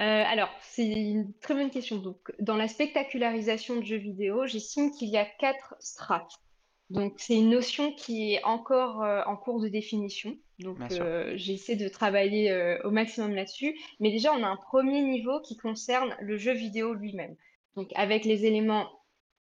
Euh, 0.00 0.24
alors, 0.26 0.48
c'est 0.62 0.86
une 0.86 1.32
très 1.40 1.54
bonne 1.54 1.70
question. 1.70 1.98
Donc, 1.98 2.32
dans 2.38 2.56
la 2.56 2.68
spectacularisation 2.68 3.76
de 3.76 3.84
jeux 3.84 3.98
vidéo, 3.98 4.46
j'estime 4.46 4.92
qu'il 4.92 5.10
y 5.10 5.18
a 5.18 5.26
quatre 5.26 5.74
strates. 5.78 6.40
Donc, 6.88 7.14
c'est 7.18 7.36
une 7.36 7.50
notion 7.50 7.92
qui 7.92 8.32
est 8.32 8.42
encore 8.42 9.02
euh, 9.02 9.22
en 9.26 9.36
cours 9.36 9.60
de 9.60 9.68
définition. 9.68 10.36
Donc, 10.58 10.78
euh, 10.90 11.32
j'essaie 11.36 11.76
de 11.76 11.88
travailler 11.88 12.78
au 12.84 12.90
maximum 12.90 13.34
là-dessus. 13.34 13.78
Mais 14.00 14.10
déjà, 14.10 14.32
on 14.32 14.42
a 14.42 14.48
un 14.48 14.56
premier 14.56 15.02
niveau 15.02 15.40
qui 15.40 15.56
concerne 15.56 16.16
le 16.20 16.38
jeu 16.38 16.52
vidéo 16.52 16.94
lui-même. 16.94 17.36
Donc, 17.76 17.90
avec 17.94 18.24
les 18.24 18.46
éléments 18.46 18.88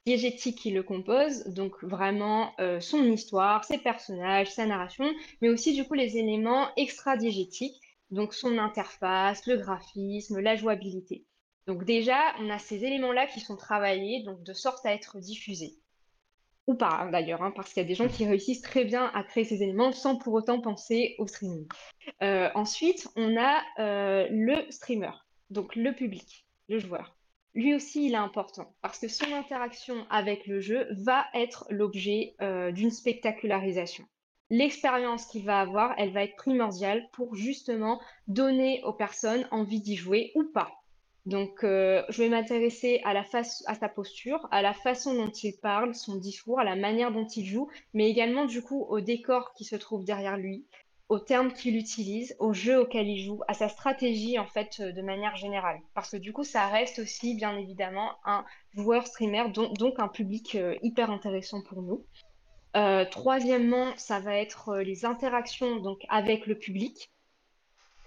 diégétiques 0.05 0.57
qui 0.57 0.71
le 0.71 0.83
composent, 0.83 1.45
donc 1.45 1.83
vraiment 1.83 2.53
son 2.79 3.03
histoire, 3.03 3.65
ses 3.65 3.77
personnages, 3.77 4.51
sa 4.51 4.65
narration, 4.65 5.05
mais 5.41 5.49
aussi 5.49 5.73
du 5.73 5.83
coup 5.83 5.93
les 5.93 6.17
éléments 6.17 6.69
extra-diégétiques, 6.77 7.81
donc 8.11 8.33
son 8.33 8.57
interface, 8.57 9.45
le 9.45 9.57
graphisme, 9.57 10.39
la 10.39 10.55
jouabilité. 10.55 11.25
Donc 11.67 11.83
déjà, 11.83 12.17
on 12.39 12.49
a 12.49 12.57
ces 12.57 12.83
éléments-là 12.83 13.27
qui 13.27 13.39
sont 13.39 13.55
travaillés, 13.55 14.23
donc 14.23 14.41
de 14.43 14.53
sorte 14.53 14.85
à 14.85 14.93
être 14.93 15.19
diffusés. 15.19 15.77
Ou 16.65 16.75
pas, 16.75 16.89
hein, 16.89 17.11
d'ailleurs, 17.11 17.41
hein, 17.41 17.51
parce 17.55 17.73
qu'il 17.73 17.81
y 17.81 17.85
a 17.85 17.87
des 17.87 17.95
gens 17.95 18.07
qui 18.07 18.25
réussissent 18.25 18.61
très 18.61 18.85
bien 18.85 19.11
à 19.13 19.23
créer 19.23 19.43
ces 19.43 19.63
éléments 19.63 19.91
sans 19.91 20.17
pour 20.17 20.33
autant 20.33 20.61
penser 20.61 21.15
au 21.17 21.27
streaming. 21.27 21.67
Euh, 22.21 22.49
ensuite, 22.55 23.07
on 23.15 23.37
a 23.37 23.61
euh, 23.79 24.27
le 24.29 24.69
streamer, 24.71 25.11
donc 25.49 25.75
le 25.75 25.93
public, 25.93 26.45
le 26.67 26.79
joueur. 26.79 27.15
lui 27.55 27.73
aussi, 27.73 28.05
il 28.05 28.13
est 28.13 28.17
important 28.17 28.75
parce 28.81 28.99
que 28.99 29.07
son 29.07 29.33
interaction 29.33 30.05
avec 30.09 30.45
le 30.45 30.59
jeu 30.59 30.87
va 30.91 31.25
être 31.33 31.65
l'objet 31.69 32.35
euh, 32.41 32.71
d'une 32.71 32.91
spectacularisation. 32.91 34.05
L'expérience 34.49 35.25
qu'il 35.25 35.45
va 35.45 35.59
avoir, 35.59 35.93
elle 35.97 36.11
va 36.11 36.23
être 36.23 36.35
primordiale 36.35 37.07
pour 37.11 37.35
justement 37.35 38.01
donner 38.27 38.81
aux 38.83 38.93
personnes 38.93 39.47
envie 39.51 39.81
d'y 39.81 39.95
jouer 39.95 40.31
ou 40.35 40.43
pas. 40.43 40.71
Donc, 41.25 41.63
euh, 41.63 42.01
je 42.09 42.23
vais 42.23 42.29
m'intéresser 42.29 43.01
à, 43.03 43.23
sa 43.23 43.89
posture, 43.89 44.47
à 44.49 44.63
la 44.63 44.73
façon 44.73 45.13
dont 45.13 45.29
il 45.29 45.53
parle, 45.57 45.93
son 45.93 46.15
discours, 46.15 46.59
à 46.59 46.63
la 46.63 46.75
manière 46.75 47.11
dont 47.11 47.27
il 47.27 47.45
joue, 47.45 47.69
mais 47.93 48.09
également 48.09 48.45
du 48.45 48.63
coup 48.63 48.85
au 48.89 48.99
décor 48.99 49.53
qui 49.53 49.65
se 49.65 49.75
trouve 49.75 50.05
derrière 50.05 50.37
lui, 50.37 50.65
aux 51.09 51.19
termes 51.19 51.51
qu'il 51.51 51.75
utilise, 51.75 52.35
au 52.39 52.53
jeu 52.53 52.79
auquel 52.79 53.07
il 53.07 53.23
joue, 53.23 53.41
à 53.47 53.53
sa 53.53 53.67
stratégie 53.67 54.39
en 54.39 54.47
fait 54.47 54.77
euh, 54.79 54.91
de 54.91 55.01
manière 55.01 55.35
générale. 55.35 55.79
Parce 55.93 56.11
que 56.11 56.17
du 56.17 56.33
coup, 56.33 56.43
ça 56.43 56.67
reste 56.67 56.99
aussi 56.99 57.35
bien 57.35 57.55
évidemment 57.57 58.13
un 58.25 58.45
joueur 58.73 59.05
streamer, 59.05 59.51
donc, 59.51 59.99
un 59.99 60.07
public 60.07 60.55
euh, 60.55 60.75
hyper 60.81 61.11
intéressant 61.11 61.61
pour 61.61 61.83
nous. 61.83 62.05
Euh, 62.75 63.05
troisièmement, 63.09 63.93
ça 63.97 64.19
va 64.19 64.35
être 64.35 64.77
les 64.77 65.05
interactions 65.05 65.77
donc 65.77 66.05
avec 66.09 66.45
le 66.45 66.55
public. 66.55 67.11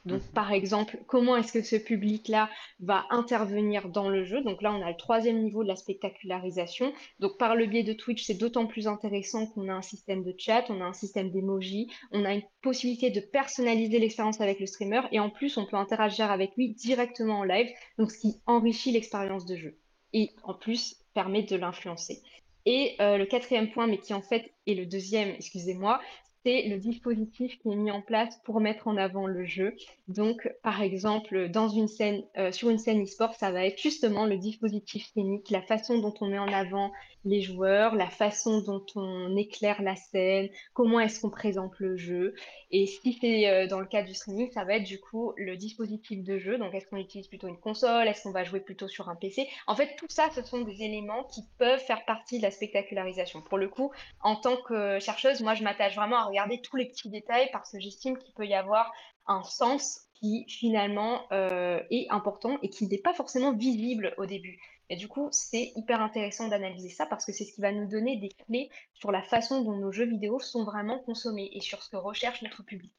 Donc, 0.04 0.20
mhm. 0.20 0.28
par 0.34 0.52
exemple, 0.52 0.98
comment 1.06 1.36
est-ce 1.36 1.52
que 1.52 1.62
ce 1.62 1.76
public-là 1.76 2.50
va 2.80 3.06
intervenir 3.10 3.88
dans 3.88 4.08
le 4.08 4.24
jeu? 4.24 4.42
Donc 4.42 4.60
là, 4.62 4.72
on 4.72 4.82
a 4.82 4.90
le 4.90 4.96
troisième 4.96 5.42
niveau 5.42 5.62
de 5.62 5.68
la 5.68 5.76
spectacularisation. 5.76 6.92
Donc, 7.20 7.38
par 7.38 7.54
le 7.54 7.66
biais 7.66 7.84
de 7.84 7.92
Twitch, 7.92 8.24
c'est 8.24 8.34
d'autant 8.34 8.66
plus 8.66 8.88
intéressant 8.88 9.46
qu'on 9.46 9.68
a 9.68 9.72
un 9.72 9.82
système 9.82 10.24
de 10.24 10.34
chat, 10.36 10.64
on 10.70 10.80
a 10.80 10.84
un 10.84 10.92
système 10.92 11.30
d'emoji, 11.30 11.88
on 12.10 12.24
a 12.24 12.34
une 12.34 12.42
possibilité 12.62 13.10
de 13.10 13.20
personnaliser 13.20 13.98
l'expérience 14.00 14.40
avec 14.40 14.58
le 14.58 14.66
streamer 14.66 15.02
et 15.12 15.20
en 15.20 15.30
plus, 15.30 15.56
on 15.56 15.66
peut 15.66 15.76
interagir 15.76 16.30
avec 16.30 16.56
lui 16.56 16.74
directement 16.74 17.40
en 17.40 17.44
live, 17.44 17.70
donc 17.98 18.10
ce 18.10 18.18
qui 18.18 18.40
enrichit 18.46 18.90
l'expérience 18.90 19.46
de 19.46 19.56
jeu 19.56 19.78
et 20.12 20.30
en 20.42 20.54
plus 20.54 20.96
permet 21.14 21.42
de 21.42 21.56
l'influencer. 21.56 22.22
Et 22.64 22.96
euh, 23.00 23.18
le 23.18 23.26
quatrième 23.26 23.70
point, 23.70 23.86
mais 23.86 23.98
qui 23.98 24.14
en 24.14 24.22
fait 24.22 24.52
est 24.66 24.74
le 24.74 24.86
deuxième, 24.86 25.30
excusez-moi, 25.30 26.00
c'est 26.44 26.62
le 26.62 26.78
dispositif 26.78 27.58
qui 27.60 27.70
est 27.70 27.76
mis 27.76 27.90
en 27.90 28.02
place 28.02 28.40
pour 28.44 28.60
mettre 28.60 28.88
en 28.88 28.96
avant 28.96 29.26
le 29.26 29.44
jeu. 29.44 29.74
Donc, 30.08 30.50
par 30.62 30.82
exemple, 30.82 31.48
dans 31.48 31.68
une 31.68 31.88
scène, 31.88 32.22
euh, 32.36 32.52
sur 32.52 32.70
une 32.70 32.78
scène 32.78 33.02
e-sport, 33.02 33.34
ça 33.34 33.50
va 33.50 33.64
être 33.64 33.80
justement 33.80 34.26
le 34.26 34.36
dispositif 34.36 35.06
scénique, 35.12 35.50
la 35.50 35.62
façon 35.62 35.98
dont 35.98 36.14
on 36.20 36.26
met 36.26 36.38
en 36.38 36.52
avant 36.52 36.92
les 37.24 37.40
joueurs, 37.40 37.94
la 37.94 38.08
façon 38.08 38.60
dont 38.60 38.84
on 38.96 39.36
éclaire 39.36 39.80
la 39.80 39.94
scène, 39.94 40.48
comment 40.74 40.98
est-ce 40.98 41.20
qu'on 41.20 41.30
présente 41.30 41.78
le 41.78 41.96
jeu. 41.96 42.34
Et 42.72 42.86
si 42.86 43.16
c'est 43.20 43.48
euh, 43.48 43.66
dans 43.68 43.78
le 43.78 43.86
cas 43.86 44.02
du 44.02 44.12
streaming, 44.12 44.50
ça 44.50 44.64
va 44.64 44.76
être 44.76 44.84
du 44.84 44.98
coup 44.98 45.32
le 45.36 45.56
dispositif 45.56 46.24
de 46.24 46.38
jeu. 46.38 46.58
Donc, 46.58 46.74
est-ce 46.74 46.86
qu'on 46.86 46.96
utilise 46.96 47.28
plutôt 47.28 47.46
une 47.46 47.60
console? 47.60 48.08
Est-ce 48.08 48.24
qu'on 48.24 48.32
va 48.32 48.44
jouer 48.44 48.60
plutôt 48.60 48.88
sur 48.88 49.08
un 49.08 49.14
PC 49.14 49.46
En 49.66 49.76
fait, 49.76 49.94
tout 49.96 50.06
ça, 50.08 50.28
ce 50.34 50.42
sont 50.42 50.62
des 50.62 50.82
éléments 50.82 51.24
qui 51.24 51.42
peuvent 51.58 51.80
faire 51.80 52.04
partie 52.04 52.38
de 52.38 52.42
la 52.42 52.50
spectacularisation. 52.50 53.40
Pour 53.42 53.58
le 53.58 53.68
coup, 53.68 53.92
en 54.22 54.36
tant 54.36 54.56
que 54.56 54.98
chercheuse, 54.98 55.40
moi, 55.42 55.54
je 55.54 55.62
m'attache 55.62 55.94
vraiment 55.94 56.16
à 56.16 56.31
regarder 56.32 56.60
tous 56.60 56.76
les 56.76 56.86
petits 56.86 57.10
détails 57.10 57.48
parce 57.52 57.70
que 57.70 57.78
j'estime 57.78 58.18
qu'il 58.18 58.34
peut 58.34 58.46
y 58.46 58.54
avoir 58.54 58.92
un 59.26 59.42
sens 59.42 60.00
qui 60.14 60.44
finalement 60.48 61.20
euh, 61.32 61.80
est 61.90 62.06
important 62.10 62.58
et 62.62 62.70
qui 62.70 62.86
n'est 62.88 62.98
pas 62.98 63.12
forcément 63.12 63.52
visible 63.52 64.14
au 64.16 64.26
début. 64.26 64.58
Et 64.88 64.96
du 64.96 65.08
coup, 65.08 65.28
c'est 65.30 65.72
hyper 65.76 66.00
intéressant 66.00 66.48
d'analyser 66.48 66.90
ça 66.90 67.06
parce 67.06 67.24
que 67.24 67.32
c'est 67.32 67.44
ce 67.44 67.54
qui 67.54 67.60
va 67.60 67.72
nous 67.72 67.86
donner 67.86 68.16
des 68.16 68.28
clés 68.28 68.70
sur 68.94 69.12
la 69.12 69.22
façon 69.22 69.62
dont 69.62 69.76
nos 69.76 69.92
jeux 69.92 70.06
vidéo 70.06 70.38
sont 70.38 70.64
vraiment 70.64 70.98
consommés 70.98 71.50
et 71.52 71.60
sur 71.60 71.82
ce 71.82 71.90
que 71.90 71.96
recherche 71.96 72.42
notre 72.42 72.62
public. 72.62 72.92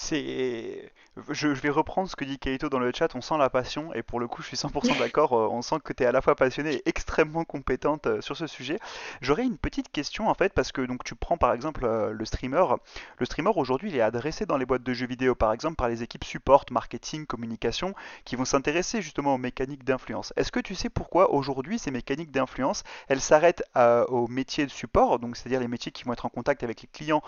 C'est, 0.00 0.92
je, 1.30 1.48
vais 1.48 1.70
reprendre 1.70 2.08
ce 2.08 2.16
que 2.16 2.24
dit 2.24 2.38
Kaito 2.38 2.68
dans 2.68 2.78
le 2.78 2.92
chat. 2.94 3.14
On 3.14 3.20
sent 3.20 3.36
la 3.38 3.50
passion 3.50 3.92
et 3.94 4.02
pour 4.02 4.20
le 4.20 4.28
coup, 4.28 4.42
je 4.42 4.46
suis 4.46 4.56
100% 4.56 4.98
d'accord. 5.00 5.32
Euh, 5.32 5.48
on 5.50 5.62
sent 5.62 5.76
que 5.82 5.92
tu 5.92 6.02
es 6.02 6.06
à 6.06 6.12
la 6.12 6.20
fois 6.20 6.36
passionnée 6.36 6.74
et 6.74 6.88
extrêmement 6.88 7.44
compétente 7.44 8.06
euh, 8.06 8.20
sur 8.20 8.36
ce 8.36 8.46
sujet. 8.46 8.78
J'aurais 9.20 9.44
une 9.44 9.58
petite 9.58 9.90
question 9.90 10.28
en 10.28 10.34
fait 10.34 10.52
parce 10.52 10.70
que 10.70 10.82
donc 10.82 11.02
tu 11.04 11.14
prends 11.14 11.36
par 11.36 11.52
exemple 11.52 11.84
euh, 11.84 12.12
le 12.12 12.24
streamer. 12.24 12.64
Le 13.18 13.26
streamer 13.26 13.50
aujourd'hui, 13.56 13.90
il 13.90 13.96
est 13.96 14.00
adressé 14.00 14.46
dans 14.46 14.56
les 14.56 14.66
boîtes 14.66 14.84
de 14.84 14.92
jeux 14.92 15.08
vidéo 15.08 15.34
par 15.34 15.52
exemple 15.52 15.76
par 15.76 15.88
les 15.88 16.02
équipes 16.02 16.24
support, 16.24 16.64
marketing, 16.70 17.26
communication 17.26 17.94
qui 18.24 18.36
vont 18.36 18.44
s'intéresser 18.44 19.02
justement 19.02 19.34
aux 19.34 19.38
mécaniques 19.38 19.82
d'influence. 19.82 20.32
Est-ce 20.36 20.52
que 20.52 20.60
tu 20.60 20.76
sais 20.76 20.90
pourquoi 20.90 21.32
aujourd'hui 21.32 21.78
ces 21.78 21.90
mécaniques 21.90 22.30
d'influence, 22.30 22.84
elles 23.08 23.20
s'arrêtent 23.20 23.64
aux 24.08 24.28
métiers 24.28 24.66
de 24.66 24.70
support, 24.70 25.18
donc 25.18 25.36
c'est-à-dire 25.36 25.60
les 25.60 25.68
métiers 25.68 25.92
qui 25.92 26.04
vont 26.04 26.12
être 26.12 26.26
en 26.26 26.28
contact 26.28 26.62
avec 26.62 26.82
les 26.82 26.88
clients 26.88 27.22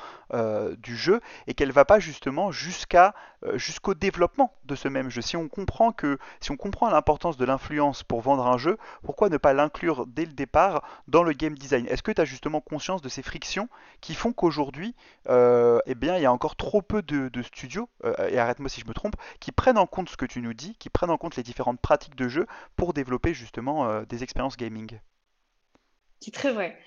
du 0.79 0.97
jeu 0.97 1.21
et 1.47 1.55
qu'elle 1.55 1.73
va 1.73 1.85
pas 1.85 1.99
justement 1.99 2.51
jusqu'à 2.61 3.15
euh, 3.47 3.57
jusqu'au 3.57 3.95
développement 3.95 4.53
de 4.67 4.75
ce 4.75 4.87
même 4.87 5.09
jeu. 5.09 5.23
Si 5.23 5.37
on 5.37 5.49
comprend 5.49 5.93
que 5.93 6.19
si 6.41 6.51
on 6.51 6.59
comprend 6.59 6.91
l'importance 6.91 7.39
de 7.39 7.47
l'influence 7.47 8.03
pour 8.03 8.21
vendre 8.21 8.47
un 8.47 8.59
jeu, 8.59 8.77
pourquoi 9.03 9.31
ne 9.31 9.39
pas 9.39 9.55
l'inclure 9.55 10.07
dès 10.07 10.27
le 10.27 10.33
départ 10.33 10.83
dans 11.09 11.23
le 11.23 11.33
game 11.33 11.57
design? 11.57 11.87
Est-ce 11.87 12.03
que 12.03 12.13
tu 12.13 12.21
as 12.21 12.27
justement 12.27 12.61
conscience 12.61 13.01
de 13.01 13.09
ces 13.09 13.23
frictions 13.23 13.69
qui 14.03 14.15
font 14.15 14.33
qu'aujourd'hui, 14.33 14.95
euh, 15.29 15.81
eh 15.87 15.95
bien, 15.95 16.17
il 16.17 16.23
y 16.23 16.27
a 16.27 16.33
encore 16.33 16.57
trop 16.57 16.83
peu 16.83 17.01
de, 17.03 17.43
studios, 17.43 17.89
euh, 18.05 18.29
et 18.29 18.39
arrête-moi 18.39 18.69
si 18.69 18.83
je 18.83 18.87
me 18.87 18.93
trompe, 18.93 19.17
qui 19.41 19.53
prennent 19.53 19.79
en 19.79 19.87
compte 19.87 20.11
ce 20.11 20.19
que 20.19 20.27
tu 20.27 20.43
nous 20.43 20.55
dis, 20.55 20.77
qui 20.79 20.91
prennent 20.91 21.11
en 21.11 21.19
compte 21.19 21.37
les 21.37 21.43
différentes 21.43 21.81
pratiques 21.81 22.17
de 22.17 22.29
jeu 22.29 22.47
pour 22.77 22.93
développer 22.93 23.33
justement 23.33 24.03
des 24.03 24.23
expériences 24.23 24.59
gaming? 24.59 25.01
C'est 26.21 26.33
très 26.33 26.53
vrai. 26.53 26.79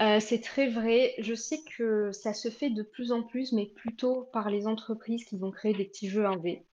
Euh, 0.00 0.20
c'est 0.20 0.40
très 0.40 0.68
vrai. 0.68 1.14
Je 1.18 1.34
sais 1.34 1.60
que 1.76 2.12
ça 2.12 2.34
se 2.34 2.50
fait 2.50 2.70
de 2.70 2.82
plus 2.82 3.12
en 3.12 3.22
plus, 3.22 3.52
mais 3.52 3.66
plutôt 3.66 4.28
par 4.32 4.50
les 4.50 4.66
entreprises 4.66 5.24
qui 5.24 5.38
vont 5.38 5.50
créer 5.50 5.72
des 5.72 5.84
petits 5.84 6.08
jeux 6.08 6.26
indés. 6.26 6.64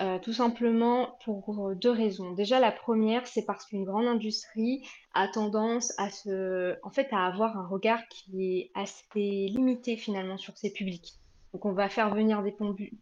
Euh, 0.00 0.18
tout 0.18 0.32
simplement 0.32 1.16
pour 1.24 1.74
deux 1.76 1.90
raisons. 1.90 2.32
Déjà, 2.32 2.58
la 2.60 2.72
première, 2.72 3.26
c'est 3.26 3.44
parce 3.44 3.66
qu'une 3.66 3.84
grande 3.84 4.06
industrie 4.06 4.86
a 5.14 5.28
tendance 5.28 5.92
à 5.98 6.10
se, 6.10 6.76
en 6.82 6.90
fait, 6.90 7.08
à 7.12 7.26
avoir 7.26 7.56
un 7.56 7.66
regard 7.66 8.00
qui 8.08 8.56
est 8.56 8.70
assez 8.74 9.04
limité 9.14 9.96
finalement 9.96 10.38
sur 10.38 10.56
ses 10.56 10.72
publics. 10.72 11.14
Donc, 11.52 11.66
on 11.66 11.72
va 11.72 11.88
faire 11.88 12.14
venir 12.14 12.42
des, 12.42 12.54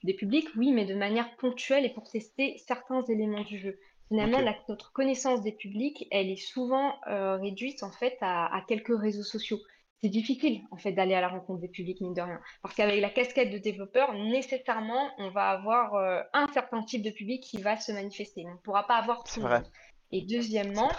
des 0.03 0.14
publics, 0.14 0.48
oui, 0.57 0.72
mais 0.72 0.85
de 0.85 0.94
manière 0.94 1.35
ponctuelle 1.37 1.85
et 1.85 1.90
pour 1.90 2.11
tester 2.11 2.61
certains 2.66 3.03
éléments 3.05 3.44
du 3.44 3.59
jeu. 3.59 3.79
Finalement, 4.11 4.40
notre 4.68 4.92
connaissance 4.92 5.40
des 5.42 5.53
publics, 5.53 6.09
elle 6.11 6.31
est 6.31 6.37
souvent 6.37 6.94
euh, 7.07 7.37
réduite 7.37 7.85
en 7.85 7.92
fait 7.92 8.18
à, 8.23 8.61
quelques 8.66 8.99
réseaux 8.99 9.23
sociaux. 9.23 9.61
C'est 10.03 10.09
difficile 10.09 10.62
en 10.73 10.77
fait 10.77 10.90
d'aller 10.90 11.14
à 11.14 11.20
la 11.20 11.29
rencontre 11.29 11.61
des 11.61 11.68
publics, 11.68 12.01
mine 12.01 12.14
de 12.14 12.20
rien. 12.20 12.40
Parce 12.61 12.75
qu'avec 12.75 13.01
la 13.01 13.11
casquette 13.11 13.53
de 13.53 13.59
développeur, 13.59 14.12
nécessairement, 14.14 15.11
on 15.18 15.31
va 15.31 15.51
avoir 15.51 15.94
euh, 15.94 16.23
un 16.33 16.49
certain 16.49 16.83
type 16.83 17.03
de 17.03 17.11
public 17.11 17.40
qui 17.44 17.62
va 17.62 17.77
se 17.77 17.92
manifester. 17.92 18.44
On 18.49 18.55
ne 18.55 18.59
pourra 18.59 18.85
pas 18.88 18.96
avoir 18.96 19.23
tout 19.23 19.42
monde. 19.42 19.62
Et 20.11 20.23
deuxièmement, 20.23 20.90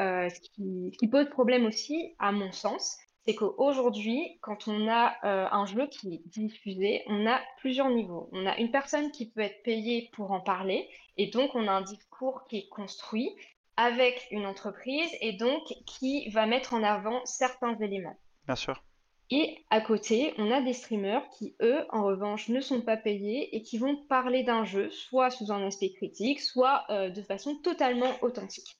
euh, 0.00 0.28
ce, 0.28 0.40
qui, 0.40 0.90
ce, 0.92 0.98
qui, 0.98 1.06
pose 1.06 1.30
problème 1.30 1.64
aussi, 1.64 2.16
à 2.18 2.32
mon 2.32 2.50
sens, 2.50 2.96
c'est 3.28 3.34
qu'aujourd'hui, 3.34 4.38
quand 4.40 4.68
on 4.68 4.88
a 4.88 5.14
euh, 5.24 5.46
un 5.52 5.66
jeu 5.66 5.86
qui 5.88 6.14
est 6.14 6.22
diffusé, 6.24 7.02
on 7.08 7.26
a 7.26 7.38
plusieurs 7.58 7.90
niveaux. 7.90 8.30
On 8.32 8.46
a 8.46 8.56
une 8.56 8.70
personne 8.70 9.10
qui 9.10 9.28
peut 9.28 9.42
être 9.42 9.62
payée 9.64 10.08
pour 10.14 10.30
en 10.30 10.40
parler, 10.40 10.88
et 11.18 11.26
donc 11.26 11.54
on 11.54 11.68
a 11.68 11.72
un 11.72 11.82
discours 11.82 12.46
qui 12.48 12.56
est 12.56 12.68
construit 12.70 13.36
avec 13.76 14.28
une 14.30 14.46
entreprise, 14.46 15.10
et 15.20 15.34
donc 15.34 15.62
qui 15.84 16.30
va 16.30 16.46
mettre 16.46 16.72
en 16.72 16.82
avant 16.82 17.20
certains 17.26 17.78
éléments. 17.80 18.16
Bien 18.46 18.56
sûr. 18.56 18.82
Et 19.30 19.58
à 19.68 19.82
côté, 19.82 20.32
on 20.38 20.50
a 20.50 20.62
des 20.62 20.72
streamers 20.72 21.28
qui, 21.28 21.54
eux, 21.60 21.84
en 21.90 22.04
revanche, 22.04 22.48
ne 22.48 22.62
sont 22.62 22.80
pas 22.80 22.96
payés 22.96 23.54
et 23.54 23.62
qui 23.62 23.76
vont 23.76 23.96
parler 24.06 24.42
d'un 24.42 24.64
jeu, 24.64 24.88
soit 24.88 25.28
sous 25.28 25.52
un 25.52 25.66
aspect 25.66 25.90
critique, 25.90 26.40
soit 26.40 26.84
euh, 26.88 27.10
de 27.10 27.20
façon 27.20 27.56
totalement 27.56 28.14
authentique. 28.22 28.78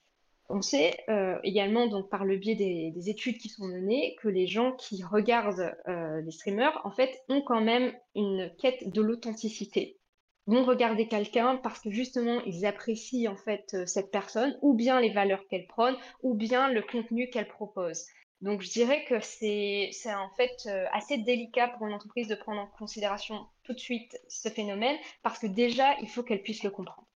On 0.50 0.62
sait 0.62 0.96
euh, 1.10 1.38
également, 1.44 1.88
donc 1.88 2.08
par 2.08 2.24
le 2.24 2.38
biais 2.38 2.54
des, 2.54 3.10
études 3.10 3.36
qui 3.36 3.50
sont 3.50 3.66
menées, 3.66 4.16
que 4.22 4.28
les 4.28 4.46
gens 4.46 4.72
qui 4.72 5.04
regardent 5.04 5.76
euh, 5.88 6.22
les 6.22 6.30
streamers, 6.30 6.80
en 6.84 6.90
fait, 6.90 7.22
ont 7.28 7.42
quand 7.42 7.60
même 7.60 7.92
une 8.14 8.50
quête 8.58 8.90
de 8.90 9.02
l'authenticité. 9.02 9.98
Vont 10.46 10.64
regarder 10.64 11.06
quelqu'un 11.06 11.56
parce 11.56 11.80
que 11.80 11.90
justement, 11.90 12.40
ils 12.46 12.64
apprécient 12.64 13.30
en 13.30 13.36
fait 13.36 13.74
euh, 13.74 13.84
cette 13.84 14.10
personne, 14.10 14.58
ou 14.62 14.72
bien 14.72 15.00
les 15.00 15.10
valeurs 15.10 15.46
qu'elle 15.48 15.66
prône, 15.66 15.96
ou 16.22 16.34
bien 16.34 16.72
le 16.72 16.80
contenu 16.80 17.28
qu'elle 17.28 17.48
propose. 17.48 18.06
Donc, 18.40 18.62
je 18.62 18.70
dirais 18.70 19.04
que 19.04 19.20
c'est 19.20 19.90
en 20.06 20.30
fait 20.36 20.68
assez 20.92 21.18
délicat 21.18 21.68
pour 21.68 21.88
une 21.88 21.92
entreprise 21.92 22.28
de 22.28 22.36
prendre 22.36 22.60
en 22.60 22.68
considération 22.68 23.46
tout 23.64 23.74
de 23.74 23.80
suite 23.80 24.16
ce 24.28 24.48
phénomène, 24.48 24.96
parce 25.22 25.40
que 25.40 25.48
déjà, 25.48 25.98
il 26.00 26.08
faut 26.08 26.22
qu'elle 26.22 26.42
puisse 26.42 26.62
le 26.62 26.70
comprendre. 26.70 27.07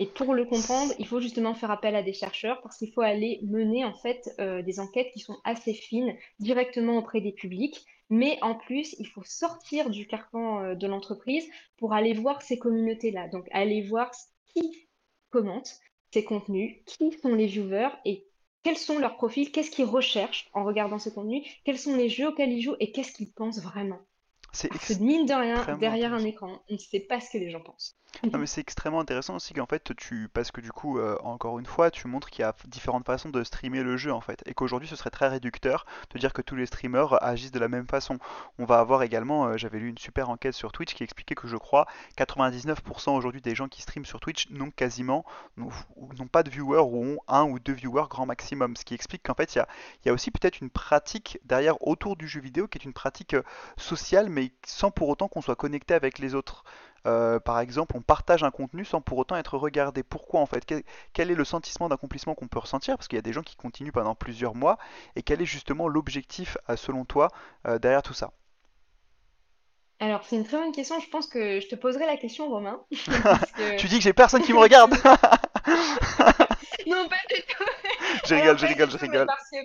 Et 0.00 0.06
pour 0.06 0.34
le 0.34 0.44
comprendre, 0.44 0.92
il 0.98 1.06
faut 1.06 1.20
justement 1.20 1.54
faire 1.54 1.70
appel 1.70 1.94
à 1.94 2.02
des 2.02 2.12
chercheurs 2.12 2.60
parce 2.62 2.78
qu'il 2.78 2.92
faut 2.92 3.00
aller 3.00 3.40
mener 3.44 3.84
en 3.84 3.94
fait 3.94 4.34
euh, 4.40 4.60
des 4.62 4.80
enquêtes 4.80 5.12
qui 5.12 5.20
sont 5.20 5.36
assez 5.44 5.72
fines 5.72 6.16
directement 6.40 6.98
auprès 6.98 7.20
des 7.20 7.32
publics. 7.32 7.84
Mais 8.10 8.38
en 8.42 8.54
plus, 8.54 8.94
il 8.98 9.06
faut 9.06 9.22
sortir 9.22 9.90
du 9.90 10.06
carcan 10.06 10.62
euh, 10.62 10.74
de 10.74 10.86
l'entreprise 10.86 11.48
pour 11.76 11.92
aller 11.94 12.12
voir 12.12 12.42
ces 12.42 12.58
communautés-là. 12.58 13.28
Donc, 13.28 13.46
aller 13.52 13.82
voir 13.82 14.10
qui 14.52 14.88
commente 15.30 15.78
ces 16.12 16.24
contenus, 16.24 16.76
qui 16.86 17.12
sont 17.12 17.34
les 17.34 17.46
viewers 17.46 17.90
et 18.04 18.26
quels 18.62 18.76
sont 18.78 18.98
leurs 18.98 19.16
profils, 19.16 19.50
qu'est-ce 19.52 19.70
qu'ils 19.70 19.84
recherchent 19.84 20.48
en 20.54 20.64
regardant 20.64 20.98
ce 20.98 21.10
contenu, 21.10 21.42
quels 21.64 21.78
sont 21.78 21.96
les 21.96 22.08
jeux 22.08 22.28
auxquels 22.28 22.52
ils 22.52 22.62
jouent 22.62 22.76
et 22.80 22.92
qu'est-ce 22.92 23.12
qu'ils 23.12 23.32
pensent 23.32 23.60
vraiment. 23.60 24.00
C'est 24.54 24.68
que 24.68 25.02
mine 25.02 25.26
de 25.26 25.34
rien, 25.34 25.76
derrière 25.76 26.14
un 26.14 26.24
écran, 26.24 26.62
on 26.70 26.74
ne 26.74 26.78
sait 26.78 27.00
pas 27.00 27.20
ce 27.20 27.30
que 27.30 27.38
les 27.38 27.50
gens 27.50 27.60
pensent. 27.60 27.96
Non 28.22 28.38
mais 28.38 28.46
c'est 28.46 28.60
extrêmement 28.60 29.00
intéressant 29.00 29.36
aussi 29.36 29.54
qu'en 29.54 29.66
fait 29.66 29.92
tu 29.96 30.28
parce 30.32 30.50
que 30.50 30.60
du 30.60 30.72
coup 30.72 30.98
euh, 30.98 31.18
encore 31.24 31.58
une 31.58 31.66
fois 31.66 31.90
tu 31.90 32.06
montres 32.06 32.30
qu'il 32.30 32.42
y 32.42 32.44
a 32.44 32.54
différentes 32.68 33.04
façons 33.04 33.28
de 33.28 33.42
streamer 33.42 33.82
le 33.82 33.96
jeu 33.96 34.12
en 34.12 34.20
fait 34.20 34.42
et 34.46 34.54
qu'aujourd'hui 34.54 34.88
ce 34.88 34.96
serait 34.96 35.10
très 35.10 35.28
réducteur 35.28 35.84
de 36.10 36.18
dire 36.18 36.32
que 36.32 36.40
tous 36.40 36.54
les 36.56 36.66
streamers 36.66 37.22
agissent 37.22 37.50
de 37.50 37.58
la 37.58 37.68
même 37.68 37.86
façon. 37.86 38.18
On 38.58 38.64
va 38.64 38.78
avoir 38.78 39.02
également 39.02 39.46
euh, 39.46 39.56
j'avais 39.56 39.78
lu 39.78 39.88
une 39.88 39.98
super 39.98 40.30
enquête 40.30 40.54
sur 40.54 40.72
Twitch 40.72 40.94
qui 40.94 41.02
expliquait 41.02 41.34
que 41.34 41.48
je 41.48 41.56
crois 41.56 41.86
99% 42.16 43.16
aujourd'hui 43.16 43.40
des 43.40 43.54
gens 43.54 43.68
qui 43.68 43.82
streament 43.82 44.06
sur 44.06 44.20
Twitch 44.20 44.48
n'ont 44.50 44.70
quasiment 44.70 45.24
n'ont 45.56 46.28
pas 46.30 46.44
de 46.44 46.50
viewers 46.50 46.84
ou 46.84 47.04
ont 47.04 47.18
un 47.28 47.44
ou 47.44 47.58
deux 47.58 47.72
viewers 47.72 48.06
grand 48.08 48.26
maximum 48.26 48.76
ce 48.76 48.84
qui 48.84 48.94
explique 48.94 49.24
qu'en 49.24 49.34
fait 49.34 49.54
il 49.54 49.58
y 49.58 49.60
a, 49.60 49.68
il 50.04 50.08
y 50.08 50.10
a 50.10 50.14
aussi 50.14 50.30
peut-être 50.30 50.60
une 50.60 50.70
pratique 50.70 51.38
derrière 51.44 51.84
autour 51.86 52.16
du 52.16 52.28
jeu 52.28 52.40
vidéo 52.40 52.68
qui 52.68 52.78
est 52.78 52.84
une 52.84 52.92
pratique 52.92 53.34
euh, 53.34 53.42
sociale 53.76 54.28
mais 54.30 54.43
sans 54.66 54.90
pour 54.90 55.08
autant 55.08 55.28
qu'on 55.28 55.42
soit 55.42 55.56
connecté 55.56 55.94
avec 55.94 56.18
les 56.18 56.34
autres. 56.34 56.64
Euh, 57.06 57.38
par 57.38 57.60
exemple, 57.60 57.96
on 57.96 58.00
partage 58.00 58.42
un 58.44 58.50
contenu 58.50 58.84
sans 58.84 59.00
pour 59.00 59.18
autant 59.18 59.36
être 59.36 59.58
regardé. 59.58 60.02
Pourquoi 60.02 60.40
en 60.40 60.46
fait? 60.46 60.64
Quel, 61.12 61.30
est 61.30 61.34
le 61.34 61.44
sentiment 61.44 61.88
d'accomplissement 61.88 62.34
qu'on 62.34 62.48
peut 62.48 62.58
ressentir? 62.58 62.96
Parce 62.96 63.08
qu'il 63.08 63.16
y 63.16 63.18
a 63.18 63.22
des 63.22 63.32
gens 63.32 63.42
qui 63.42 63.56
continuent 63.56 63.92
pendant 63.92 64.14
plusieurs 64.14 64.54
mois. 64.54 64.78
Et 65.16 65.22
quel 65.22 65.42
est 65.42 65.46
justement 65.46 65.88
l'objectif, 65.88 66.56
euh, 66.70 66.76
selon 66.76 67.04
toi, 67.04 67.28
euh, 67.66 67.78
derrière 67.78 68.02
tout 68.02 68.14
ça? 68.14 68.32
Alors, 70.04 70.22
c'est 70.24 70.36
une 70.36 70.44
très 70.44 70.58
bonne 70.58 70.72
question. 70.72 71.00
Je 71.00 71.08
pense 71.08 71.26
que 71.26 71.60
je 71.60 71.66
te 71.66 71.74
poserai 71.76 72.04
la 72.04 72.18
question, 72.18 72.50
Romain. 72.50 72.84
Parce 73.22 73.50
que... 73.52 73.76
Tu 73.78 73.88
dis 73.88 73.96
que 73.96 74.02
j'ai 74.04 74.12
personne 74.12 74.42
qui 74.42 74.52
me 74.52 74.58
regarde 74.58 74.92
Non, 76.86 77.08
pas 77.08 77.16
du 77.30 77.40
tout. 77.48 77.64
Je 78.26 78.34
Alors, 78.34 78.54
rigole, 78.54 78.58
je 78.58 78.60
pas 78.60 78.66
du 78.66 78.72
rigole, 78.74 78.90
je 78.90 78.96
tout, 78.98 79.02
rigole. 79.02 79.26
parce 79.26 79.50
que 79.50 79.56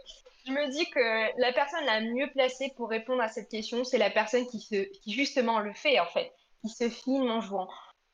je 0.48 0.52
me 0.54 0.72
dis 0.72 0.90
que 0.92 1.42
la 1.42 1.52
personne 1.52 1.84
la 1.86 2.00
mieux 2.00 2.30
placée 2.32 2.72
pour 2.78 2.90
répondre 2.90 3.22
à 3.22 3.28
cette 3.28 3.50
question, 3.50 3.84
c'est 3.84 3.98
la 3.98 4.10
personne 4.10 4.48
qui 4.48 4.62
se, 4.62 4.84
qui 5.02 5.12
justement 5.12 5.60
le 5.60 5.74
fait, 5.74 6.00
en 6.00 6.06
fait, 6.06 6.32
qui 6.62 6.70
se 6.70 6.88
filme 6.90 7.30
en 7.30 7.42
jouant. 7.42 7.68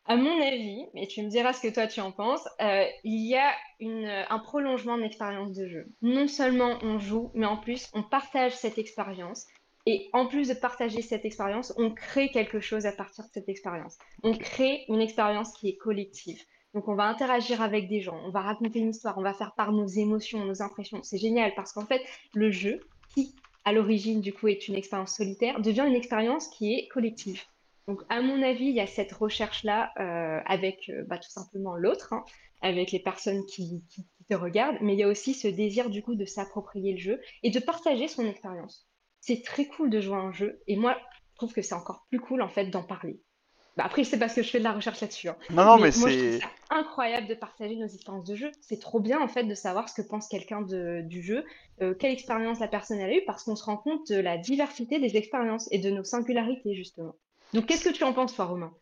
À 0.08 0.16
mon 0.16 0.42
avis, 0.42 0.86
et 0.96 1.08
tu 1.08 1.22
me 1.22 1.30
diras 1.30 1.54
ce 1.54 1.62
que 1.62 1.74
toi 1.74 1.86
tu 1.86 2.00
en 2.00 2.12
penses, 2.12 2.48
euh, 2.62 2.86
il 3.04 3.28
y 3.28 3.36
a 3.36 3.54
une, 3.80 4.08
un 4.08 4.40
prolongement 4.40 4.98
de 4.98 5.04
l'expérience 5.04 5.52
de 5.54 5.68
jeu. 5.68 5.86
Non 6.02 6.28
seulement 6.28 6.78
on 6.82 6.98
joue, 6.98 7.32
mais 7.36 7.46
en 7.46 7.58
plus 7.58 7.90
on 7.94 8.02
partage 8.02 8.56
cette 8.56 8.80
expérience. 8.80 9.46
Et 9.86 10.10
en 10.14 10.26
plus 10.28 10.48
de 10.48 10.54
partager 10.56 11.02
cette 11.02 11.26
expérience, 11.26 11.74
on 11.78 11.92
crée 11.94 12.30
quelque 12.30 12.60
chose 12.60 12.86
à 12.86 12.92
partir 12.92 13.24
de 13.26 13.30
cette 13.32 13.50
expérience. 13.50 13.98
On 14.24 14.36
crée 14.36 14.84
une 14.90 15.02
expérience 15.02 15.54
qui 15.54 15.70
est 15.70 15.78
collective. 15.78 16.42
Donc 16.74 16.88
on 16.88 16.96
va 16.96 17.04
interagir 17.06 17.62
avec 17.62 17.88
des 17.88 18.02
gens, 18.02 18.20
on 18.26 18.32
va 18.32 18.42
raconter 18.42 18.80
une 18.80 18.90
histoire, 18.90 19.18
on 19.18 19.22
va 19.22 19.34
faire 19.34 19.54
part 19.56 19.72
nos 19.72 19.88
émotions, 19.88 20.44
nos 20.44 20.62
impressions. 20.62 21.02
C'est 21.04 21.18
génial 21.20 21.54
parce 21.56 21.72
qu'en 21.72 21.86
fait, 21.86 22.02
le 22.34 22.52
jeu, 22.52 22.90
qui 23.14 23.40
à 23.64 23.72
l'origine 23.74 24.22
du 24.22 24.34
coup 24.34 24.48
est 24.48 24.68
une 24.68 24.76
expérience 24.76 25.16
solitaire, 25.16 25.62
devient 25.62 25.86
une 25.88 25.96
expérience 25.96 26.50
qui 26.50 26.74
est 26.74 26.88
collective. 26.90 27.42
Donc, 27.88 28.02
à 28.10 28.22
mon 28.22 28.42
avis, 28.42 28.66
il 28.66 28.76
y 28.76 28.80
a 28.82 28.88
cette 28.88 29.12
recherche-là 29.14 29.92
euh, 30.00 30.42
avec 30.48 30.90
euh, 30.90 31.04
bah, 31.08 31.18
tout 31.20 31.30
simplement 31.30 31.76
l'autre, 31.76 32.14
hein, 32.14 32.26
avec 32.62 32.92
les 32.92 33.00
personnes 33.00 33.46
qui, 33.46 33.84
qui- 33.90 34.04
qui 34.18 34.26
te 34.28 34.34
regardent, 34.34 34.78
mais 34.82 34.94
il 34.94 35.00
y 35.00 35.04
a 35.04 35.08
aussi 35.08 35.34
ce 35.36 35.48
désir 35.48 35.90
du 35.92 36.02
coup 36.02 36.16
de 36.16 36.26
s'approprier 36.26 36.94
le 36.94 37.00
jeu 37.00 37.22
et 37.44 37.52
de 37.52 37.60
partager 37.60 38.08
son 38.08 38.26
expérience. 38.26 38.88
C'est 39.26 39.44
très 39.44 39.66
cool 39.66 39.90
de 39.90 40.00
jouer 40.00 40.16
à 40.16 40.20
un 40.20 40.32
jeu 40.32 40.62
et 40.68 40.76
moi, 40.76 40.96
je 41.32 41.36
trouve 41.38 41.54
que 41.54 41.62
c'est 41.64 41.74
encore 41.74 42.06
plus 42.10 42.20
cool 42.20 42.42
en 42.44 42.50
fait 42.50 42.68
d'en 42.68 42.84
parler. 42.84 43.20
Bah, 43.76 43.84
après, 43.86 44.04
c'est 44.04 44.20
parce 44.20 44.34
que 44.34 44.44
je 44.44 44.50
fais 44.50 44.60
de 44.60 44.64
la 44.64 44.72
recherche 44.72 45.02
là-dessus, 45.02 45.28
hein, 45.28 45.38
Non, 45.50 45.66
non, 45.66 45.78
mais 45.80 45.92
c'est 45.92 46.40
incroyable 46.70 47.28
de 47.28 47.34
partager 47.34 47.76
nos 47.76 47.88
expériences 47.88 48.28
de 48.28 48.36
jeu. 48.36 48.52
C'est 48.62 48.80
trop 48.80 49.00
bien 49.00 49.20
en 49.20 49.28
fait 49.28 49.44
de 49.44 49.56
savoir 49.56 49.90
ce 49.90 50.02
que 50.02 50.08
pense 50.08 50.28
quelqu'un 50.28 50.62
de- 50.62 51.02
du 51.04 51.22
jeu, 51.24 51.44
euh, 51.82 51.94
quelle 51.94 52.14
expérience 52.14 52.60
la 52.60 52.68
personne 52.68 53.00
a 53.02 53.12
eue, 53.12 53.22
parce 53.26 53.44
qu'on 53.44 53.56
se 53.56 53.66
rend 53.66 53.78
compte 53.78 54.10
de 54.10 54.20
la 54.20 54.38
diversité 54.38 55.00
des 55.00 55.18
expériences 55.18 55.68
et 55.72 55.80
de 55.80 55.90
nos 55.90 56.04
singularités 56.04 56.74
justement. 56.76 57.16
Donc, 57.54 57.66
qu'est-ce 57.66 57.90
que 57.90 57.94
tu 57.94 58.04
en 58.04 58.14
penses, 58.14 58.36
toi, 58.36 58.46
Romain? 58.46 58.74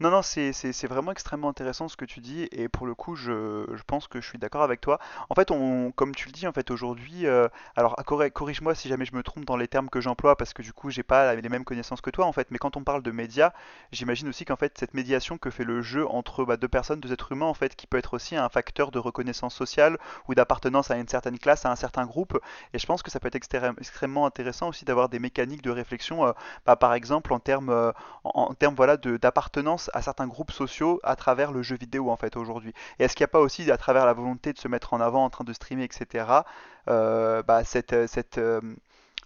Non, 0.00 0.10
non, 0.10 0.22
c'est 0.22 0.52
vraiment 0.88 1.12
extrêmement 1.12 1.48
intéressant 1.48 1.86
ce 1.88 1.96
que 1.96 2.04
tu 2.04 2.20
dis 2.20 2.48
et 2.50 2.68
pour 2.68 2.86
le 2.86 2.94
coup, 2.94 3.14
je, 3.14 3.66
je 3.72 3.82
pense 3.86 4.08
que 4.08 4.20
je 4.20 4.26
suis 4.26 4.38
d'accord 4.38 4.62
avec 4.62 4.80
toi. 4.80 4.98
En 5.30 5.34
fait, 5.36 5.52
on, 5.52 5.92
comme 5.92 6.12
tu 6.14 6.26
le 6.26 6.32
dis, 6.32 6.46
en 6.48 6.52
fait, 6.52 6.72
aujourd'hui, 6.72 7.26
euh, 7.26 7.46
alors 7.76 7.94
corrige-moi 8.34 8.74
si 8.74 8.88
jamais 8.88 9.04
je 9.04 9.14
me 9.14 9.22
trompe 9.22 9.44
dans 9.44 9.56
les 9.56 9.68
termes 9.68 9.88
que 9.90 10.00
j'emploie 10.00 10.36
parce 10.36 10.54
que 10.54 10.62
du 10.62 10.72
coup, 10.72 10.90
j'ai 10.90 11.04
pas 11.04 11.34
les 11.36 11.48
mêmes 11.48 11.64
connaissances 11.64 12.00
que 12.00 12.10
toi, 12.10 12.26
en 12.26 12.32
fait. 12.32 12.50
Mais 12.50 12.58
quand 12.58 12.76
on 12.76 12.82
parle 12.82 13.02
de 13.02 13.12
médias, 13.12 13.52
j'imagine 13.92 14.28
aussi 14.28 14.44
qu'en 14.44 14.56
fait, 14.56 14.76
cette 14.76 14.94
médiation 14.94 15.38
que 15.38 15.50
fait 15.50 15.64
le 15.64 15.82
jeu 15.82 16.06
entre 16.08 16.44
bah, 16.44 16.56
deux 16.56 16.68
personnes, 16.68 16.98
deux 17.00 17.12
êtres 17.12 17.30
humains, 17.32 17.46
en 17.46 17.54
fait, 17.54 17.76
qui 17.76 17.86
peut 17.86 17.98
être 17.98 18.14
aussi 18.14 18.34
un 18.34 18.48
facteur 18.48 18.90
de 18.90 18.98
reconnaissance 18.98 19.54
sociale 19.54 19.98
ou 20.28 20.34
d'appartenance 20.34 20.90
à 20.90 20.96
une 20.96 21.06
certaine 21.08 21.38
classe, 21.38 21.64
à 21.64 21.70
un 21.70 21.76
certain 21.76 22.06
groupe. 22.06 22.36
Et 22.74 22.78
je 22.80 22.86
pense 22.86 23.02
que 23.04 23.10
ça 23.10 23.20
peut 23.20 23.28
être 23.28 23.36
extrême- 23.36 23.74
extrêmement 23.78 24.26
intéressant 24.26 24.68
aussi 24.68 24.84
d'avoir 24.84 25.08
des 25.08 25.20
mécaniques 25.20 25.62
de 25.62 25.70
réflexion, 25.70 26.26
euh, 26.26 26.32
bah, 26.66 26.74
par 26.76 26.92
exemple 26.94 27.32
en 27.32 27.38
termes 27.38 27.70
euh, 27.70 27.92
en, 28.24 28.54
termes 28.54 28.74
voilà, 28.74 28.96
d'appartenance 28.96 29.81
à 29.92 30.02
certains 30.02 30.26
groupes 30.26 30.52
sociaux 30.52 31.00
à 31.02 31.16
travers 31.16 31.52
le 31.52 31.62
jeu 31.62 31.76
vidéo 31.76 32.10
en 32.10 32.16
fait 32.16 32.36
aujourd'hui. 32.36 32.72
Et 32.98 33.04
est-ce 33.04 33.14
qu'il 33.14 33.24
n'y 33.24 33.30
a 33.30 33.32
pas 33.32 33.40
aussi 33.40 33.70
à 33.70 33.76
travers 33.76 34.06
la 34.06 34.12
volonté 34.12 34.52
de 34.52 34.58
se 34.58 34.68
mettre 34.68 34.94
en 34.94 35.00
avant 35.00 35.24
en 35.24 35.30
train 35.30 35.44
de 35.44 35.52
streamer, 35.52 35.84
etc., 35.84 36.26
euh, 36.88 37.42
bah, 37.42 37.64
cette, 37.64 37.92
euh, 37.92 38.06
cette, 38.06 38.38
euh, 38.38 38.60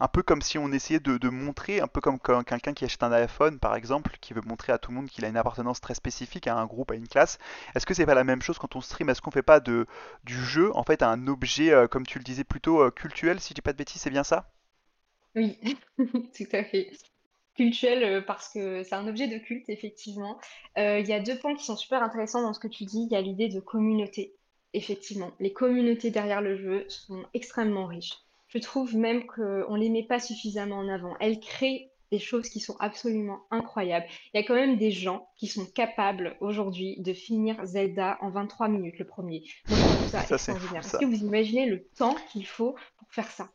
un 0.01 0.09
peu 0.09 0.23
comme 0.23 0.43
si 0.43 0.59
on 0.59 0.73
essayait 0.73 1.01
de, 1.01 1.29
montrer, 1.29 1.81
un 1.81 1.87
peu 1.87 2.01
comme 2.01 2.19
quelqu'un 2.45 2.75
qui 2.75 2.85
achète 2.85 3.03
un 3.03 3.13
iPhone 3.13 3.59
par 3.59 3.75
exemple, 3.75 4.17
qui 4.21 4.35
veut 4.35 4.43
montrer 4.45 4.73
à 4.73 4.79
tout 4.79 4.91
le 4.91 4.97
monde 4.97 5.09
qu'il 5.09 5.25
a 5.25 5.29
une 5.29 5.37
appartenance 5.37 5.81
très 5.81 5.95
spécifique 5.95 6.47
à 6.47 6.57
un 6.57 6.67
groupe, 6.67 6.91
à 6.91 6.95
une 6.95 7.09
classe. 7.09 7.39
Est-ce 7.75 7.87
que 7.87 7.95
c'est 7.95 8.07
pas 8.07 8.15
la 8.15 8.25
même 8.25 8.43
chose 8.43 8.59
quand 8.59 8.77
on 8.77 8.81
stream? 8.81 9.09
Est-ce 9.09 9.23
qu'on 9.23 9.31
fait 9.31 9.43
pas 9.43 9.61
de, 9.61 9.87
du 10.25 10.35
jeu 10.35 10.71
en 10.77 10.83
fait 10.83 11.03
un 11.03 11.27
objet, 11.29 11.73
comme 11.91 12.07
tu 12.07 12.19
le 12.19 12.25
disais, 12.25 12.45
plutôt 12.45 12.91
cultuel, 12.91 13.41
si 13.41 13.51
je 13.51 13.55
dis 13.55 13.63
pas 13.63 13.73
de 13.73 13.79
bêtises, 13.79 14.03
c'est 14.03 14.11
bien 14.11 14.25
ça? 14.25 14.51
Oui, 15.35 15.59
tout 15.99 16.49
à 16.53 16.65
fait. 16.65 16.91
Cultuel, 17.57 18.03
euh, 18.05 18.21
parce 18.21 18.49
que 18.49 18.83
c'est 18.83 18.95
un 18.95 19.07
objet 19.09 19.29
de 19.29 19.39
culte, 19.39 19.69
effectivement. 19.69 20.39
Euh, 20.79 20.99
il 21.01 21.07
y 21.07 21.13
a 21.13 21.21
deux 21.21 21.39
points 21.39 21.55
qui 21.55 21.65
sont 21.65 21.77
super 21.77 22.03
intéressants 22.03 22.43
dans 22.43 22.53
ce 22.53 22.61
que 22.61 22.69
tu 22.69 22.85
dis. 22.85 23.07
Il 23.11 23.13
y 23.13 23.17
a 23.17 23.21
l'idée 23.21 23.49
de 23.49 23.61
communauté. 23.61 24.35
Effectivement, 24.75 25.31
les 25.41 25.53
communautés 25.53 26.11
derrière 26.11 26.43
le 26.43 26.57
jeu 26.57 26.85
sont 26.89 27.25
extrêmement 27.35 27.87
riches. 27.87 28.19
Je 28.49 28.59
trouve 28.59 28.95
même 28.95 29.27
qu'on 29.27 29.43
ne 29.75 29.79
les 29.79 29.89
met 29.89 30.03
pas 30.03 30.19
suffisamment 30.21 30.77
en 30.77 30.89
avant. 30.89 31.17
Elles 31.21 31.41
créent 31.41 31.91
des 32.13 32.19
choses 32.21 32.49
qui 32.49 32.61
sont 32.61 32.77
absolument 32.79 33.41
incroyables. 33.51 34.07
Il 34.33 34.41
y 34.41 34.45
a 34.45 34.47
quand 34.47 34.55
même 34.55 34.77
des 34.77 34.93
gens 34.93 35.29
qui 35.37 35.49
sont 35.49 35.67
capables 35.67 36.37
aujourd'hui 36.41 36.97
de 37.01 37.13
finir 37.13 37.57
Zelda 37.67 38.17
en 38.21 38.31
23 38.31 38.69
minutes, 38.69 38.99
le 38.99 39.07
premier. 39.07 39.43
Moi, 39.69 39.77
je 39.79 39.83
trouve 39.97 40.09
ça 40.11 40.21
Ça 40.21 40.35
extraordinaire. 40.37 40.83
Est-ce 40.87 40.99
que 40.99 41.05
vous 41.05 41.25
imaginez 41.25 41.67
le 41.67 41.85
temps 41.97 42.15
qu'il 42.31 42.47
faut 42.47 42.77
pour 42.99 43.09
faire 43.11 43.31
ça? 43.31 43.49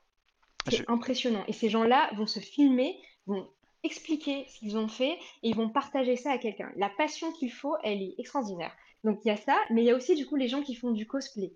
Je- 0.69 0.77
C'est 0.77 0.89
impressionnant. 0.89 1.43
Et 1.47 1.53
ces 1.53 1.69
gens-là 1.69 2.09
vont 2.17 2.27
se 2.27 2.39
filmer, 2.41 2.97
vont 3.25 3.47
expliquer 3.83 4.45
ce 4.47 4.59
qu'ils 4.59 4.77
ont 4.77 4.87
fait 4.87 5.13
et 5.13 5.49
ils 5.49 5.55
vont 5.55 5.69
partager 5.69 6.15
ça 6.15 6.31
à 6.31 6.37
quelqu'un. 6.37 6.71
La 6.75 6.89
passion 6.89 7.31
qu'il 7.31 7.51
faut, 7.51 7.75
elle 7.83 8.01
est 8.01 8.15
extraordinaire. 8.17 8.75
Donc 9.03 9.19
il 9.23 9.29
y 9.29 9.31
a 9.31 9.37
ça, 9.37 9.57
mais 9.69 9.81
il 9.81 9.85
y 9.85 9.91
a 9.91 9.95
aussi 9.95 10.15
du 10.15 10.25
coup 10.25 10.35
les 10.35 10.47
gens 10.47 10.61
qui 10.61 10.75
font 10.75 10.91
du 10.91 11.07
cosplay. 11.07 11.53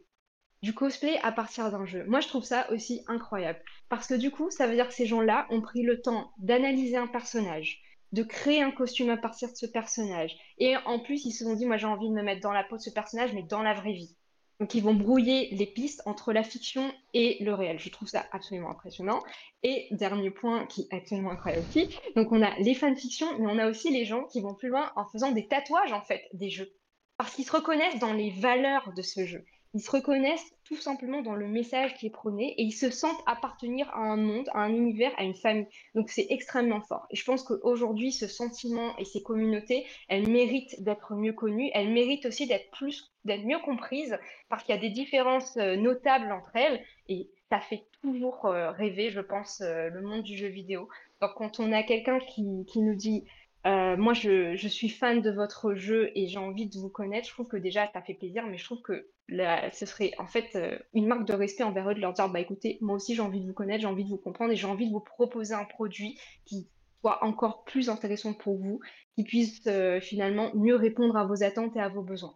Du 0.61 0.73
cosplay 0.73 1.19
à 1.19 1.31
partir 1.31 1.69
d'un 1.69 1.85
jeu. 1.85 2.05
Moi, 2.05 2.21
je 2.21 2.27
trouve 2.27 2.43
ça 2.43 2.71
aussi 2.71 3.03
incroyable. 3.07 3.61
Parce 3.87 4.07
que 4.07 4.15
du 4.15 4.31
coup, 4.31 4.49
ça 4.49 4.65
veut 4.65 4.73
dire 4.73 4.87
que 4.87 4.93
ces 4.95 5.05
gens-là 5.05 5.45
ont 5.51 5.61
pris 5.61 5.83
le 5.83 6.01
temps 6.01 6.31
d'analyser 6.39 6.97
un 6.97 7.07
personnage, 7.07 7.83
de 8.13 8.23
créer 8.23 8.63
un 8.63 8.71
costume 8.71 9.11
à 9.11 9.17
partir 9.17 9.51
de 9.51 9.55
ce 9.55 9.67
personnage. 9.67 10.35
Et 10.57 10.75
en 10.85 10.99
plus, 10.99 11.25
ils 11.25 11.33
se 11.33 11.43
sont 11.43 11.55
dit, 11.55 11.67
moi 11.67 11.77
j'ai 11.77 11.85
envie 11.85 12.09
de 12.09 12.15
me 12.15 12.23
mettre 12.23 12.41
dans 12.41 12.51
la 12.51 12.63
peau 12.63 12.77
de 12.77 12.81
ce 12.81 12.89
personnage, 12.89 13.33
mais 13.33 13.43
dans 13.43 13.61
la 13.61 13.73
vraie 13.73 13.93
vie. 13.93 14.15
Donc 14.59 14.73
ils 14.73 14.83
vont 14.83 14.93
brouiller 14.93 15.49
les 15.51 15.65
pistes 15.65 16.01
entre 16.05 16.31
la 16.31 16.43
fiction 16.43 16.91
et 17.13 17.43
le 17.43 17.53
réel. 17.53 17.79
Je 17.79 17.89
trouve 17.89 18.07
ça 18.07 18.25
absolument 18.31 18.71
impressionnant. 18.71 19.21
Et 19.63 19.87
dernier 19.91 20.31
point 20.31 20.65
qui 20.67 20.87
est 20.89 20.95
absolument 20.95 21.31
incroyable 21.31 21.65
aussi, 21.67 21.93
donc 22.15 22.31
on 22.31 22.41
a 22.41 22.57
les 22.59 22.73
fanfictions, 22.73 23.27
mais 23.39 23.47
on 23.47 23.57
a 23.57 23.69
aussi 23.69 23.91
les 23.91 24.05
gens 24.05 24.23
qui 24.25 24.41
vont 24.41 24.53
plus 24.53 24.69
loin 24.69 24.91
en 24.95 25.05
faisant 25.05 25.31
des 25.31 25.47
tatouages 25.47 25.93
en 25.93 26.01
fait 26.01 26.23
des 26.33 26.49
jeux. 26.49 26.73
Parce 27.17 27.33
qu'ils 27.35 27.45
se 27.45 27.51
reconnaissent 27.51 27.99
dans 27.99 28.13
les 28.13 28.29
valeurs 28.29 28.93
de 28.93 29.01
ce 29.01 29.25
jeu. 29.25 29.45
Ils 29.73 29.81
se 29.81 29.91
reconnaissent 29.91 30.54
tout 30.65 30.75
simplement 30.75 31.21
dans 31.21 31.35
le 31.35 31.47
message 31.47 31.95
qui 31.95 32.07
est 32.07 32.11
prôné 32.11 32.53
et 32.57 32.63
ils 32.63 32.71
se 32.71 32.89
sentent 32.89 33.21
appartenir 33.27 33.89
à 33.91 33.99
un 33.99 34.17
monde, 34.17 34.49
à 34.53 34.61
un 34.61 34.73
univers, 34.73 35.11
à 35.17 35.23
une 35.23 35.35
famille. 35.35 35.67
Donc 35.93 36.09
c'est 36.09 36.25
extrêmement 36.29 36.81
fort. 36.81 37.05
Et 37.11 37.15
je 37.15 37.23
pense 37.23 37.43
qu'aujourd'hui, 37.43 38.11
ce 38.11 38.27
sentiment 38.27 38.97
et 38.97 39.05
ces 39.05 39.21
communautés, 39.21 39.85
elles 40.09 40.27
méritent 40.27 40.83
d'être 40.83 41.13
mieux 41.13 41.33
connues, 41.33 41.69
elles 41.73 41.91
méritent 41.91 42.25
aussi 42.25 42.47
d'être 42.47 42.69
plus, 42.71 43.13
d'être 43.25 43.45
mieux 43.45 43.59
comprises 43.59 44.17
parce 44.49 44.63
qu'il 44.63 44.73
y 44.73 44.77
a 44.77 44.81
des 44.81 44.89
différences 44.89 45.55
euh, 45.57 45.75
notables 45.75 46.31
entre 46.31 46.55
elles 46.55 46.83
et 47.07 47.29
ça 47.51 47.59
fait 47.59 47.85
toujours 48.01 48.45
euh, 48.45 48.71
rêver, 48.71 49.11
je 49.11 49.21
pense, 49.21 49.61
euh, 49.61 49.89
le 49.89 50.01
monde 50.01 50.23
du 50.23 50.35
jeu 50.35 50.47
vidéo. 50.47 50.89
Donc 51.21 51.31
quand 51.35 51.59
on 51.59 51.71
a 51.71 51.83
quelqu'un 51.83 52.19
qui, 52.19 52.65
qui 52.67 52.81
nous 52.81 52.95
dit 52.95 53.23
euh, 53.65 53.97
moi, 53.97 54.13
je, 54.13 54.55
je 54.55 54.67
suis 54.67 54.89
fan 54.89 55.21
de 55.21 55.31
votre 55.31 55.73
jeu 55.73 56.11
et 56.13 56.27
j'ai 56.27 56.37
envie 56.37 56.67
de 56.67 56.77
vous 56.77 56.89
connaître. 56.89 57.27
Je 57.27 57.33
trouve 57.33 57.47
que 57.47 57.57
déjà, 57.57 57.89
ça 57.91 58.01
fait 58.01 58.13
plaisir, 58.13 58.45
mais 58.45 58.57
je 58.57 58.65
trouve 58.65 58.81
que 58.81 59.07
là, 59.27 59.71
ce 59.71 59.85
serait 59.85 60.11
en 60.19 60.27
fait 60.27 60.55
euh, 60.55 60.77
une 60.93 61.07
marque 61.07 61.25
de 61.25 61.33
respect 61.33 61.63
envers 61.63 61.89
eux 61.89 61.95
de 61.95 61.99
leur 61.99 62.13
dire, 62.13 62.29
bah 62.29 62.39
écoutez, 62.39 62.77
moi 62.81 62.95
aussi 62.95 63.15
j'ai 63.15 63.21
envie 63.21 63.41
de 63.41 63.47
vous 63.47 63.53
connaître, 63.53 63.81
j'ai 63.81 63.87
envie 63.87 64.03
de 64.03 64.09
vous 64.09 64.17
comprendre 64.17 64.51
et 64.51 64.55
j'ai 64.55 64.67
envie 64.67 64.87
de 64.87 64.91
vous 64.91 64.99
proposer 64.99 65.55
un 65.55 65.65
produit 65.65 66.19
qui 66.45 66.67
soit 67.01 67.23
encore 67.23 67.63
plus 67.63 67.89
intéressant 67.89 68.33
pour 68.33 68.57
vous, 68.57 68.81
qui 69.15 69.23
puisse 69.23 69.61
euh, 69.67 69.99
finalement 69.99 70.53
mieux 70.53 70.75
répondre 70.75 71.17
à 71.17 71.25
vos 71.25 71.43
attentes 71.43 71.75
et 71.75 71.79
à 71.79 71.89
vos 71.89 72.03
besoins. 72.03 72.35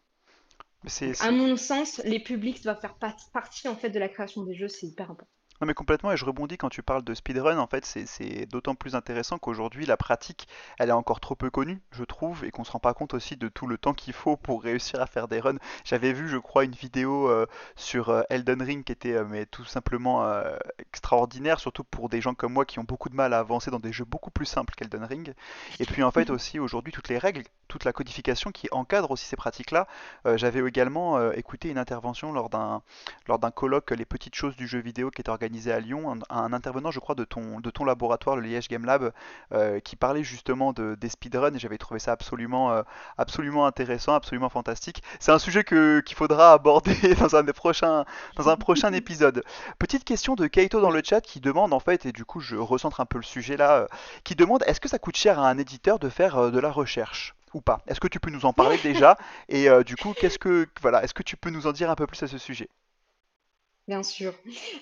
À 1.21 1.31
mon 1.31 1.55
sens, 1.57 2.01
les 2.05 2.19
publics 2.19 2.63
doivent 2.63 2.79
faire 2.79 2.97
partie 3.33 3.67
en 3.67 3.75
fait 3.75 3.89
de 3.89 3.99
la 3.99 4.09
création 4.09 4.43
des 4.43 4.55
jeux, 4.55 4.67
c'est 4.67 4.87
hyper 4.87 5.11
important. 5.11 5.31
Non 5.61 5.67
mais 5.67 5.73
complètement 5.73 6.13
et 6.13 6.15
je 6.15 6.23
rebondis 6.23 6.57
quand 6.57 6.69
tu 6.69 6.81
parles 6.81 7.03
de 7.03 7.13
speedrun 7.13 7.57
en 7.57 7.67
fait 7.67 7.83
c'est 7.83 8.45
d'autant 8.45 8.75
plus 8.75 8.95
intéressant 8.95 9.37
qu'aujourd'hui 9.37 9.85
la 9.85 9.97
pratique 9.97 10.47
elle 10.77 10.87
est 10.87 10.93
encore 10.93 11.19
trop 11.19 11.35
peu 11.35 11.49
connue 11.49 11.81
je 11.91 12.05
trouve 12.05 12.45
et 12.45 12.51
qu'on 12.51 12.63
se 12.63 12.71
rend 12.71 12.79
pas 12.79 12.93
compte 12.93 13.13
aussi 13.13 13.35
de 13.35 13.49
tout 13.49 13.67
le 13.67 13.77
temps 13.77 13.93
qu'il 13.93 14.13
faut 14.13 14.37
pour 14.37 14.63
réussir 14.63 15.01
à 15.01 15.05
faire 15.05 15.27
des 15.27 15.41
runs. 15.41 15.57
J'avais 15.83 16.13
vu 16.13 16.29
je 16.29 16.37
crois 16.37 16.63
une 16.63 16.71
vidéo 16.71 17.29
euh, 17.29 17.45
sur 17.75 18.07
euh, 18.07 18.21
Elden 18.29 18.61
Ring 18.61 18.85
qui 18.85 18.93
était 18.93 19.15
euh, 19.15 19.25
mais 19.29 19.45
tout 19.47 19.65
simplement 19.65 20.25
extraordinaire 20.79 21.59
surtout 21.59 21.83
pour 21.83 22.07
des 22.07 22.21
gens 22.21 22.33
comme 22.33 22.53
moi 22.53 22.63
qui 22.63 22.79
ont 22.79 22.85
beaucoup 22.85 23.09
de 23.09 23.15
mal 23.15 23.33
à 23.33 23.39
avancer 23.39 23.69
dans 23.69 23.79
des 23.79 23.91
jeux 23.91 24.05
beaucoup 24.05 24.31
plus 24.31 24.45
simples 24.45 24.73
qu'Elden 24.75 25.03
Ring. 25.03 25.33
Et 25.81 25.85
puis 25.85 26.03
en 26.03 26.11
fait 26.11 26.29
aussi 26.29 26.59
aujourd'hui 26.59 26.93
toutes 26.93 27.09
les 27.09 27.17
règles, 27.17 27.43
toute 27.67 27.83
la 27.83 27.91
codification 27.91 28.51
qui 28.51 28.69
encadre 28.71 29.11
aussi 29.11 29.25
ces 29.25 29.35
pratiques-là. 29.35 29.87
J'avais 30.35 30.65
également 30.65 31.31
écouté 31.31 31.69
une 31.69 31.77
intervention 31.77 32.31
lors 32.31 32.49
d'un 32.49 33.51
colloque 33.51 33.91
Les 33.91 34.05
petites 34.05 34.35
choses 34.35 34.55
du 34.55 34.65
jeu 34.65 34.79
vidéo 34.79 35.11
qui 35.11 35.21
était 35.21 35.29
organisé 35.29 35.48
à 35.67 35.79
Lyon, 35.79 36.11
un, 36.11 36.35
un 36.35 36.53
intervenant, 36.53 36.91
je 36.91 36.99
crois, 36.99 37.15
de 37.15 37.23
ton, 37.23 37.59
de 37.59 37.69
ton 37.69 37.83
laboratoire, 37.83 38.35
le 38.35 38.43
Liège 38.43 38.67
Game 38.67 38.85
Lab, 38.85 39.11
euh, 39.53 39.79
qui 39.79 39.95
parlait 39.95 40.23
justement 40.23 40.73
de, 40.73 40.95
des 40.95 41.09
speedruns 41.09 41.53
et 41.53 41.59
j'avais 41.59 41.77
trouvé 41.77 41.99
ça 41.99 42.11
absolument, 42.11 42.71
euh, 42.71 42.83
absolument 43.17 43.65
intéressant, 43.65 44.13
absolument 44.13 44.49
fantastique. 44.49 45.03
C'est 45.19 45.31
un 45.31 45.39
sujet 45.39 45.63
qu'il 45.63 46.15
faudra 46.15 46.53
aborder 46.53 47.15
dans 47.19 47.35
un, 47.35 47.43
des 47.43 47.53
prochains, 47.53 48.05
dans 48.35 48.49
un 48.49 48.55
prochain 48.55 48.93
épisode. 48.93 49.43
Petite 49.79 50.03
question 50.03 50.35
de 50.35 50.47
Kaito 50.47 50.81
dans 50.81 50.91
le 50.91 51.01
chat 51.03 51.21
qui 51.21 51.39
demande 51.39 51.73
en 51.73 51.79
fait, 51.79 52.05
et 52.05 52.11
du 52.11 52.25
coup 52.25 52.39
je 52.39 52.55
recentre 52.55 52.99
un 53.01 53.05
peu 53.05 53.17
le 53.17 53.23
sujet 53.23 53.57
là, 53.57 53.77
euh, 53.79 53.87
qui 54.23 54.35
demande 54.35 54.63
est-ce 54.67 54.79
que 54.79 54.89
ça 54.89 54.99
coûte 54.99 55.17
cher 55.17 55.39
à 55.39 55.49
un 55.49 55.57
éditeur 55.57 55.99
de 55.99 56.09
faire 56.09 56.51
de 56.51 56.59
la 56.59 56.71
recherche 56.71 57.35
ou 57.53 57.61
pas? 57.61 57.81
Est-ce 57.87 57.99
que 57.99 58.07
tu 58.07 58.19
peux 58.19 58.31
nous 58.31 58.45
en 58.45 58.53
parler 58.53 58.77
déjà? 58.77 59.17
Et 59.49 59.69
euh, 59.69 59.83
du 59.83 59.95
coup, 59.97 60.13
qu'est-ce 60.13 60.39
que 60.39 60.67
voilà, 60.81 61.03
est-ce 61.03 61.13
que 61.13 61.23
tu 61.23 61.37
peux 61.37 61.49
nous 61.49 61.67
en 61.67 61.71
dire 61.71 61.89
un 61.89 61.95
peu 61.95 62.07
plus 62.07 62.21
à 62.23 62.27
ce 62.27 62.37
sujet? 62.37 62.69
Bien 63.89 64.03
sûr. 64.03 64.35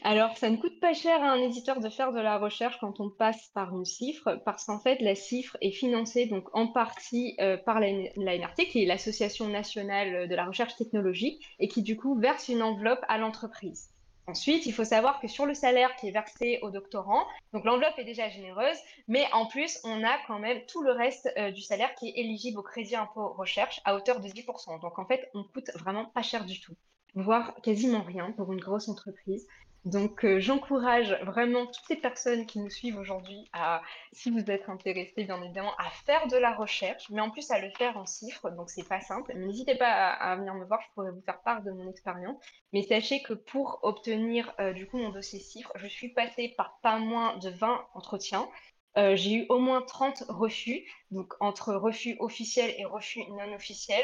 Alors, 0.03 0.35
ça 0.37 0.49
ne 0.49 0.57
coûte 0.57 0.81
pas 0.81 0.93
cher 0.93 1.23
à 1.23 1.31
un 1.31 1.41
éditeur 1.41 1.79
de 1.79 1.87
faire 1.87 2.11
de 2.11 2.19
la 2.19 2.37
recherche 2.37 2.77
quand 2.81 2.99
on 2.99 3.09
passe 3.09 3.47
par 3.53 3.73
une 3.73 3.85
cifre, 3.85 4.41
parce 4.43 4.65
qu'en 4.65 4.79
fait, 4.79 4.99
la 4.99 5.15
cifre 5.15 5.55
est 5.61 5.71
financée 5.71 6.25
donc 6.25 6.53
en 6.53 6.67
partie 6.67 7.33
euh, 7.39 7.55
par 7.55 7.79
la, 7.79 7.87
la 8.17 8.37
NRT, 8.37 8.65
qui 8.69 8.83
est 8.83 8.85
l'Association 8.85 9.47
nationale 9.47 10.27
de 10.27 10.35
la 10.35 10.45
recherche 10.45 10.75
technologique, 10.75 11.41
et 11.57 11.69
qui 11.69 11.83
du 11.83 11.95
coup 11.95 12.19
verse 12.19 12.49
une 12.49 12.61
enveloppe 12.61 12.99
à 13.07 13.17
l'entreprise. 13.17 13.91
Ensuite, 14.27 14.65
il 14.65 14.73
faut 14.73 14.83
savoir 14.83 15.21
que 15.21 15.29
sur 15.29 15.45
le 15.45 15.53
salaire 15.53 15.95
qui 15.95 16.09
est 16.09 16.11
versé 16.11 16.59
aux 16.61 16.69
doctorants, 16.69 17.25
donc 17.53 17.63
l'enveloppe 17.63 17.97
est 17.97 18.03
déjà 18.03 18.27
généreuse, 18.27 18.77
mais 19.07 19.23
en 19.31 19.45
plus, 19.45 19.79
on 19.85 20.03
a 20.03 20.17
quand 20.27 20.39
même 20.39 20.65
tout 20.65 20.83
le 20.83 20.91
reste 20.91 21.31
euh, 21.37 21.51
du 21.51 21.61
salaire 21.61 21.95
qui 21.95 22.09
est 22.09 22.17
éligible 22.19 22.59
au 22.59 22.63
crédit 22.63 22.97
impôt 22.97 23.29
recherche 23.29 23.79
à 23.85 23.95
hauteur 23.95 24.19
de 24.19 24.27
10%. 24.27 24.81
Donc 24.81 24.99
en 24.99 25.05
fait, 25.05 25.29
on 25.33 25.45
coûte 25.45 25.71
vraiment 25.75 26.03
pas 26.03 26.23
cher 26.23 26.43
du 26.43 26.59
tout 26.59 26.75
voire 27.17 27.55
quasiment 27.61 28.03
rien 28.03 28.31
pour 28.31 28.51
une 28.53 28.59
grosse 28.59 28.89
entreprise. 28.89 29.47
Donc, 29.85 30.25
euh, 30.25 30.39
j'encourage 30.39 31.17
vraiment 31.23 31.65
toutes 31.65 31.89
les 31.89 31.95
personnes 31.95 32.45
qui 32.45 32.59
nous 32.59 32.69
suivent 32.69 32.97
aujourd'hui 32.97 33.49
à, 33.53 33.81
si 34.11 34.29
vous 34.29 34.51
êtes 34.51 34.67
intéressés, 34.67 35.23
bien 35.23 35.41
évidemment, 35.41 35.73
à 35.77 35.89
faire 36.05 36.27
de 36.27 36.35
la 36.35 36.53
recherche, 36.53 37.09
mais 37.09 37.21
en 37.21 37.29
plus 37.29 37.49
à 37.51 37.59
le 37.59 37.69
faire 37.77 37.95
en 37.95 38.05
chiffres. 38.05 38.49
Donc, 38.49 38.69
c'est 38.69 38.87
pas 38.87 38.99
simple. 38.99 39.33
N'hésitez 39.35 39.75
pas 39.75 40.09
à, 40.09 40.35
venir 40.35 40.55
me 40.55 40.65
voir, 40.65 40.81
je 40.81 40.93
pourrais 40.93 41.11
vous 41.11 41.21
faire 41.21 41.41
part 41.41 41.63
de 41.63 41.71
mon 41.71 41.89
expérience. 41.89 42.35
Mais 42.73 42.81
sachez 42.81 43.21
que 43.23 43.33
pour 43.33 43.79
obtenir 43.83 44.53
euh, 44.59 44.73
du 44.73 44.87
coup 44.87 44.97
mon 44.97 45.09
dossier 45.09 45.39
chiffres, 45.39 45.71
je 45.75 45.87
suis 45.87 46.09
passée 46.09 46.53
par 46.57 46.79
pas 46.81 46.99
moins 46.99 47.37
de 47.37 47.49
20 47.49 47.85
entretiens. 47.93 48.49
Euh, 48.97 49.15
j'ai 49.15 49.35
eu 49.35 49.45
au 49.47 49.59
moins 49.59 49.83
30 49.83 50.25
refus, 50.27 50.83
donc 51.11 51.33
entre 51.39 51.73
refus 51.75 52.17
officiels 52.19 52.73
et 52.77 52.83
refus 52.85 53.21
non 53.29 53.53
officiels 53.53 54.03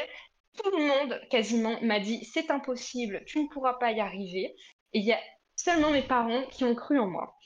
tout 0.62 0.70
le 0.70 0.86
monde 0.86 1.20
quasiment 1.30 1.80
m'a 1.82 2.00
dit 2.00 2.24
c'est 2.24 2.50
impossible, 2.50 3.22
tu 3.26 3.40
ne 3.40 3.48
pourras 3.48 3.74
pas 3.74 3.92
y 3.92 4.00
arriver. 4.00 4.54
Et 4.92 5.00
il 5.00 5.04
y 5.04 5.12
a 5.12 5.20
seulement 5.56 5.90
mes 5.90 6.02
parents 6.02 6.42
qui 6.50 6.64
ont 6.64 6.74
cru 6.74 6.98
en 6.98 7.08
moi. 7.08 7.36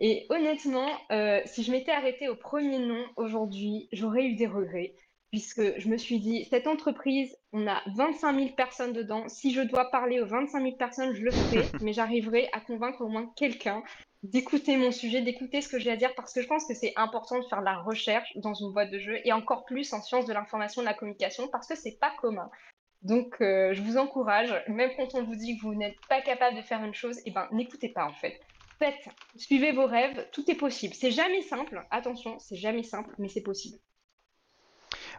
Et 0.00 0.26
honnêtement, 0.28 0.88
euh, 1.10 1.40
si 1.44 1.64
je 1.64 1.72
m'étais 1.72 1.90
arrêtée 1.90 2.28
au 2.28 2.36
premier 2.36 2.78
nom 2.78 3.04
aujourd'hui, 3.16 3.88
j'aurais 3.92 4.26
eu 4.26 4.36
des 4.36 4.46
regrets, 4.46 4.94
puisque 5.30 5.78
je 5.78 5.88
me 5.88 5.96
suis 5.96 6.20
dit, 6.20 6.44
cette 6.44 6.68
entreprise, 6.68 7.36
on 7.52 7.66
a 7.66 7.82
25 7.96 8.34
000 8.36 8.48
personnes 8.56 8.92
dedans. 8.92 9.28
Si 9.28 9.52
je 9.52 9.60
dois 9.60 9.90
parler 9.90 10.20
aux 10.20 10.26
25 10.26 10.62
000 10.62 10.76
personnes, 10.76 11.14
je 11.14 11.22
le 11.22 11.32
ferai, 11.32 11.66
mais 11.82 11.92
j'arriverai 11.92 12.48
à 12.52 12.60
convaincre 12.60 13.00
au 13.00 13.08
moins 13.08 13.32
quelqu'un 13.36 13.82
d'écouter 14.22 14.76
mon 14.76 14.90
sujet, 14.90 15.22
d'écouter 15.22 15.60
ce 15.60 15.68
que 15.68 15.78
j'ai 15.78 15.90
à 15.90 15.96
dire, 15.96 16.14
parce 16.14 16.32
que 16.32 16.42
je 16.42 16.46
pense 16.48 16.66
que 16.66 16.74
c'est 16.74 16.92
important 16.96 17.38
de 17.38 17.44
faire 17.46 17.60
de 17.60 17.64
la 17.64 17.78
recherche 17.78 18.36
dans 18.36 18.54
une 18.54 18.72
boîte 18.72 18.90
de 18.90 18.98
jeu, 18.98 19.18
et 19.24 19.32
encore 19.32 19.64
plus 19.64 19.92
en 19.92 20.02
sciences 20.02 20.26
de 20.26 20.32
l'information 20.32 20.82
de 20.82 20.86
la 20.86 20.94
communication, 20.94 21.48
parce 21.48 21.66
que 21.66 21.76
c'est 21.76 21.98
pas 22.00 22.12
commun. 22.20 22.50
Donc, 23.02 23.36
euh, 23.40 23.72
je 23.74 23.82
vous 23.82 23.96
encourage, 23.96 24.52
même 24.66 24.90
quand 24.96 25.14
on 25.14 25.22
vous 25.22 25.36
dit 25.36 25.56
que 25.56 25.62
vous 25.62 25.74
n'êtes 25.74 25.98
pas 26.08 26.20
capable 26.20 26.56
de 26.56 26.62
faire 26.62 26.84
une 26.84 26.94
chose, 26.94 27.20
eh 27.26 27.30
ben, 27.30 27.48
n'écoutez 27.52 27.90
pas 27.90 28.04
en 28.04 28.14
fait. 28.14 28.40
Faites, 28.78 29.08
suivez 29.36 29.72
vos 29.72 29.86
rêves, 29.86 30.28
tout 30.32 30.48
est 30.50 30.56
possible. 30.56 30.94
C'est 30.94 31.10
jamais 31.10 31.42
simple, 31.42 31.84
attention, 31.90 32.38
c'est 32.38 32.56
jamais 32.56 32.82
simple, 32.82 33.14
mais 33.18 33.28
c'est 33.28 33.42
possible. 33.42 33.78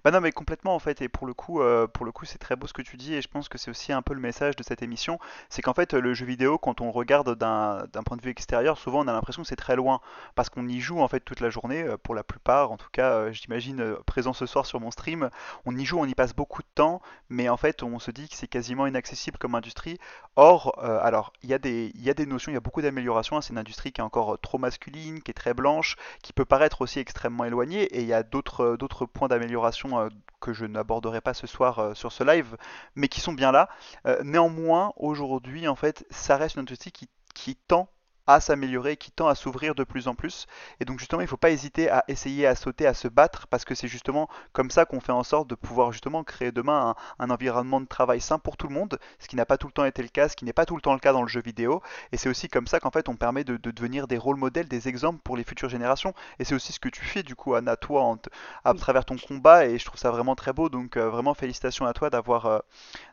Bah 0.04 0.12
non 0.12 0.22
mais 0.22 0.32
complètement 0.32 0.76
en 0.76 0.80
fait 0.80 1.02
et 1.02 1.10
pour 1.10 1.28
le 1.28 1.34
coup 1.34 1.62
euh, 1.62 1.86
pour 1.86 2.06
le 2.06 2.12
coup 2.12 2.26
c'est 2.26 2.38
très 2.38 2.56
beau 2.56 2.68
ce 2.68 2.74
que 2.74 2.82
tu 2.82 2.95
dis 2.95 3.16
et 3.16 3.22
je 3.22 3.28
pense 3.28 3.50
que 3.50 3.58
c'est 3.58 3.70
aussi 3.70 3.91
un 3.91 4.02
peu 4.02 4.14
le 4.14 4.22
message 4.22 4.56
de 4.56 4.64
cette 4.64 4.82
émission 4.82 5.20
c'est 5.50 5.62
qu'en 5.62 5.74
fait 5.74 5.93
le 5.93 6.14
jeu 6.14 6.26
vidéo 6.26 6.58
quand 6.58 6.80
on 6.80 6.91
regarde 6.91 7.36
d'un 7.36 7.86
d'un 7.91 8.04
point 8.04 8.16
de 8.16 8.22
vue 8.22 8.30
extérieur 8.30 8.78
souvent 8.78 9.04
on 9.04 9.08
a 9.08 9.12
l'impression 9.12 9.41
que 9.41 9.47
c'est 9.47 9.58
très 9.58 9.76
loin 9.76 10.00
parce 10.36 10.50
qu'on 10.50 10.68
y 10.70 10.80
joue 10.80 11.02
en 11.02 11.08
fait 11.10 11.20
toute 11.20 11.41
la 11.41 11.50
journée 11.50 11.84
euh, 11.84 11.97
pour 11.97 12.16
la 12.16 12.24
plupart 12.24 12.72
en 12.72 12.78
tout 12.78 12.89
cas 12.91 13.12
euh, 13.12 13.32
j'imagine 13.34 13.95
présent 14.06 14.32
ce 14.32 14.45
soir 14.45 14.66
sur 14.66 14.80
mon 14.80 14.91
stream 14.91 15.30
on 15.66 15.76
y 15.76 15.84
joue 15.84 16.00
on 16.00 16.06
y 16.06 16.16
passe 16.16 16.34
beaucoup 16.34 16.62
de 16.62 16.70
temps 16.76 17.02
mais 17.28 17.50
en 17.50 17.58
fait 17.58 17.84
on 17.84 18.00
se 18.00 18.12
dit 18.12 18.30
que 18.30 18.36
c'est 18.36 18.47
quasiment 18.47 18.88
inaccessible 18.88 19.38
comme 19.38 19.56
industrie 19.56 19.97
or 20.38 20.80
alors 20.80 21.34
il 21.43 21.50
y 21.50 21.54
a 21.54 21.60
des 21.60 21.91
il 21.95 22.04
y 22.04 22.10
a 22.10 22.14
des 22.14 22.26
notions 22.26 22.52
il 22.52 22.56
y 22.56 22.58
a 22.58 22.62
beaucoup 22.62 22.82
d'améliorations 22.82 23.36
hein. 23.36 23.41
c'est 23.41 23.52
une 23.52 23.60
industrie 23.60 23.91
qui 23.91 24.00
est 24.00 24.04
encore 24.04 24.39
trop 24.39 24.58
masculine 24.58 25.22
qui 25.22 25.32
est 25.32 25.34
très 25.34 25.54
blanche 25.54 25.97
qui 26.24 26.32
peut 26.32 26.45
paraître 26.45 26.82
aussi 26.82 27.00
extrêmement 27.00 27.43
éloignée 27.43 27.84
et 27.84 28.02
il 28.02 28.08
y 28.08 28.14
a 28.14 28.24
d'autres 28.24 28.78
d'autres 28.78 29.06
points 29.06 29.28
d'amélioration 29.28 29.89
euh, 29.94 30.10
que 30.40 30.54
je 30.54 30.66
n'aborderai 30.66 31.22
pas 31.22 31.34
ce 31.34 31.48
soir 31.48 31.80
euh, 31.80 31.94
sur 31.94 32.12
ce 32.12 32.24
live, 32.24 32.58
mais 32.96 33.08
qui 33.08 33.22
sont 33.22 33.34
bien 33.34 33.52
là. 33.52 33.70
Euh, 34.06 34.22
néanmoins, 34.24 34.94
aujourd'hui, 34.98 35.68
en 35.68 35.76
fait, 35.76 36.06
ça 36.10 36.38
reste 36.38 36.56
une 36.56 36.62
industrie 36.62 36.92
qui, 36.92 37.10
qui 37.34 37.56
tend 37.56 37.90
à 38.30 38.40
s'améliorer, 38.40 38.96
qui 38.96 39.12
tend 39.12 39.28
à 39.28 39.36
s'ouvrir 39.36 39.74
de 39.74 39.84
plus 39.84 40.08
en 40.08 40.16
plus. 40.16 40.46
Et 40.80 40.86
donc 40.86 41.00
justement, 41.00 41.22
il 41.22 41.26
ne 41.26 41.30
faut 41.30 41.38
pas 41.38 41.50
hésiter 41.50 41.90
à 41.90 42.04
essayer, 42.08 42.46
à 42.46 42.56
sauter, 42.56 42.86
à 42.86 42.94
se 42.94 43.08
battre, 43.08 43.48
parce 43.48 43.66
que 43.66 43.74
c'est 43.74 43.88
justement 43.88 44.30
comme 44.54 44.70
ça 44.70 44.86
qu'on 44.86 45.00
fait 45.00 45.12
en 45.12 45.24
sorte 45.24 45.50
de 45.50 45.56
pouvoir 45.56 45.92
justement 45.92 46.24
créer 46.24 46.52
demain 46.52 46.96
un, 47.20 47.26
un 47.26 47.30
environnement 47.32 47.82
de 47.82 47.88
travail 47.88 48.22
sain 48.22 48.38
pour 48.38 48.56
tout 48.56 48.68
le 48.68 48.74
monde, 48.76 49.00
ce 49.18 49.28
qui 49.28 49.36
n'a 49.36 49.46
pas 49.46 49.58
tout 49.58 49.68
le 49.68 49.74
temps 49.74 49.86
été 49.86 50.04
le 50.04 50.10
cas, 50.10 50.30
ce 50.30 50.36
qui 50.36 50.46
n'est 50.46 50.54
pas 50.54 50.66
tout 50.66 50.76
le 50.76 50.82
temps 50.82 50.94
le 50.94 51.00
cas 51.00 51.12
dans 51.12 51.24
le 51.24 51.28
jeu 51.28 51.42
vidéo. 51.42 51.82
Et 52.12 52.18
c'est 52.18 52.30
aussi 52.30 52.48
comme 52.48 52.68
ça 52.68 52.80
qu'en 52.80 52.92
fait 52.92 53.10
on 53.10 53.16
permet 53.16 53.44
de, 53.44 53.58
de, 53.58 53.72
devenir 53.72 54.08
des 54.08 54.18
rôles 54.18 54.38
modèles, 54.38 54.68
des 54.68 54.88
exemples 54.88 55.20
pour 55.24 55.36
les 55.36 55.44
futures 55.44 55.70
générations. 55.70 56.14
Et 56.38 56.46
c'est 56.46 56.56
aussi 56.56 56.72
ce 56.72 56.80
que 56.80 56.90
tu 56.90 57.04
fais 57.04 57.24
du 57.24 57.36
coup, 57.36 57.56
Anna, 57.56 57.76
toi, 57.76 58.04
en 58.04 58.20
à 58.66 58.74
travers 58.74 59.06
ton 59.06 59.18
combat, 59.18 59.66
et 59.66 59.78
je 59.78 59.86
trouve 59.86 60.00
ça 60.00 60.12
vraiment 60.12 60.36
très 60.36 60.54
beau. 60.54 60.70
Donc 60.70 60.98
euh, 60.98 61.10
vraiment 61.10 61.34
félicitations 61.34 61.86
à 61.86 61.94
toi 61.94 62.10
d'avoir 62.10 62.46
euh, 62.46 62.60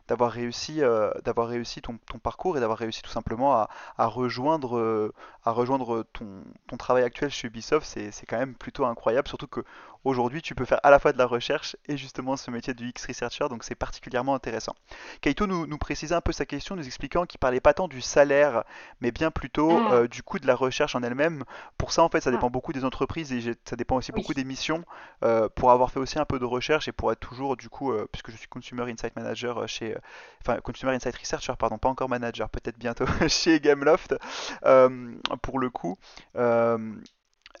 d'avoir 0.07 0.31
réussi, 0.31 0.81
euh, 0.81 1.11
ton, 1.81 2.19
parcours 2.19 2.57
et 2.57 2.59
d'avoir 2.59 2.77
réussi 2.77 3.01
tout 3.01 3.11
simplement 3.11 3.53
à, 3.53 3.69
à 3.97 4.07
rejoindre, 4.07 4.77
euh, 4.77 5.13
à 5.43 5.51
rejoindre 5.51 6.03
ton, 6.13 6.43
ton, 6.67 6.77
travail 6.77 7.03
actuel 7.03 7.29
chez 7.29 7.47
Ubisoft. 7.47 7.85
C'est 7.85 8.25
quand 8.25 8.37
même 8.37 8.55
plutôt 8.55 8.85
incroyable, 8.85 9.27
surtout 9.27 9.47
que 9.47 9.63
aujourd'hui 10.07 10.41
tu 10.41 10.55
peux 10.55 10.65
faire 10.65 10.79
à 10.83 10.89
la 10.89 10.99
fois 10.99 11.11
de 11.11 11.17
la 11.17 11.25
recherche 11.25 11.75
et 11.87 11.97
justement 11.97 12.37
ce 12.37 12.49
métier 12.49 12.73
du 12.73 12.87
X-Researcher, 12.89 13.45
donc 13.49 13.63
c'est 13.63 13.75
particulièrement 13.75 14.33
intéressant. 14.33 14.73
Kaito 15.21 15.47
nous, 15.47 15.67
nous, 15.67 15.77
précisait 15.77 16.15
un 16.15 16.21
peu 16.21 16.31
sa 16.31 16.45
question, 16.45 16.75
nous 16.75 16.85
expliquant 16.85 17.25
qu'il 17.25 17.39
parlait 17.39 17.59
pas 17.59 17.73
tant 17.73 17.87
du 17.87 18.01
salaire, 18.01 18.63
mais 19.01 19.11
bien 19.11 19.31
plutôt 19.31 19.71
ah. 19.71 19.93
euh, 19.93 20.07
du 20.07 20.23
coût 20.23 20.39
de 20.39 20.47
la 20.47 20.55
recherche 20.55 20.95
en 20.95 21.03
elle-même. 21.03 21.43
Pour 21.77 21.91
ça, 21.91 22.03
en 22.03 22.09
fait, 22.09 22.21
ça 22.21 22.31
dépend 22.31 22.47
ah. 22.47 22.51
beaucoup 22.51 22.73
des 22.73 22.85
entreprises 22.85 23.33
et 23.33 23.55
ça 23.65 23.75
dépend 23.75 23.97
aussi 23.97 24.11
oui. 24.13 24.21
beaucoup 24.21 24.33
des 24.33 24.43
missions. 24.43 24.83
Euh, 25.23 25.49
pour 25.49 25.71
avoir 25.71 25.91
fait 25.91 25.99
aussi 25.99 26.19
un 26.19 26.25
peu 26.25 26.39
de 26.39 26.45
recherche 26.45 26.87
et 26.87 26.91
pour 26.91 27.11
être 27.11 27.19
toujours, 27.19 27.57
du 27.57 27.69
coup, 27.69 27.91
euh, 27.91 28.07
puisque 28.11 28.31
je 28.31 28.37
suis 28.37 28.47
Consumer 28.47 28.83
Insight 28.91 29.15
Manager 29.15 29.67
chez, 29.67 29.95
enfin 30.41 30.59
Consumer 30.61 30.93
Insight 30.93 31.15
Researcher, 31.15 31.53
pardon, 31.59 31.77
pas 31.77 31.89
encore 31.89 32.09
manager, 32.09 32.49
peut-être 32.49 32.77
bientôt 32.77 33.05
chez 33.27 33.59
Gameloft, 33.59 34.15
pour 35.41 35.59
le 35.59 35.69
coup 35.69 35.97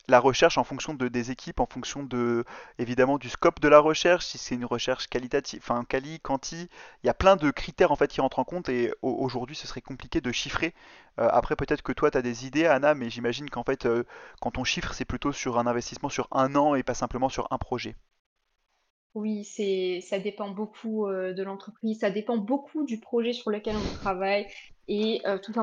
la 0.07 0.19
recherche 0.19 0.57
en 0.57 0.63
fonction 0.63 0.93
de, 0.93 1.07
des 1.07 1.31
équipes, 1.31 1.59
en 1.59 1.65
fonction 1.65 2.03
de 2.03 2.45
évidemment 2.77 3.17
du 3.17 3.29
scope 3.29 3.59
de 3.59 3.67
la 3.67 3.79
recherche, 3.79 4.25
si 4.25 4.37
c'est 4.37 4.55
une 4.55 4.65
recherche 4.65 5.07
qualitative, 5.07 5.59
enfin 5.61 5.83
quali, 5.83 6.19
quanti, 6.19 6.69
il 7.03 7.07
y 7.07 7.09
a 7.09 7.13
plein 7.13 7.35
de 7.35 7.51
critères 7.51 7.91
en 7.91 7.95
fait 7.95 8.07
qui 8.07 8.21
rentrent 8.21 8.39
en 8.39 8.43
compte 8.45 8.69
et 8.69 8.93
aujourd'hui 9.01 9.55
ce 9.55 9.67
serait 9.67 9.81
compliqué 9.81 10.21
de 10.21 10.31
chiffrer. 10.31 10.73
Euh, 11.19 11.27
après 11.31 11.55
peut-être 11.55 11.81
que 11.81 11.91
toi 11.91 12.11
tu 12.11 12.17
as 12.17 12.21
des 12.21 12.45
idées 12.45 12.65
Anna, 12.65 12.93
mais 12.93 13.09
j'imagine 13.09 13.49
qu'en 13.49 13.63
fait 13.63 13.85
euh, 13.85 14.03
quand 14.41 14.57
on 14.57 14.63
chiffre 14.63 14.93
c'est 14.93 15.05
plutôt 15.05 15.31
sur 15.33 15.59
un 15.59 15.67
investissement 15.67 16.09
sur 16.09 16.27
un 16.31 16.55
an 16.55 16.75
et 16.75 16.83
pas 16.83 16.93
simplement 16.93 17.29
sur 17.29 17.47
un 17.51 17.57
projet. 17.57 17.95
Oui, 19.17 19.43
c'est, 19.43 19.99
ça 20.01 20.19
dépend 20.19 20.51
beaucoup 20.51 21.07
euh, 21.07 21.33
de 21.33 21.41
l'entreprise, 21.41 22.01
ça 22.01 22.11
dépend 22.11 22.37
beaucoup 22.37 22.83
du 22.83 22.99
projet 22.99 23.33
sur 23.33 23.49
lequel 23.49 23.75
on 23.75 23.95
travaille 23.95 24.45
et 24.87 25.23
euh, 25.25 25.39
tout, 25.39 25.53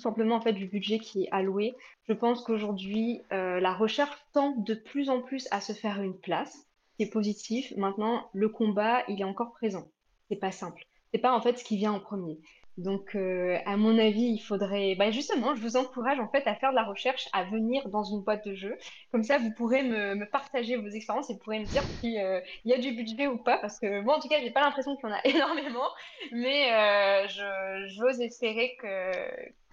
simplement, 0.00 0.38
du 0.38 0.66
budget 0.66 0.98
qui 0.98 1.24
est 1.24 1.28
alloué. 1.30 1.74
Je 2.08 2.14
pense 2.14 2.42
qu'aujourd'hui, 2.42 3.20
euh, 3.32 3.60
la 3.60 3.74
recherche 3.74 4.16
tend 4.32 4.52
de 4.56 4.72
plus 4.72 5.10
en 5.10 5.20
plus 5.20 5.46
à 5.50 5.60
se 5.60 5.74
faire 5.74 6.00
une 6.00 6.18
place. 6.18 6.66
C'est 6.98 7.10
positif. 7.10 7.70
Maintenant, 7.76 8.30
le 8.32 8.48
combat, 8.48 9.04
il 9.08 9.20
est 9.20 9.24
encore 9.24 9.52
présent. 9.52 9.86
C'est 10.30 10.36
pas 10.36 10.50
simple. 10.50 10.82
C'est 11.12 11.20
pas 11.20 11.36
en 11.36 11.42
fait 11.42 11.58
ce 11.58 11.64
qui 11.64 11.76
vient 11.76 11.92
en 11.92 12.00
premier. 12.00 12.38
Donc, 12.76 13.14
euh, 13.16 13.58
à 13.64 13.78
mon 13.78 13.98
avis, 13.98 14.24
il 14.34 14.38
faudrait, 14.38 14.94
bah, 14.96 15.10
justement, 15.10 15.54
je 15.54 15.62
vous 15.62 15.76
encourage 15.78 16.20
en 16.20 16.28
fait 16.28 16.46
à 16.46 16.54
faire 16.56 16.70
de 16.72 16.76
la 16.76 16.84
recherche, 16.84 17.26
à 17.32 17.44
venir 17.44 17.88
dans 17.88 18.04
une 18.04 18.22
boîte 18.22 18.46
de 18.46 18.54
jeu. 18.54 18.76
Comme 19.12 19.22
ça, 19.22 19.38
vous 19.38 19.50
pourrez 19.54 19.82
me, 19.82 20.14
me 20.14 20.28
partager 20.28 20.76
vos 20.76 20.88
expériences 20.88 21.30
et 21.30 21.34
vous 21.34 21.38
pourrez 21.38 21.60
me 21.60 21.66
dire 21.66 21.84
s'il 22.00 22.18
euh, 22.18 22.40
y 22.66 22.74
a 22.74 22.78
du 22.78 22.92
budget 22.92 23.28
ou 23.28 23.38
pas. 23.38 23.56
Parce 23.58 23.78
que 23.80 24.00
moi, 24.02 24.16
en 24.18 24.20
tout 24.20 24.28
cas, 24.28 24.40
j'ai 24.40 24.50
pas 24.50 24.60
l'impression 24.60 24.94
qu'il 24.96 25.08
y 25.08 25.12
en 25.12 25.16
a 25.16 25.20
énormément. 25.24 25.88
Mais 26.32 26.70
euh, 26.74 27.28
je, 27.28 27.94
j'ose 27.96 28.20
espérer 28.20 28.76
que, 28.80 29.10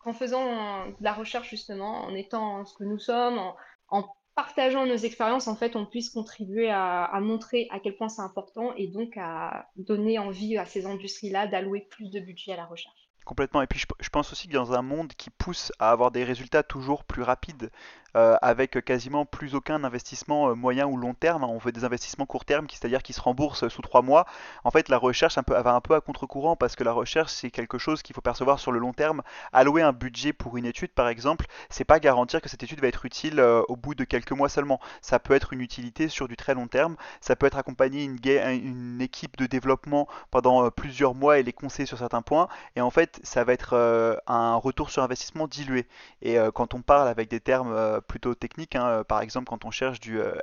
qu'en 0.02 0.14
faisant 0.14 0.88
de 0.88 0.96
la 1.02 1.14
recherche, 1.14 1.50
justement, 1.50 2.04
en 2.06 2.16
étant 2.16 2.64
ce 2.66 2.74
que 2.78 2.84
nous 2.86 3.00
sommes, 3.00 3.38
en, 3.38 3.56
en 3.90 4.08
partageant 4.36 4.86
nos 4.86 4.96
expériences, 4.96 5.48
en 5.48 5.56
fait, 5.56 5.76
on 5.76 5.86
puisse 5.86 6.10
contribuer 6.10 6.70
à, 6.70 7.20
montrer 7.22 7.68
à 7.72 7.80
quel 7.80 7.96
point 7.96 8.10
c'est 8.10 8.22
important 8.22 8.74
et 8.76 8.88
donc 8.88 9.18
à 9.18 9.68
donner 9.78 10.20
envie 10.20 10.58
à 10.58 10.66
ces 10.66 10.86
industries-là 10.86 11.48
d'allouer 11.48 11.88
plus 11.90 12.10
de 12.10 12.20
budget 12.20 12.54
à 12.54 12.58
la 12.58 12.66
recherche. 12.66 13.10
Complètement. 13.26 13.62
Et 13.62 13.68
puis 13.68 13.80
je 13.80 14.10
pense 14.10 14.34
aussi 14.34 14.50
que 14.50 14.54
dans 14.54 14.74
un 14.74 14.82
monde 14.82 15.14
qui 15.14 15.30
pousse 15.30 15.72
à 15.80 15.92
avoir 15.92 16.12
des 16.12 16.26
résultats 16.26 16.62
toujours 16.62 17.06
plus 17.06 17.22
rapides, 17.22 17.72
euh, 18.16 18.36
avec 18.42 18.84
quasiment 18.86 19.26
plus 19.26 19.56
aucun 19.56 19.84
investissement 19.84 20.50
euh, 20.50 20.54
moyen 20.56 20.86
ou 20.86 20.98
long 20.98 21.14
terme, 21.14 21.44
hein, 21.44 21.50
on 21.50 21.58
veut 21.58 21.72
des 21.72 21.84
investissements 21.84 22.26
court 22.26 22.46
terme, 22.46 22.68
c'est-à-dire 22.70 23.04
qui 23.04 23.14
se 23.14 23.22
remboursent 23.22 23.68
sous 23.68 23.82
trois 23.82 24.02
mois. 24.02 24.26
En 24.64 24.72
fait, 24.72 24.90
la 24.90 24.98
recherche 24.98 25.38
va 25.48 25.74
un 25.74 25.82
peu 25.82 25.96
à 25.96 26.02
contre-courant 26.02 26.56
parce 26.56 26.76
que 26.76 26.84
la 26.84 26.92
recherche, 26.92 27.32
c'est 27.32 27.52
quelque 27.52 27.78
chose 27.78 28.02
qu'il 28.02 28.16
faut 28.16 28.22
percevoir 28.22 28.60
sur 28.60 28.72
le 28.72 28.80
long 28.80 28.94
terme. 28.94 29.22
Allouer 29.52 29.82
un 29.82 29.94
budget 29.94 30.34
pour 30.34 30.58
une 30.58 30.66
étude, 30.66 30.92
par 30.92 31.08
exemple, 31.08 31.46
c'est 31.70 31.86
pas 31.86 32.00
garantir 32.00 32.42
que 32.42 32.50
cette 32.50 32.64
étude 32.64 32.82
va 32.82 32.88
être 32.88 33.06
utile 33.06 33.40
euh, 33.40 33.62
au 33.68 33.76
bout 33.76 33.96
de 33.96 34.04
quelques 34.04 34.32
mois 34.32 34.50
seulement. 34.50 34.80
Ça 35.02 35.20
peut 35.20 35.34
être 35.34 35.54
une 35.54 35.62
utilité 35.62 36.10
sur 36.10 36.28
du 36.28 36.36
très 36.36 36.54
long 36.54 36.68
terme. 36.68 36.96
Ça 37.22 37.36
peut 37.36 37.46
être 37.46 37.58
accompagner 37.58 38.04
une, 38.04 39.02
équipe 39.02 39.38
de 39.38 39.46
développement 39.46 40.08
pendant 40.32 40.66
euh, 40.66 40.70
plusieurs 40.70 41.16
mois 41.16 41.40
et 41.40 41.44
les 41.44 41.54
conseiller 41.54 41.86
sur 41.86 41.98
certains 41.98 42.22
points. 42.22 42.48
Et 42.76 42.82
en 42.82 42.90
fait, 42.90 43.20
ça 43.24 43.44
va 43.44 43.54
être 43.54 43.74
euh, 43.74 44.16
un 44.28 44.56
retour 44.56 44.90
sur 44.90 45.04
investissement 45.04 45.48
dilué. 45.48 45.88
Et 46.22 46.38
euh, 46.40 46.52
quand 46.52 46.74
on 46.74 46.82
parle 46.82 47.08
avec 47.08 47.30
des 47.30 47.40
termes 47.40 47.74
euh, 47.74 48.00
plutôt 48.04 48.36
techniques, 48.36 48.76
hein, 48.76 48.88
euh, 48.88 49.04
par 49.04 49.22
exemple 49.22 49.48
quand 49.50 49.66
on 49.66 49.72
cherche 49.72 50.00
du, 50.00 50.20
euh, 50.20 50.34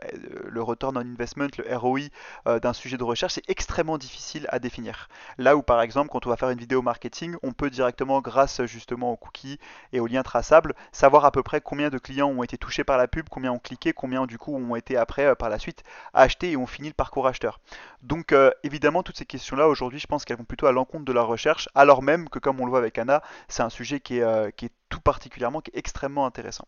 le 0.47 0.63
return 0.63 0.97
on 0.97 1.01
investment, 1.01 1.49
le 1.59 1.77
ROI 1.77 2.01
euh, 2.47 2.59
d'un 2.61 2.73
sujet 2.73 2.97
de 2.97 3.05
recherche, 3.05 3.35
c'est 3.35 3.49
extrêmement 3.49 3.99
difficile 3.99 4.47
à 4.51 4.59
définir. 4.59 5.09
Là 5.39 5.57
où 5.57 5.63
par 5.63 5.83
exemple 5.83 6.09
quand 6.11 6.27
on 6.27 6.31
va 6.31 6.37
faire 6.37 6.51
une 6.51 6.59
vidéo 6.59 6.83
marketing, 6.83 7.37
on 7.43 7.53
peut 7.53 7.71
directement 7.71 8.21
grâce 8.21 8.65
justement 8.65 9.13
aux 9.13 9.17
cookies 9.17 9.59
et 9.93 10.01
aux 10.01 10.07
liens 10.07 10.23
traçables 10.23 10.75
savoir 10.93 11.25
à 11.25 11.31
peu 11.31 11.43
près 11.43 11.61
combien 11.61 11.91
de 11.91 11.99
clients 11.99 12.29
ont 12.29 12.43
été 12.43 12.59
touchés 12.59 12.85
par 12.85 12.99
la 12.99 13.09
pub, 13.09 13.29
combien 13.29 13.53
ont 13.53 13.59
cliqué, 13.59 13.93
combien 13.93 14.27
du 14.27 14.39
coup 14.39 14.55
ont 14.55 14.77
été 14.77 14.97
après 14.97 15.27
euh, 15.27 15.35
par 15.35 15.49
la 15.49 15.59
suite 15.59 15.83
achetés 16.15 16.53
et 16.53 16.57
ont 16.57 16.67
fini 16.67 16.89
le 16.89 16.95
parcours 16.95 17.27
acheteur. 17.27 17.61
Donc 18.03 18.33
euh, 18.33 18.51
évidemment 18.63 19.03
toutes 19.03 19.17
ces 19.19 19.27
questions-là 19.27 19.69
aujourd'hui 19.69 19.99
je 19.99 20.07
pense 20.07 20.25
qu'elles 20.25 20.39
vont 20.39 20.45
plutôt 20.45 20.67
à 20.67 20.73
l'encontre 20.73 21.05
de 21.05 21.13
la 21.13 21.23
recherche 21.23 21.69
alors 21.75 22.03
même 22.03 22.29
que 22.29 22.39
comme 22.39 22.61
on 22.61 22.65
le 22.65 22.71
voit 22.71 22.79
avec 22.79 22.99
Anna, 22.99 23.23
c'est 23.49 23.63
un 23.63 23.71
sujet 23.71 24.01
qui 24.01 24.19
est, 24.19 24.23
euh, 24.23 24.51
qui 24.51 24.67
est 24.67 24.73
tout 24.89 25.01
particulièrement, 25.01 25.61
qui 25.61 25.71
est 25.71 25.79
extrêmement 25.79 26.27
intéressant. 26.27 26.67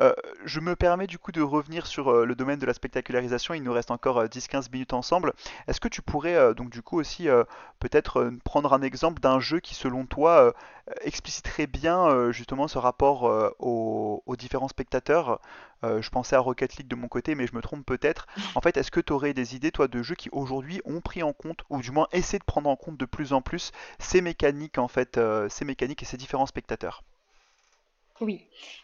Euh, 0.00 0.14
je 0.44 0.60
me 0.60 0.74
permets 0.74 1.06
du 1.06 1.18
coup 1.18 1.32
de 1.32 1.42
revenir 1.42 1.86
sur 1.86 2.10
euh, 2.10 2.24
le 2.24 2.34
domaine 2.34 2.58
de 2.58 2.66
la 2.66 2.72
spectacularisation. 2.74 3.54
Il 3.54 3.62
nous 3.62 3.72
reste 3.72 3.90
encore 3.90 4.18
euh, 4.18 4.26
10-15 4.26 4.70
minutes 4.72 4.94
ensemble. 4.94 5.34
Est-ce 5.68 5.80
que 5.80 5.88
tu 5.88 6.00
pourrais 6.02 6.34
euh, 6.34 6.54
donc 6.54 6.70
du 6.70 6.82
coup 6.82 6.98
aussi 6.98 7.28
euh, 7.28 7.44
peut-être 7.78 8.20
euh, 8.20 8.38
prendre 8.44 8.72
un 8.72 8.82
exemple 8.82 9.20
d'un 9.20 9.38
jeu 9.40 9.60
qui 9.60 9.74
selon 9.74 10.06
toi 10.06 10.54
euh, 10.88 10.92
expliciterait 11.02 11.66
bien 11.66 12.06
euh, 12.06 12.32
justement 12.32 12.68
ce 12.68 12.78
rapport 12.78 13.26
euh, 13.26 13.50
aux, 13.58 14.22
aux 14.26 14.36
différents 14.36 14.68
spectateurs? 14.68 15.40
Euh, 15.84 16.00
je 16.00 16.10
pensais 16.10 16.36
à 16.36 16.40
Rocket 16.40 16.76
League 16.76 16.88
de 16.88 16.96
mon 16.96 17.08
côté, 17.08 17.34
mais 17.34 17.46
je 17.46 17.54
me 17.54 17.60
trompe 17.60 17.84
peut-être. 17.84 18.26
En 18.54 18.60
fait, 18.60 18.76
est-ce 18.76 18.90
que 18.90 19.00
tu 19.00 19.12
aurais 19.12 19.34
des 19.34 19.56
idées 19.56 19.72
toi 19.72 19.88
de 19.88 20.02
jeux 20.02 20.14
qui 20.14 20.28
aujourd'hui 20.32 20.80
ont 20.84 21.00
pris 21.00 21.22
en 21.22 21.32
compte, 21.32 21.64
ou 21.70 21.80
du 21.80 21.90
moins 21.90 22.08
essaient 22.12 22.38
de 22.38 22.44
prendre 22.44 22.70
en 22.70 22.76
compte 22.76 22.96
de 22.96 23.04
plus 23.06 23.32
en 23.32 23.42
plus 23.42 23.72
ces 23.98 24.20
mécaniques 24.22 24.78
en 24.78 24.88
fait, 24.88 25.18
euh, 25.18 25.48
ces 25.48 25.64
mécaniques 25.64 26.02
et 26.02 26.06
ces 26.06 26.16
différents 26.16 26.46
spectateurs? 26.46 27.02
Oui. 28.22 28.40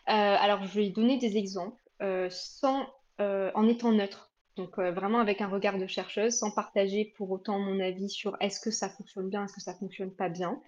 Euh, 0.09 0.13
alors, 0.13 0.65
je 0.65 0.81
vais 0.81 0.91
donner 0.91 1.17
des 1.17 1.37
exemples 1.37 1.81
euh, 2.03 2.29
euh, 3.21 3.51
en 3.55 3.69
étant 3.69 3.93
neutre. 3.93 4.33
Donc, 4.57 4.77
vraiment 4.81 5.21
avec 5.21 5.41
un 5.41 5.47
regard 5.47 5.79
de 5.79 5.87
chercheuse, 5.87 6.35
sans 6.35 6.51
partager 6.51 7.15
pour 7.17 7.31
autant 7.31 7.61
mon 7.61 7.79
avis 7.79 8.11
sur 8.11 8.37
est-ce 8.41 8.59
que 8.59 8.73
ça 8.73 8.89
fonctionne 8.89 9.31
bien, 9.31 9.45
est-ce 9.45 9.53
que 9.53 9.61
ça 9.61 9.75
fonctionne 9.75 10.11
pas 10.11 10.29
bien. 10.29 10.61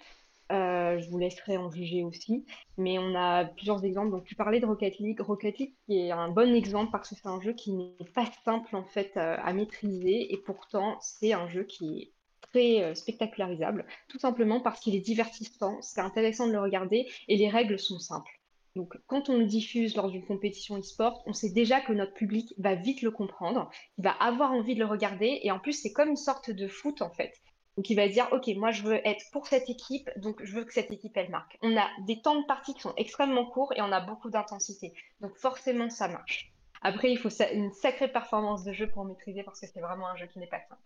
Je 0.49 1.11
vous 1.11 1.19
laisserai 1.19 1.57
en 1.57 1.73
juger 1.73 2.05
aussi. 2.05 2.47
Mais 2.79 3.01
on 3.01 3.17
a 3.17 3.45
plusieurs 3.45 3.85
exemples. 3.85 4.13
Donc, 4.13 4.23
tu 4.23 4.37
parlais 4.37 4.61
de 4.61 4.67
Rocket 4.67 5.01
League. 5.01 5.19
Rocket 5.21 5.59
League 5.59 5.75
qui 5.87 5.99
est 5.99 6.13
un 6.13 6.29
bon 6.29 6.55
exemple 6.55 6.93
parce 6.93 7.09
que 7.09 7.17
c'est 7.17 7.27
un 7.27 7.41
jeu 7.41 7.53
qui 7.53 7.73
n'est 7.73 7.97
pas 8.15 8.27
simple 8.45 8.77
en 8.77 8.85
fait 8.85 9.17
à 9.17 9.53
maîtriser 9.53 10.33
et 10.33 10.37
pourtant 10.37 10.97
c'est 11.01 11.33
un 11.33 11.49
jeu 11.49 11.65
qui 11.65 12.03
est 12.03 12.13
très 12.53 12.95
spectacularisable, 12.95 13.87
tout 14.09 14.21
simplement 14.21 14.61
parce 14.61 14.79
qu'il 14.79 14.95
est 14.95 15.01
divertissant, 15.01 15.83
c'est 15.83 16.01
intéressant 16.01 16.47
de 16.47 16.53
le 16.53 16.61
regarder 16.61 17.09
et 17.27 17.37
les 17.37 17.49
règles 17.49 17.79
sont 17.79 17.99
simples. 17.99 18.40
Donc, 18.77 18.97
quand 19.07 19.29
on 19.29 19.39
le 19.39 19.47
diffuse 19.47 19.97
lors 19.97 20.11
d'une 20.11 20.25
compétition 20.25 20.79
e-sport, 20.79 21.23
on 21.27 21.33
sait 21.33 21.51
déjà 21.51 21.81
que 21.81 21.93
notre 21.93 22.15
public 22.15 22.55
va 22.59 22.75
vite 22.75 23.03
le 23.03 23.11
comprendre, 23.11 23.69
il 23.99 24.05
va 24.05 24.13
avoir 24.13 24.53
envie 24.53 24.75
de 24.75 24.81
le 24.81 24.87
regarder, 24.87 25.41
et 25.43 25.51
en 25.51 25.59
plus, 25.59 25.73
c'est 25.73 25.93
comme 25.93 26.11
une 26.11 26.17
sorte 26.17 26.51
de 26.51 26.69
foot 26.69 27.03
en 27.03 27.11
fait. 27.11 27.33
Donc, 27.77 27.89
il 27.91 27.97
va 27.97 28.09
dire, 28.09 28.29
OK, 28.33 28.47
moi, 28.57 28.71
je 28.71 28.83
veux 28.83 29.07
être 29.07 29.25
pour 29.33 29.47
cette 29.47 29.69
équipe, 29.71 30.11
donc 30.17 30.43
je 30.45 30.55
veux 30.55 30.65
que 30.65 30.73
cette 30.73 30.93
équipe, 30.93 31.17
elle 31.17 31.31
marque. 31.31 31.59
On 31.63 31.77
a 31.77 31.89
des 32.07 32.21
temps 32.21 32.41
de 32.41 32.47
partie 32.47 32.75
qui 32.75 32.81
sont 32.81 32.95
extrêmement 32.97 33.47
courts 33.47 33.73
et 33.75 33.81
on 33.81 33.93
a 33.93 34.01
beaucoup 34.01 34.31
d'intensité. 34.31 34.93
Donc, 35.21 35.37
forcément, 35.37 35.89
ça 35.89 36.09
marche. 36.09 36.53
Après, 36.83 37.11
il 37.11 37.19
faut 37.19 37.31
une 37.53 37.73
sacrée 37.73 38.11
performance 38.11 38.65
de 38.65 38.73
jeu 38.73 38.89
pour 38.89 39.05
maîtriser 39.05 39.43
parce 39.43 39.61
que 39.61 39.67
c'est 39.67 39.81
vraiment 39.81 40.09
un 40.09 40.17
jeu 40.17 40.27
qui 40.27 40.39
n'est 40.39 40.47
pas 40.47 40.61
simple. 40.61 40.81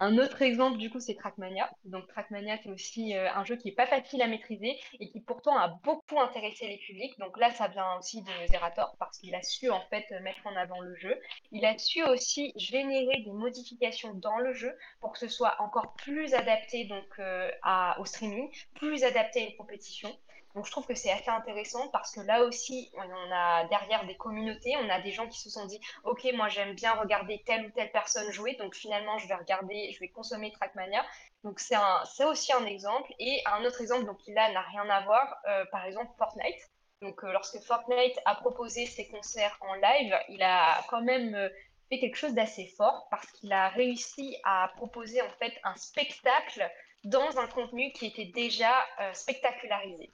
Un 0.00 0.16
autre 0.18 0.42
exemple, 0.42 0.78
du 0.78 0.90
coup, 0.90 1.00
c'est 1.00 1.16
Trackmania. 1.16 1.68
Donc, 1.84 2.06
Trackmania, 2.06 2.56
c'est 2.62 2.70
aussi 2.70 3.16
euh, 3.16 3.28
un 3.34 3.44
jeu 3.44 3.56
qui 3.56 3.68
est 3.68 3.74
pas 3.74 3.86
facile 3.86 4.22
à 4.22 4.28
maîtriser 4.28 4.78
et 5.00 5.10
qui 5.10 5.20
pourtant 5.20 5.56
a 5.58 5.68
beaucoup 5.82 6.20
intéressé 6.20 6.68
les 6.68 6.78
publics. 6.78 7.18
Donc 7.18 7.36
là, 7.36 7.50
ça 7.50 7.66
vient 7.66 7.96
aussi 7.98 8.22
de 8.22 8.30
Zerator 8.48 8.94
parce 9.00 9.18
qu'il 9.18 9.34
a 9.34 9.42
su 9.42 9.70
en 9.70 9.80
fait 9.90 10.08
mettre 10.22 10.46
en 10.46 10.54
avant 10.54 10.80
le 10.80 10.94
jeu. 10.94 11.18
Il 11.50 11.64
a 11.64 11.76
su 11.78 12.02
aussi 12.04 12.52
générer 12.54 13.22
des 13.24 13.32
modifications 13.32 14.14
dans 14.14 14.38
le 14.38 14.52
jeu 14.52 14.72
pour 15.00 15.12
que 15.12 15.18
ce 15.18 15.28
soit 15.28 15.56
encore 15.60 15.94
plus 15.94 16.32
adapté 16.34 16.84
donc 16.84 17.06
euh, 17.18 17.50
au 17.98 18.04
streaming, 18.04 18.48
plus 18.74 19.02
adapté 19.02 19.42
à 19.42 19.44
une 19.46 19.56
compétition. 19.56 20.16
Donc 20.58 20.66
je 20.66 20.72
trouve 20.72 20.88
que 20.88 20.96
c'est 20.96 21.12
assez 21.12 21.30
intéressant 21.30 21.86
parce 21.92 22.10
que 22.10 22.20
là 22.20 22.42
aussi, 22.42 22.90
on 22.96 23.32
a 23.32 23.64
derrière 23.68 24.04
des 24.06 24.16
communautés, 24.16 24.74
on 24.78 24.88
a 24.88 25.00
des 25.00 25.12
gens 25.12 25.28
qui 25.28 25.38
se 25.38 25.50
sont 25.50 25.66
dit, 25.66 25.80
ok, 26.02 26.26
moi 26.34 26.48
j'aime 26.48 26.74
bien 26.74 26.94
regarder 26.94 27.40
telle 27.46 27.66
ou 27.66 27.70
telle 27.70 27.92
personne 27.92 28.28
jouer, 28.32 28.56
donc 28.56 28.74
finalement 28.74 29.18
je 29.18 29.28
vais 29.28 29.36
regarder, 29.36 29.92
je 29.92 30.00
vais 30.00 30.08
consommer 30.08 30.50
Trackmania. 30.50 31.06
Donc 31.44 31.60
c'est 31.60 31.76
aussi 32.24 32.52
un 32.52 32.66
exemple. 32.66 33.14
Et 33.20 33.40
un 33.46 33.64
autre 33.64 33.80
exemple, 33.80 34.04
donc 34.06 34.18
qui 34.18 34.32
là 34.32 34.50
n'a 34.50 34.62
rien 34.62 34.90
à 34.90 35.02
voir, 35.02 35.32
euh, 35.48 35.64
par 35.70 35.84
exemple 35.84 36.10
Fortnite. 36.18 36.58
Donc 37.02 37.22
euh, 37.22 37.30
lorsque 37.30 37.60
Fortnite 37.60 38.18
a 38.24 38.34
proposé 38.34 38.86
ses 38.86 39.06
concerts 39.06 39.56
en 39.60 39.74
live, 39.74 40.12
il 40.28 40.42
a 40.42 40.82
quand 40.88 41.02
même 41.02 41.36
euh, 41.36 41.48
fait 41.88 42.00
quelque 42.00 42.16
chose 42.16 42.34
d'assez 42.34 42.66
fort 42.76 43.06
parce 43.12 43.30
qu'il 43.30 43.52
a 43.52 43.68
réussi 43.68 44.36
à 44.42 44.72
proposer 44.74 45.22
en 45.22 45.30
fait 45.38 45.52
un 45.62 45.76
spectacle 45.76 46.68
dans 47.04 47.38
un 47.38 47.46
contenu 47.46 47.92
qui 47.92 48.06
était 48.06 48.32
déjà 48.32 48.74
spectacularisé. 49.12 50.10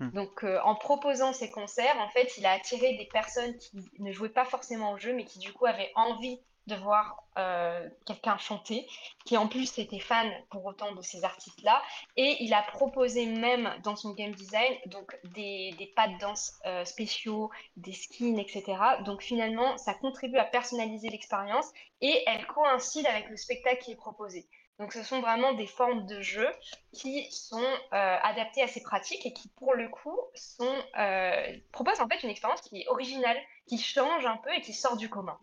Hmm. 0.00 0.10
Donc, 0.10 0.44
euh, 0.44 0.60
en 0.64 0.74
proposant 0.74 1.32
ces 1.32 1.50
concerts, 1.50 1.96
en 1.98 2.08
fait, 2.08 2.36
il 2.38 2.46
a 2.46 2.52
attiré 2.52 2.96
des 2.96 3.06
personnes 3.06 3.56
qui 3.58 3.76
ne 3.98 4.12
jouaient 4.12 4.28
pas 4.28 4.44
forcément 4.44 4.92
au 4.92 4.98
jeu, 4.98 5.12
mais 5.12 5.24
qui 5.24 5.38
du 5.38 5.52
coup 5.52 5.66
avaient 5.66 5.92
envie 5.94 6.40
de 6.66 6.76
voir 6.76 7.24
euh, 7.38 7.88
quelqu'un 8.06 8.38
chanter, 8.38 8.86
qui 9.24 9.36
en 9.36 9.48
plus 9.48 9.78
était 9.78 9.98
fan 9.98 10.30
pour 10.50 10.64
autant 10.64 10.94
de 10.94 11.02
ces 11.02 11.24
artistes-là. 11.24 11.82
Et 12.16 12.36
il 12.40 12.54
a 12.54 12.62
proposé 12.62 13.26
même 13.26 13.68
dans 13.82 13.96
son 13.96 14.12
game 14.12 14.32
design 14.32 14.72
donc 14.86 15.18
des, 15.34 15.74
des 15.78 15.86
pas 15.86 16.08
de 16.08 16.18
danse 16.18 16.52
euh, 16.66 16.84
spéciaux, 16.84 17.50
des 17.76 17.92
skins, 17.92 18.38
etc. 18.38 18.64
Donc 19.04 19.22
finalement, 19.22 19.76
ça 19.78 19.94
contribue 19.94 20.38
à 20.38 20.44
personnaliser 20.44 21.08
l'expérience 21.08 21.70
et 22.00 22.22
elle 22.26 22.46
coïncide 22.46 23.06
avec 23.06 23.28
le 23.28 23.36
spectacle 23.36 23.82
qui 23.82 23.92
est 23.92 23.96
proposé. 23.96 24.46
Donc 24.78 24.92
ce 24.92 25.02
sont 25.02 25.20
vraiment 25.20 25.52
des 25.52 25.66
formes 25.66 26.06
de 26.06 26.20
jeu 26.20 26.48
qui 26.92 27.30
sont 27.30 27.62
euh, 27.62 28.16
adaptées 28.22 28.62
à 28.62 28.68
ces 28.68 28.82
pratiques 28.82 29.24
et 29.26 29.32
qui, 29.32 29.48
pour 29.48 29.74
le 29.74 29.88
coup, 29.88 30.18
sont, 30.34 30.76
euh, 30.98 31.56
proposent 31.72 32.00
en 32.00 32.08
fait 32.08 32.22
une 32.22 32.30
expérience 32.30 32.62
qui 32.62 32.80
est 32.80 32.88
originale, 32.88 33.36
qui 33.66 33.78
change 33.78 34.26
un 34.26 34.38
peu 34.38 34.52
et 34.52 34.60
qui 34.60 34.72
sort 34.72 34.96
du 34.96 35.08
commun. 35.08 35.38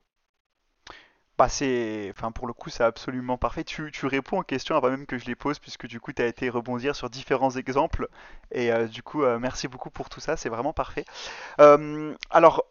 Enfin 1.45 2.31
pour 2.31 2.47
le 2.47 2.53
coup 2.53 2.69
c'est 2.69 2.83
absolument 2.83 3.37
parfait. 3.37 3.63
Tu, 3.63 3.91
tu 3.91 4.05
réponds 4.07 4.39
aux 4.39 4.43
questions 4.43 4.75
avant 4.75 4.89
même 4.89 5.05
que 5.05 5.17
je 5.17 5.25
les 5.25 5.35
pose 5.35 5.59
puisque 5.59 5.87
du 5.87 5.99
coup 5.99 6.11
tu 6.13 6.21
as 6.21 6.25
été 6.27 6.49
rebondir 6.49 6.95
sur 6.95 7.09
différents 7.09 7.51
exemples 7.51 8.07
et 8.51 8.71
euh, 8.73 8.87
du 8.87 9.03
coup 9.03 9.23
euh, 9.23 9.39
merci 9.39 9.67
beaucoup 9.67 9.89
pour 9.89 10.09
tout 10.09 10.19
ça, 10.19 10.35
c'est 10.37 10.49
vraiment 10.49 10.73
parfait. 10.73 11.05
Euh, 11.59 12.15
alors 12.29 12.65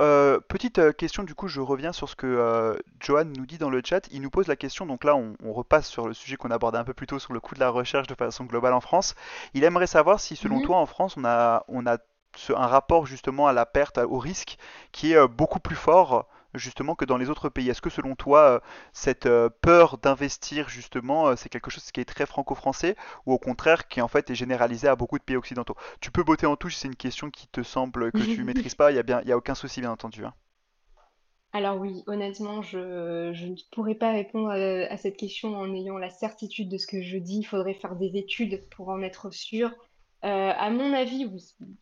petite 0.48 0.96
question 0.96 1.22
du 1.24 1.34
coup 1.34 1.48
je 1.48 1.60
reviens 1.60 1.92
sur 1.92 2.08
ce 2.08 2.16
que 2.16 2.76
Johan 3.00 3.24
nous 3.24 3.46
dit 3.46 3.58
dans 3.58 3.70
le 3.70 3.82
chat. 3.84 4.06
Il 4.10 4.22
nous 4.22 4.30
pose 4.30 4.46
la 4.48 4.56
question 4.56 4.86
donc 4.86 5.04
là 5.04 5.16
on, 5.16 5.34
on 5.44 5.52
repasse 5.52 5.86
sur 5.88 6.06
le 6.08 6.14
sujet 6.14 6.36
qu'on 6.36 6.50
abordait 6.50 6.78
un 6.78 6.84
peu 6.84 6.94
plus 6.94 7.06
tôt 7.06 7.18
sur 7.18 7.32
le 7.32 7.40
coût 7.40 7.54
de 7.54 7.60
la 7.60 7.70
recherche 7.70 8.06
de 8.08 8.14
façon 8.14 8.44
globale 8.44 8.74
en 8.74 8.80
France. 8.80 9.14
Il 9.54 9.64
aimerait 9.64 9.86
savoir 9.86 10.20
si 10.20 10.36
selon 10.36 10.56
Mhm. 10.56 10.62
toi 10.62 10.76
en 10.78 10.86
France 10.86 11.16
on 11.16 11.24
a 11.24 11.64
on 11.68 11.86
a 11.86 11.98
ce- 12.36 12.52
un 12.52 12.66
rapport 12.66 13.06
justement 13.06 13.46
à 13.48 13.52
la 13.52 13.66
perte, 13.66 13.98
au 13.98 14.18
risque 14.18 14.58
qui 14.92 15.12
est 15.12 15.28
beaucoup 15.28 15.60
plus 15.60 15.76
fort 15.76 16.28
justement 16.54 16.94
que 16.94 17.04
dans 17.04 17.16
les 17.18 17.30
autres 17.30 17.48
pays. 17.48 17.68
Est-ce 17.70 17.80
que 17.82 17.90
selon 17.90 18.14
toi, 18.16 18.40
euh, 18.56 18.60
cette 18.92 19.26
euh, 19.26 19.48
peur 19.62 19.98
d'investir 19.98 20.68
justement, 20.68 21.28
euh, 21.28 21.36
c'est 21.36 21.48
quelque 21.48 21.70
chose 21.70 21.90
qui 21.92 22.00
est 22.00 22.04
très 22.04 22.26
franco-français 22.26 22.96
ou 23.26 23.32
au 23.32 23.38
contraire 23.38 23.88
qui 23.88 24.00
en 24.00 24.08
fait 24.08 24.30
est 24.30 24.34
généralisé 24.34 24.88
à 24.88 24.96
beaucoup 24.96 25.18
de 25.18 25.24
pays 25.24 25.36
occidentaux? 25.36 25.76
Tu 26.00 26.10
peux 26.10 26.22
botter 26.24 26.46
en 26.46 26.56
touche, 26.56 26.76
c'est 26.76 26.88
une 26.88 26.96
question 26.96 27.30
qui 27.30 27.48
te 27.48 27.62
semble 27.62 28.12
que 28.12 28.22
tu 28.24 28.44
maîtrises 28.44 28.74
pas, 28.74 28.90
il 28.92 28.96
y 28.96 28.98
a 28.98 29.02
bien, 29.02 29.20
il 29.22 29.28
y 29.28 29.32
a 29.32 29.36
aucun 29.36 29.54
souci 29.54 29.80
bien 29.80 29.90
entendu. 29.92 30.24
hein. 30.24 30.34
Alors 31.52 31.78
oui, 31.78 32.02
honnêtement, 32.06 32.62
je, 32.62 33.32
je 33.34 33.46
ne 33.46 33.54
pourrais 33.72 33.94
pas 33.94 34.12
répondre 34.12 34.48
à, 34.50 34.54
à 34.54 34.96
cette 34.96 35.16
question 35.16 35.56
en 35.56 35.74
ayant 35.74 35.98
la 35.98 36.10
certitude 36.10 36.68
de 36.70 36.78
ce 36.78 36.86
que 36.86 37.02
je 37.02 37.16
dis. 37.18 37.38
Il 37.40 37.44
faudrait 37.44 37.74
faire 37.74 37.96
des 37.96 38.16
études 38.16 38.66
pour 38.70 38.88
en 38.90 39.02
être 39.02 39.30
sûr. 39.30 39.70
Euh, 40.24 40.52
à 40.56 40.70
mon 40.70 40.92
avis. 40.92 41.30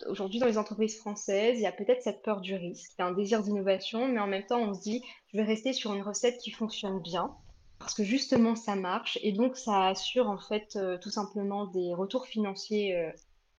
Aujourd'hui, 0.07 0.41
dans 0.41 0.47
les 0.47 0.59
entreprises 0.59 0.99
françaises, 0.99 1.59
il 1.59 1.62
y 1.62 1.66
a 1.66 1.72
peut-être 1.72 2.03
cette 2.03 2.22
peur 2.22 2.41
du 2.43 2.55
risque, 2.55 2.93
un 2.99 3.12
désir 3.12 3.43
d'innovation, 3.43 4.09
mais 4.09 4.20
en 4.20 4.26
même 4.26 4.45
temps, 4.45 4.61
on 4.61 4.74
se 4.74 4.82
dit, 4.82 5.03
je 5.32 5.39
vais 5.39 5.45
rester 5.45 5.72
sur 5.72 5.95
une 5.95 6.03
recette 6.03 6.39
qui 6.39 6.51
fonctionne 6.51 7.01
bien, 7.01 7.34
parce 7.78 7.95
que 7.95 8.05
justement, 8.05 8.55
ça 8.55 8.76
marche, 8.76 9.18
et 9.22 9.32
donc 9.32 9.57
ça 9.57 9.87
assure 9.89 10.28
en 10.28 10.39
fait 10.39 10.76
euh, 10.76 10.99
tout 10.99 11.09
simplement 11.09 11.66
des 11.66 11.95
retours 11.95 12.26
financiers 12.26 12.95
euh, 12.97 13.11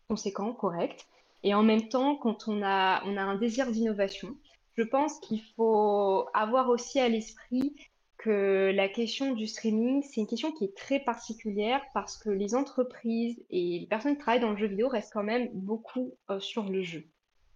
conséquents, 0.09 0.53
corrects. 0.53 1.07
Et 1.43 1.55
en 1.55 1.63
même 1.63 1.89
temps, 1.89 2.15
quand 2.15 2.47
on 2.47 2.61
a, 2.61 3.03
on 3.05 3.17
a 3.17 3.21
un 3.21 3.35
désir 3.35 3.71
d'innovation, 3.71 4.35
je 4.75 4.83
pense 4.83 5.19
qu'il 5.21 5.41
faut 5.55 6.27
avoir 6.35 6.69
aussi 6.69 6.99
à 6.99 7.09
l'esprit 7.09 7.75
que 8.17 8.71
la 8.73 8.89
question 8.89 9.33
du 9.33 9.47
streaming, 9.47 10.01
c'est 10.03 10.21
une 10.21 10.27
question 10.27 10.51
qui 10.51 10.65
est 10.65 10.75
très 10.75 10.99
particulière 10.99 11.81
parce 11.93 12.17
que 12.17 12.29
les 12.29 12.55
entreprises 12.55 13.43
et 13.49 13.79
les 13.79 13.87
personnes 13.87 14.13
qui 14.13 14.21
travaillent 14.21 14.41
dans 14.41 14.51
le 14.51 14.57
jeu 14.57 14.67
vidéo 14.67 14.87
restent 14.87 15.13
quand 15.13 15.23
même 15.23 15.49
beaucoup 15.53 16.15
euh, 16.29 16.39
sur 16.39 16.69
le 16.69 16.81
jeu. 16.81 17.07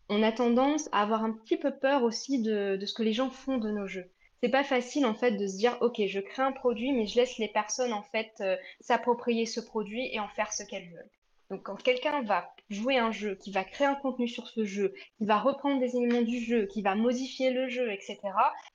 On 0.10 0.24
a 0.24 0.32
tendance 0.32 0.90
à 0.92 1.02
avoir 1.02 1.24
un 1.24 1.32
petit 1.32 1.58
peu 1.58 1.72
peur 1.72 2.04
aussi 2.04 2.42
de, 2.42 2.78
ce 2.86 2.94
que 2.94 3.04
les 3.04 3.14
gens 3.14 3.30
font 3.30 3.58
de 3.58 3.72
nos 3.72 3.88
jeux. 3.88 4.12
C'est 4.44 4.50
pas 4.50 4.64
facile 4.64 5.06
en 5.06 5.14
fait 5.14 5.32
de 5.32 5.48
se 5.48 5.58
dire, 5.58 5.78
ok, 5.82 6.02
je 6.06 6.20
crée 6.20 6.44
un 6.44 6.52
produit, 6.52 6.92
mais 6.92 7.08
je 7.08 7.16
laisse 7.16 7.38
les 7.38 7.48
personnes 7.48 7.94
en 7.94 8.04
fait 8.04 8.32
euh, 8.42 8.58
s'approprier 8.82 9.46
ce 9.46 9.60
produit 9.60 10.10
et 10.14 10.20
en 10.20 10.28
faire 10.28 10.52
ce 10.52 10.64
qu'elles 10.64 10.90
veulent. 10.90 11.10
Donc, 11.52 11.64
quand 11.64 11.76
quelqu'un 11.76 12.22
va 12.22 12.50
jouer 12.70 12.98
un 12.98 13.12
jeu, 13.12 13.36
qui 13.36 13.52
va 13.52 13.66
créer 13.66 13.86
un 13.86 13.96
contenu 13.96 14.26
sur 14.26 14.48
ce 14.48 14.64
jeu, 14.64 14.94
qui 15.18 15.26
va 15.26 15.38
reprendre 15.38 15.82
des 15.82 15.98
éléments 15.98 16.22
du 16.22 16.40
jeu, 16.40 16.66
qui 16.66 16.82
va 16.82 16.96
modifier 16.96 17.52
le 17.52 17.68
jeu, 17.68 17.92
etc., 17.92 18.18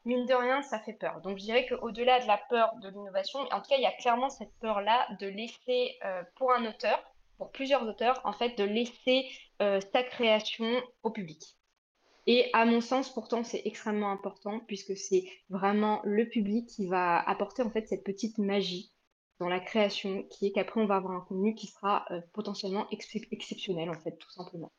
mine 0.04 0.26
de 0.26 0.34
rien, 0.34 0.60
ça 0.60 0.78
fait 0.80 0.92
peur. 0.92 1.22
Donc, 1.22 1.38
je 1.38 1.44
dirais 1.44 1.66
qu'au-delà 1.66 2.20
de 2.20 2.26
la 2.26 2.36
peur 2.50 2.74
de 2.82 2.90
l'innovation, 2.90 3.40
en 3.40 3.62
tout 3.62 3.70
cas, 3.70 3.76
il 3.78 3.82
y 3.82 3.86
a 3.86 3.92
clairement 3.92 4.28
cette 4.28 4.52
peur-là 4.60 5.08
de 5.18 5.26
laisser, 5.26 5.96
euh, 6.04 6.22
pour 6.36 6.52
un 6.52 6.66
auteur, 6.66 7.02
pour 7.38 7.50
plusieurs 7.50 7.82
auteurs, 7.88 8.20
en 8.24 8.34
fait, 8.34 8.58
de 8.58 8.64
laisser 8.64 9.24
euh, 9.62 9.80
sa 9.94 10.02
création 10.02 10.70
au 11.02 11.08
public. 11.08 11.56
Et 12.26 12.50
à 12.52 12.66
mon 12.66 12.82
sens, 12.82 13.10
pourtant, 13.10 13.42
c'est 13.42 13.62
extrêmement 13.64 14.10
important 14.10 14.60
puisque 14.66 14.98
c'est 14.98 15.24
vraiment 15.48 16.02
le 16.04 16.28
public 16.28 16.66
qui 16.66 16.86
va 16.88 17.20
apporter 17.20 17.62
en 17.62 17.70
fait 17.70 17.88
cette 17.88 18.04
petite 18.04 18.36
magie 18.36 18.92
dans 19.38 19.48
la 19.48 19.60
création, 19.60 20.22
qui 20.30 20.46
est 20.46 20.52
qu'après, 20.52 20.80
on 20.80 20.86
va 20.86 20.96
avoir 20.96 21.14
un 21.14 21.20
contenu 21.20 21.54
qui 21.54 21.66
sera 21.66 22.04
euh, 22.10 22.20
potentiellement 22.32 22.86
excep- 22.90 23.28
exceptionnel, 23.30 23.90
en 23.90 23.98
fait, 24.00 24.12
tout 24.12 24.30
simplement. 24.30 24.72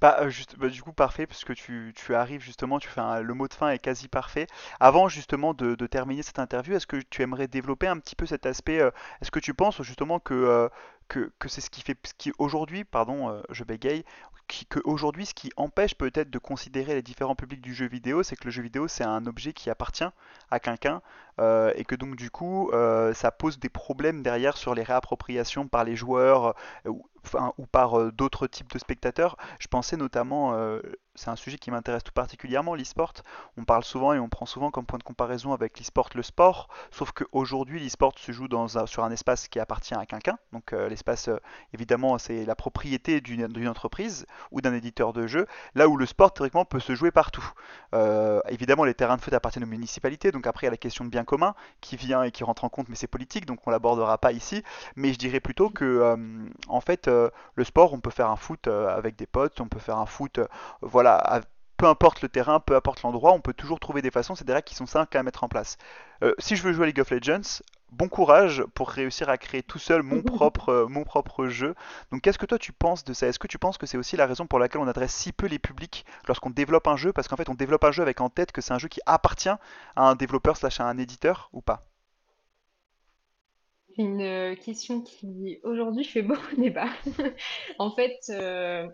Bah, 0.00 0.16
euh, 0.22 0.30
bah, 0.56 0.68
du 0.68 0.82
coup, 0.82 0.94
parfait, 0.94 1.26
parce 1.26 1.44
que 1.44 1.52
tu, 1.52 2.14
arrives 2.14 2.40
justement, 2.40 2.78
tu 2.78 2.88
fais 2.88 3.22
le 3.22 3.34
mot 3.34 3.48
de 3.48 3.52
fin 3.52 3.68
est 3.68 3.78
quasi 3.78 4.08
parfait. 4.08 4.46
Avant 4.80 5.08
justement 5.08 5.52
de, 5.52 5.74
terminer 5.86 6.22
cette 6.22 6.38
interview, 6.38 6.74
est-ce 6.74 6.86
que 6.86 6.96
tu 7.10 7.20
aimerais 7.22 7.48
développer 7.48 7.86
un 7.86 7.98
petit 7.98 8.16
peu 8.16 8.24
cet 8.24 8.46
aspect 8.46 8.80
euh, 8.80 8.90
Est-ce 9.20 9.30
que 9.30 9.40
tu 9.40 9.52
penses 9.52 9.82
justement 9.82 10.18
que, 10.18 10.70
que, 11.08 11.30
c'est 11.48 11.60
ce 11.60 11.68
qui 11.68 11.82
fait, 11.82 11.98
ce 12.06 12.14
qui 12.14 12.32
aujourd'hui, 12.38 12.84
pardon, 12.84 13.42
je 13.50 13.64
bégaye, 13.64 14.04
qui, 14.50 14.66
que 14.66 14.80
aujourd'hui, 14.84 15.26
ce 15.26 15.34
qui 15.34 15.50
empêche 15.56 15.94
peut-être 15.94 16.28
de 16.28 16.38
considérer 16.38 16.94
les 16.94 17.02
différents 17.02 17.36
publics 17.36 17.60
du 17.60 17.72
jeu 17.72 17.86
vidéo, 17.86 18.22
c'est 18.22 18.36
que 18.36 18.44
le 18.46 18.50
jeu 18.50 18.62
vidéo, 18.62 18.88
c'est 18.88 19.04
un 19.04 19.24
objet 19.26 19.52
qui 19.52 19.70
appartient 19.70 20.04
à 20.50 20.60
quelqu'un, 20.60 21.00
euh, 21.38 21.72
et 21.76 21.84
que 21.84 21.94
donc 21.94 22.16
du 22.16 22.30
coup, 22.30 22.70
euh, 22.72 23.14
ça 23.14 23.30
pose 23.30 23.58
des 23.60 23.68
problèmes 23.68 24.22
derrière 24.22 24.56
sur 24.56 24.74
les 24.74 24.82
réappropriations 24.82 25.68
par 25.68 25.84
les 25.84 25.94
joueurs, 25.94 26.56
euh, 26.86 26.92
enfin, 27.24 27.52
ou 27.58 27.66
par 27.66 27.98
euh, 27.98 28.12
d'autres 28.12 28.46
types 28.46 28.72
de 28.72 28.78
spectateurs. 28.78 29.36
Je 29.58 29.68
pensais 29.68 29.96
notamment, 29.96 30.54
euh, 30.54 30.80
c'est 31.14 31.30
un 31.30 31.36
sujet 31.36 31.58
qui 31.58 31.70
m'intéresse 31.70 32.02
tout 32.02 32.12
particulièrement, 32.12 32.74
l'e-sport. 32.74 33.12
On 33.56 33.64
parle 33.64 33.84
souvent 33.84 34.12
et 34.12 34.18
on 34.18 34.28
prend 34.28 34.46
souvent 34.46 34.70
comme 34.70 34.86
point 34.86 34.98
de 34.98 35.04
comparaison 35.04 35.52
avec 35.52 35.78
l'e-sport 35.78 36.08
le 36.14 36.22
sport, 36.22 36.68
sauf 36.90 37.12
qu'aujourd'hui 37.12 37.80
l'e-sport 37.80 38.14
se 38.16 38.32
joue 38.32 38.48
sur 38.86 39.04
un 39.04 39.10
espace 39.10 39.48
qui 39.48 39.60
appartient 39.60 39.94
à 39.94 40.06
quelqu'un. 40.06 40.38
Donc 40.52 40.72
euh, 40.72 40.88
l'espace, 40.88 41.28
évidemment, 41.74 42.18
c'est 42.18 42.44
la 42.44 42.54
propriété 42.54 43.20
d'une 43.20 43.68
entreprise 43.68 44.26
ou 44.50 44.60
d'un 44.60 44.74
éditeur 44.74 45.12
de 45.12 45.26
jeu, 45.26 45.46
là 45.74 45.88
où 45.88 45.96
le 45.96 46.06
sport 46.06 46.32
théoriquement 46.32 46.64
peut 46.64 46.80
se 46.80 46.94
jouer 46.94 47.10
partout. 47.10 47.48
Évidemment, 48.48 48.84
les 48.84 48.94
terrains 48.94 49.16
de 49.16 49.20
foot 49.20 49.32
appartiennent 49.34 49.64
aux 49.64 49.68
municipalités, 49.68 50.32
donc 50.32 50.46
après 50.46 50.66
il 50.66 50.68
y 50.68 50.72
a 50.72 50.72
la 50.72 50.76
question 50.76 51.04
de 51.04 51.10
bien 51.10 51.24
commun 51.24 51.54
qui 51.80 51.96
vient 51.96 52.22
et 52.22 52.30
qui 52.30 52.44
rentre 52.44 52.64
en 52.64 52.68
compte, 52.68 52.88
mais 52.88 52.94
c'est 52.96 53.06
politique, 53.06 53.46
donc 53.46 53.66
on 53.66 53.70
l'abordera 53.70 54.18
pas 54.18 54.32
ici. 54.32 54.62
Mais 54.96 55.12
je 55.12 55.18
dirais 55.18 55.40
plutôt 55.40 55.70
que, 55.70 56.16
en 56.68 56.80
fait, 56.80 57.09
le 57.54 57.64
sport, 57.64 57.92
on 57.92 58.00
peut 58.00 58.10
faire 58.10 58.30
un 58.30 58.36
foot 58.36 58.66
euh, 58.68 58.88
avec 58.96 59.16
des 59.16 59.26
potes, 59.26 59.60
on 59.60 59.68
peut 59.68 59.78
faire 59.78 59.98
un 59.98 60.06
foot 60.06 60.38
euh, 60.38 60.46
voilà, 60.82 61.16
à- 61.16 61.40
peu 61.76 61.86
importe 61.86 62.20
le 62.22 62.28
terrain, 62.28 62.60
peu 62.60 62.76
importe 62.76 63.02
l'endroit, 63.02 63.32
on 63.32 63.40
peut 63.40 63.54
toujours 63.54 63.80
trouver 63.80 64.02
des 64.02 64.10
façons, 64.10 64.34
c'est 64.34 64.44
des 64.44 64.52
règles 64.52 64.64
qui 64.66 64.74
sont 64.74 64.86
simples 64.86 65.16
à 65.16 65.22
mettre 65.22 65.44
en 65.44 65.48
place. 65.48 65.78
Euh, 66.22 66.34
si 66.38 66.56
je 66.56 66.62
veux 66.62 66.72
jouer 66.72 66.84
à 66.84 66.86
League 66.88 67.00
of 67.00 67.10
Legends, 67.10 67.62
bon 67.90 68.08
courage 68.08 68.62
pour 68.74 68.90
réussir 68.90 69.28
à 69.30 69.38
créer 69.38 69.62
tout 69.62 69.78
seul 69.78 70.02
mon 70.02 70.22
propre, 70.22 70.68
euh, 70.70 70.86
mon 70.88 71.04
propre 71.04 71.46
jeu. 71.46 71.74
Donc 72.12 72.20
qu'est-ce 72.22 72.38
que 72.38 72.46
toi 72.46 72.58
tu 72.58 72.72
penses 72.72 73.04
de 73.04 73.12
ça? 73.14 73.26
Est-ce 73.28 73.38
que 73.38 73.46
tu 73.46 73.58
penses 73.58 73.78
que 73.78 73.86
c'est 73.86 73.96
aussi 73.98 74.16
la 74.16 74.26
raison 74.26 74.46
pour 74.46 74.58
laquelle 74.58 74.80
on 74.82 74.88
adresse 74.88 75.14
si 75.14 75.32
peu 75.32 75.46
les 75.46 75.58
publics 75.58 76.04
lorsqu'on 76.28 76.50
développe 76.50 76.86
un 76.86 76.96
jeu? 76.96 77.12
Parce 77.12 77.28
qu'en 77.28 77.36
fait 77.36 77.48
on 77.48 77.54
développe 77.54 77.84
un 77.84 77.92
jeu 77.92 78.02
avec 78.02 78.20
en 78.20 78.28
tête 78.30 78.52
que 78.52 78.60
c'est 78.60 78.74
un 78.74 78.78
jeu 78.78 78.88
qui 78.88 79.00
appartient 79.06 79.48
à 79.48 79.58
un 79.96 80.14
développeur 80.14 80.56
slash 80.56 80.80
à 80.80 80.84
un 80.84 80.98
éditeur 80.98 81.48
ou 81.52 81.62
pas? 81.62 81.89
Une 83.98 84.20
euh, 84.20 84.54
question 84.54 85.00
qui, 85.00 85.58
aujourd'hui, 85.64 86.04
fait 86.04 86.22
beaucoup 86.22 86.56
débat. 86.58 86.88
En 87.78 87.90
fait, 87.90 88.18
euh, 88.30 88.88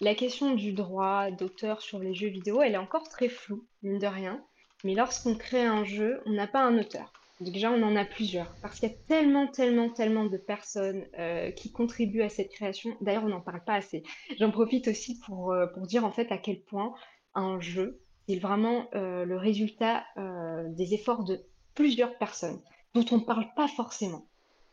la 0.00 0.14
question 0.14 0.54
du 0.54 0.72
droit 0.72 1.30
d'auteur 1.30 1.80
sur 1.80 1.98
les 1.98 2.14
jeux 2.14 2.28
vidéo, 2.28 2.62
elle 2.62 2.74
est 2.74 2.78
encore 2.78 3.08
très 3.08 3.28
floue, 3.28 3.66
mine 3.82 3.98
de 3.98 4.06
rien. 4.06 4.42
Mais 4.84 4.94
lorsqu'on 4.94 5.34
crée 5.34 5.64
un 5.64 5.84
jeu, 5.84 6.20
on 6.26 6.32
n'a 6.32 6.46
pas 6.46 6.62
un 6.62 6.78
auteur. 6.78 7.12
Déjà, 7.40 7.70
on 7.70 7.82
en 7.82 7.94
a 7.96 8.04
plusieurs. 8.04 8.52
Parce 8.62 8.78
qu'il 8.78 8.88
y 8.88 8.92
a 8.92 8.96
tellement, 9.08 9.46
tellement, 9.46 9.90
tellement 9.90 10.24
de 10.24 10.36
personnes 10.36 11.06
euh, 11.18 11.50
qui 11.52 11.70
contribuent 11.70 12.22
à 12.22 12.28
cette 12.28 12.50
création. 12.50 12.96
D'ailleurs, 13.00 13.24
on 13.24 13.28
n'en 13.28 13.40
parle 13.40 13.62
pas 13.64 13.74
assez. 13.74 14.02
J'en 14.38 14.50
profite 14.50 14.88
aussi 14.88 15.18
pour, 15.20 15.54
pour 15.74 15.86
dire 15.86 16.04
en 16.04 16.10
fait 16.10 16.30
à 16.32 16.38
quel 16.38 16.60
point 16.62 16.94
un 17.34 17.60
jeu, 17.60 18.00
c'est 18.28 18.38
vraiment 18.38 18.88
le 18.92 19.36
résultat 19.36 20.04
des 20.16 20.94
efforts 20.94 21.24
de 21.24 21.40
plusieurs 21.74 22.18
personnes 22.18 22.60
dont 22.94 23.04
on 23.10 23.18
ne 23.18 23.24
parle 23.24 23.46
pas 23.54 23.68
forcément 23.68 24.26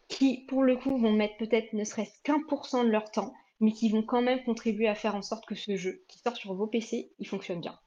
qui, 0.08 0.46
pour 0.46 0.64
le 0.64 0.76
coup, 0.76 0.98
vont 0.98 1.12
mettre 1.12 1.38
peut-être 1.38 1.74
ne 1.74 1.84
serait-ce 1.84 2.22
qu'un 2.24 2.42
pour 2.48 2.66
cent 2.66 2.84
de 2.84 2.90
leur 2.90 3.12
temps, 3.12 3.34
mais 3.60 3.72
qui 3.72 3.90
vont 3.90 4.04
quand 4.04 4.22
même 4.22 4.44
contribuer 4.44 4.88
à 4.88 4.96
faire 4.96 5.16
en 5.16 5.22
sorte 5.22 5.46
que 5.46 5.56
ce 5.56 5.78
jeu 5.78 6.04
qui 6.08 6.20
sort 6.20 6.36
sur 6.36 6.54
vos 6.54 6.68
PC, 6.68 7.12
il 7.20 7.28
fonctionne 7.28 7.62
bien. 7.62 7.78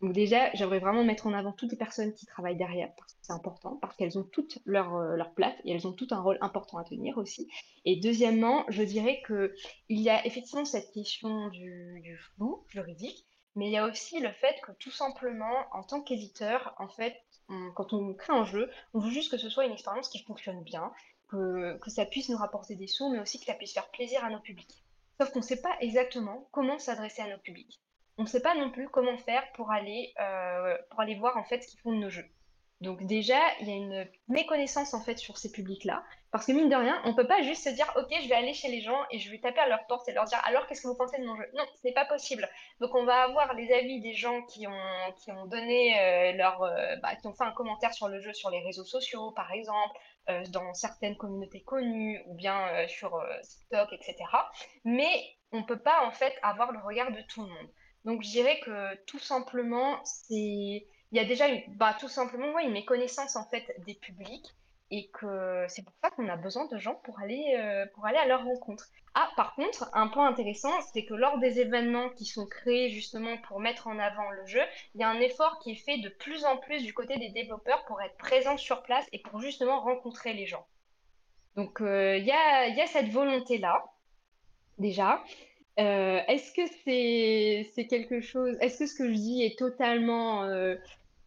Donc 0.00 0.12
déjà, 0.12 0.52
j'aimerais 0.54 0.78
vraiment 0.78 1.04
mettre 1.04 1.26
en 1.26 1.32
avant 1.32 1.52
toutes 1.52 1.72
les 1.72 1.76
personnes 1.76 2.14
qui 2.14 2.24
travaillent 2.24 2.56
derrière, 2.56 2.92
parce 2.96 3.14
que 3.14 3.18
c'est 3.22 3.32
important, 3.32 3.78
parce 3.80 3.96
qu'elles 3.96 4.16
ont 4.16 4.22
toutes 4.22 4.58
leur, 4.64 4.94
euh, 4.94 5.16
leur 5.16 5.34
place 5.34 5.54
et 5.64 5.72
elles 5.72 5.88
ont 5.88 5.92
tout 5.92 6.06
un 6.12 6.20
rôle 6.20 6.38
important 6.40 6.78
à 6.78 6.84
tenir 6.84 7.18
aussi. 7.18 7.48
Et 7.84 7.96
deuxièmement, 7.96 8.64
je 8.68 8.82
dirais 8.84 9.20
que 9.24 9.54
il 9.88 10.00
y 10.00 10.08
a 10.08 10.24
effectivement 10.24 10.64
cette 10.64 10.92
question 10.92 11.48
du, 11.48 12.00
du 12.02 12.16
flou 12.16 12.64
juridique, 12.68 13.26
mais 13.56 13.66
il 13.66 13.72
y 13.72 13.76
a 13.76 13.86
aussi 13.86 14.20
le 14.20 14.30
fait 14.30 14.54
que 14.64 14.70
tout 14.78 14.92
simplement, 14.92 15.64
en 15.72 15.82
tant 15.82 16.00
qu'éditeur, 16.00 16.74
en 16.78 16.88
fait, 16.88 17.16
on- 17.48 17.70
quand 17.72 17.92
on 17.92 18.14
crée 18.14 18.32
un 18.32 18.44
jeu, 18.44 18.70
on 18.94 18.98
veut 19.00 19.10
juste 19.10 19.30
que 19.30 19.38
ce 19.38 19.48
soit 19.50 19.66
une 19.66 19.72
expérience 19.72 20.08
qui 20.08 20.22
fonctionne 20.24 20.62
bien, 20.62 20.92
que, 21.28 21.76
que 21.78 21.90
ça 21.90 22.06
puisse 22.06 22.28
nous 22.28 22.36
rapporter 22.38 22.74
des 22.76 22.86
sous, 22.86 23.10
mais 23.10 23.18
aussi 23.20 23.38
que 23.38 23.44
ça 23.44 23.54
puisse 23.54 23.72
faire 23.74 23.90
plaisir 23.90 24.24
à 24.24 24.30
nos 24.30 24.40
publics. 24.40 24.84
Sauf 25.20 25.30
qu'on 25.30 25.40
ne 25.40 25.44
sait 25.44 25.60
pas 25.60 25.76
exactement 25.80 26.48
comment 26.52 26.78
s'adresser 26.78 27.22
à 27.22 27.28
nos 27.28 27.38
publics. 27.38 27.80
On 28.18 28.22
ne 28.22 28.28
sait 28.28 28.40
pas 28.40 28.54
non 28.54 28.70
plus 28.70 28.88
comment 28.88 29.16
faire 29.18 29.42
pour 29.52 29.70
aller, 29.70 30.12
euh, 30.20 30.76
pour 30.90 31.00
aller 31.00 31.16
voir 31.16 31.36
en 31.36 31.44
fait 31.44 31.60
ce 31.62 31.68
qu'ils 31.68 31.80
font 31.80 31.92
de 31.92 31.98
nos 31.98 32.10
jeux. 32.10 32.26
Donc 32.80 33.02
déjà, 33.04 33.40
il 33.60 33.68
y 33.68 33.72
a 33.72 33.74
une 33.74 34.08
méconnaissance 34.28 34.94
en 34.94 35.02
fait 35.02 35.18
sur 35.18 35.36
ces 35.36 35.50
publics-là, 35.50 36.04
parce 36.30 36.46
que 36.46 36.52
mine 36.52 36.68
de 36.68 36.76
rien, 36.76 37.00
on 37.04 37.14
peut 37.14 37.26
pas 37.26 37.42
juste 37.42 37.64
se 37.64 37.70
dire, 37.70 37.92
ok, 37.96 38.14
je 38.22 38.28
vais 38.28 38.34
aller 38.36 38.54
chez 38.54 38.68
les 38.68 38.80
gens 38.80 39.00
et 39.10 39.18
je 39.18 39.30
vais 39.30 39.40
taper 39.40 39.58
à 39.58 39.68
leur 39.68 39.84
porte 39.86 40.08
et 40.08 40.12
leur 40.12 40.26
dire, 40.26 40.40
alors 40.44 40.66
qu'est-ce 40.66 40.82
que 40.82 40.86
vous 40.86 40.96
pensez 40.96 41.18
de 41.18 41.26
mon 41.26 41.34
jeu? 41.36 41.48
Non, 41.54 41.64
ce 41.74 41.86
n'est 41.86 41.92
pas 41.94 42.04
possible. 42.04 42.48
Donc 42.80 42.94
on 42.94 43.04
va 43.04 43.22
avoir 43.22 43.54
les 43.54 43.72
avis 43.72 44.00
des 44.00 44.14
gens 44.14 44.42
qui 44.42 44.68
ont, 44.68 45.12
qui 45.16 45.32
ont 45.32 45.46
donné 45.46 45.98
euh, 45.98 46.32
leur, 46.34 46.62
euh, 46.62 46.96
bah, 47.02 47.16
qui 47.16 47.26
ont 47.26 47.34
fait 47.34 47.44
un 47.44 47.52
commentaire 47.52 47.92
sur 47.92 48.08
le 48.08 48.20
jeu 48.20 48.32
sur 48.32 48.50
les 48.50 48.60
réseaux 48.60 48.84
sociaux, 48.84 49.32
par 49.32 49.50
exemple, 49.50 49.98
euh, 50.28 50.44
dans 50.50 50.72
certaines 50.72 51.16
communautés 51.16 51.62
connues 51.62 52.22
ou 52.26 52.34
bien 52.34 52.86
sur 52.86 53.20
TikTok, 53.42 53.92
etc. 53.92 54.16
Mais 54.84 55.10
on 55.50 55.64
peut 55.64 55.80
pas 55.80 56.06
en 56.06 56.12
fait 56.12 56.34
avoir 56.42 56.70
le 56.70 56.78
regard 56.78 57.10
de 57.10 57.22
tout 57.22 57.42
le 57.42 57.48
monde. 57.48 57.70
Donc 58.04 58.22
je 58.22 58.28
dirais 58.28 58.60
que 58.60 58.94
tout 59.06 59.18
simplement, 59.18 59.98
c'est 60.04 60.86
il 61.12 61.18
y 61.18 61.20
a 61.20 61.24
déjà 61.24 61.46
bah, 61.68 61.96
tout 61.98 62.08
simplement 62.08 62.58
une 62.58 62.72
méconnaissance 62.72 63.36
en 63.36 63.44
fait 63.44 63.64
des 63.86 63.94
publics 63.94 64.54
et 64.90 65.08
que 65.08 65.66
c'est 65.68 65.84
pour 65.84 65.92
ça 66.02 66.10
qu'on 66.10 66.28
a 66.28 66.36
besoin 66.36 66.66
de 66.66 66.78
gens 66.78 66.94
pour 67.04 67.20
aller, 67.20 67.56
euh, 67.58 67.86
pour 67.94 68.06
aller 68.06 68.16
à 68.16 68.26
leur 68.26 68.44
rencontre. 68.44 68.88
Ah, 69.14 69.28
par 69.36 69.54
contre, 69.54 69.90
un 69.92 70.08
point 70.08 70.28
intéressant, 70.28 70.72
c'est 70.92 71.04
que 71.04 71.14
lors 71.14 71.38
des 71.38 71.60
événements 71.60 72.08
qui 72.10 72.24
sont 72.24 72.46
créés 72.46 72.88
justement 72.88 73.36
pour 73.48 73.60
mettre 73.60 73.86
en 73.86 73.98
avant 73.98 74.30
le 74.30 74.46
jeu, 74.46 74.62
il 74.94 75.00
y 75.00 75.04
a 75.04 75.10
un 75.10 75.20
effort 75.20 75.58
qui 75.58 75.72
est 75.72 75.84
fait 75.84 75.98
de 75.98 76.08
plus 76.08 76.44
en 76.44 76.56
plus 76.56 76.82
du 76.84 76.94
côté 76.94 77.18
des 77.18 77.30
développeurs 77.30 77.84
pour 77.86 78.00
être 78.00 78.16
présents 78.16 78.56
sur 78.56 78.82
place 78.82 79.06
et 79.12 79.18
pour 79.18 79.40
justement 79.40 79.80
rencontrer 79.80 80.32
les 80.32 80.46
gens. 80.46 80.66
Donc, 81.56 81.80
euh, 81.80 82.16
il 82.16 82.24
y 82.24 82.30
a, 82.30 82.86
cette 82.86 83.10
volonté-là, 83.10 83.84
déjà. 84.78 85.22
Euh, 85.80 86.20
est-ce 86.28 86.52
que 86.52 87.72
c'est 87.74 87.86
quelque 87.86 88.20
chose, 88.20 88.56
est-ce 88.60 88.78
que 88.80 88.86
ce 88.86 88.94
que 88.94 89.08
je 89.08 89.14
dis 89.14 89.42
est 89.44 89.58
totalement 89.58 90.44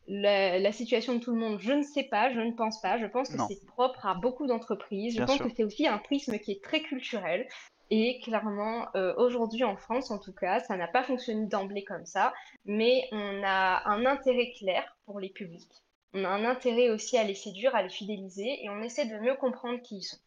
la, 0.07 0.59
la 0.59 0.71
situation 0.71 1.15
de 1.15 1.19
tout 1.19 1.31
le 1.31 1.39
monde? 1.39 1.59
Je 1.59 1.73
ne 1.73 1.83
sais 1.83 2.03
pas, 2.03 2.31
je 2.31 2.39
ne 2.39 2.51
pense 2.51 2.81
pas. 2.81 2.97
Je 2.97 3.05
pense 3.05 3.29
que 3.29 3.37
c'est 3.47 3.65
propre 3.65 4.05
à 4.05 4.13
beaucoup 4.15 4.47
d'entreprises. 4.47 5.13
Je 5.13 5.17
bien 5.17 5.25
pense 5.25 5.39
que 5.39 5.49
c'est 5.55 5.63
aussi 5.63 5.87
un 5.87 5.97
prisme 5.97 6.37
qui 6.39 6.51
est 6.51 6.63
très 6.63 6.81
culturel. 6.81 7.47
Et 7.93 8.21
clairement, 8.21 8.87
euh, 8.95 9.13
aujourd'hui 9.17 9.65
en 9.65 9.75
France, 9.75 10.11
en 10.11 10.17
tout 10.17 10.31
cas, 10.31 10.61
ça 10.61 10.77
n'a 10.77 10.87
pas 10.87 11.03
fonctionné 11.03 11.45
d'emblée 11.47 11.83
comme 11.83 12.05
ça, 12.05 12.33
mais 12.63 13.03
on 13.11 13.43
a 13.43 13.89
un 13.89 14.05
intérêt 14.05 14.53
clair 14.57 14.95
pour 15.05 15.19
les 15.19 15.29
publics. 15.29 15.83
On 16.13 16.23
a 16.23 16.29
un 16.29 16.45
intérêt 16.45 16.89
aussi 16.89 17.17
à 17.17 17.25
les 17.25 17.35
séduire, 17.35 17.75
à 17.75 17.83
les 17.83 17.89
fidéliser, 17.89 18.63
et 18.63 18.69
on 18.69 18.81
essaie 18.81 19.07
de 19.07 19.17
mieux 19.17 19.35
comprendre 19.35 19.81
qui 19.81 19.97
ils 19.97 20.03
sont. 20.03 20.17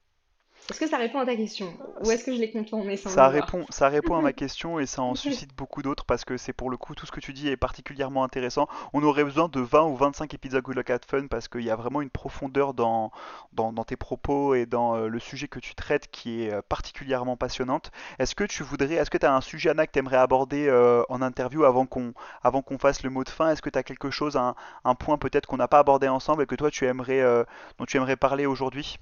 Est-ce 0.71 0.81
que 0.81 0.87
ça 0.89 0.97
répond 0.97 1.19
à 1.19 1.27
ta 1.27 1.37
question? 1.37 1.75
Ou 2.03 2.11
est-ce 2.11 2.25
que 2.25 2.35
je 2.35 2.41
l'ai 2.41 2.51
contourné 2.51 2.97
sans 2.97 3.11
Ça 3.11 3.29
répond, 3.29 3.67
ça 3.69 3.89
répond 3.89 4.17
à 4.17 4.23
ma 4.23 4.33
question 4.45 4.81
et 4.81 4.87
ça 4.87 5.03
en 5.03 5.15
suscite 5.15 5.55
beaucoup 5.55 5.83
d'autres 5.83 6.07
parce 6.07 6.25
que 6.25 6.39
c'est 6.39 6.55
pour 6.55 6.71
le 6.71 6.79
coup 6.79 6.95
tout 6.95 7.05
ce 7.05 7.13
que 7.13 7.21
tu 7.21 7.35
dis 7.35 7.49
est 7.49 7.57
particulièrement 7.57 8.25
intéressant. 8.25 8.67
On 8.95 9.03
aurait 9.03 9.25
besoin 9.25 9.49
de 9.49 9.61
20 9.61 9.83
ou 9.85 9.97
25 9.97 10.33
épisodes 10.33 10.63
Good 10.63 10.77
Luck 10.77 10.89
Have 10.89 11.01
Fun 11.07 11.27
parce 11.29 11.49
qu'il 11.49 11.63
y 11.63 11.71
a 11.71 11.77
vraiment 11.77 12.01
une 12.01 12.09
profondeur 12.09 12.73
dans, 12.73 13.13
dans, 13.53 13.73
dans 13.75 13.85
tes 13.85 13.97
propos 13.97 14.55
et 14.55 14.65
dans 14.65 14.97
euh, 14.97 15.09
le 15.09 15.19
sujet 15.19 15.49
que 15.49 15.59
tu 15.59 15.75
traites 15.75 16.11
qui 16.11 16.45
est 16.45 16.53
euh, 16.53 16.63
particulièrement 16.67 17.37
passionnante. 17.37 17.91
Est-ce 18.19 18.35
que 18.35 18.45
tu 18.45 18.63
voudrais, 18.63 18.95
est-ce 18.95 19.11
que 19.11 19.19
tu 19.19 19.27
as 19.27 19.35
un 19.35 19.43
sujet 19.43 19.69
Anna 19.71 19.87
que 19.87 19.93
tu 19.93 19.99
aimerais 19.99 20.17
aborder 20.17 20.67
euh, 20.69 21.03
en 21.11 21.21
interview 21.21 21.65
avant 21.65 21.85
qu'on 21.85 22.15
avant 22.43 22.63
qu'on 22.63 22.79
fasse 22.79 23.03
le 23.03 23.11
mot 23.11 23.23
de 23.23 23.29
fin? 23.29 23.51
Est-ce 23.51 23.63
que 23.63 23.71
tu 23.71 23.79
as 23.79 23.83
quelque 23.83 24.11
chose, 24.11 24.37
un, 24.37 24.55
un 24.85 24.95
point 24.95 25.19
peut-être 25.19 25.47
qu'on 25.47 25.59
n'a 25.59 25.69
pas 25.69 25.79
abordé 25.81 26.09
ensemble 26.09 26.43
et 26.43 26.47
que 26.47 26.55
toi 26.55 26.71
tu 26.71 26.87
aimerais, 26.87 27.21
euh, 27.21 27.45
dont 27.79 27.85
tu 27.85 27.97
aimerais 27.99 28.17
parler 28.17 28.47
aujourd'hui? 28.47 28.99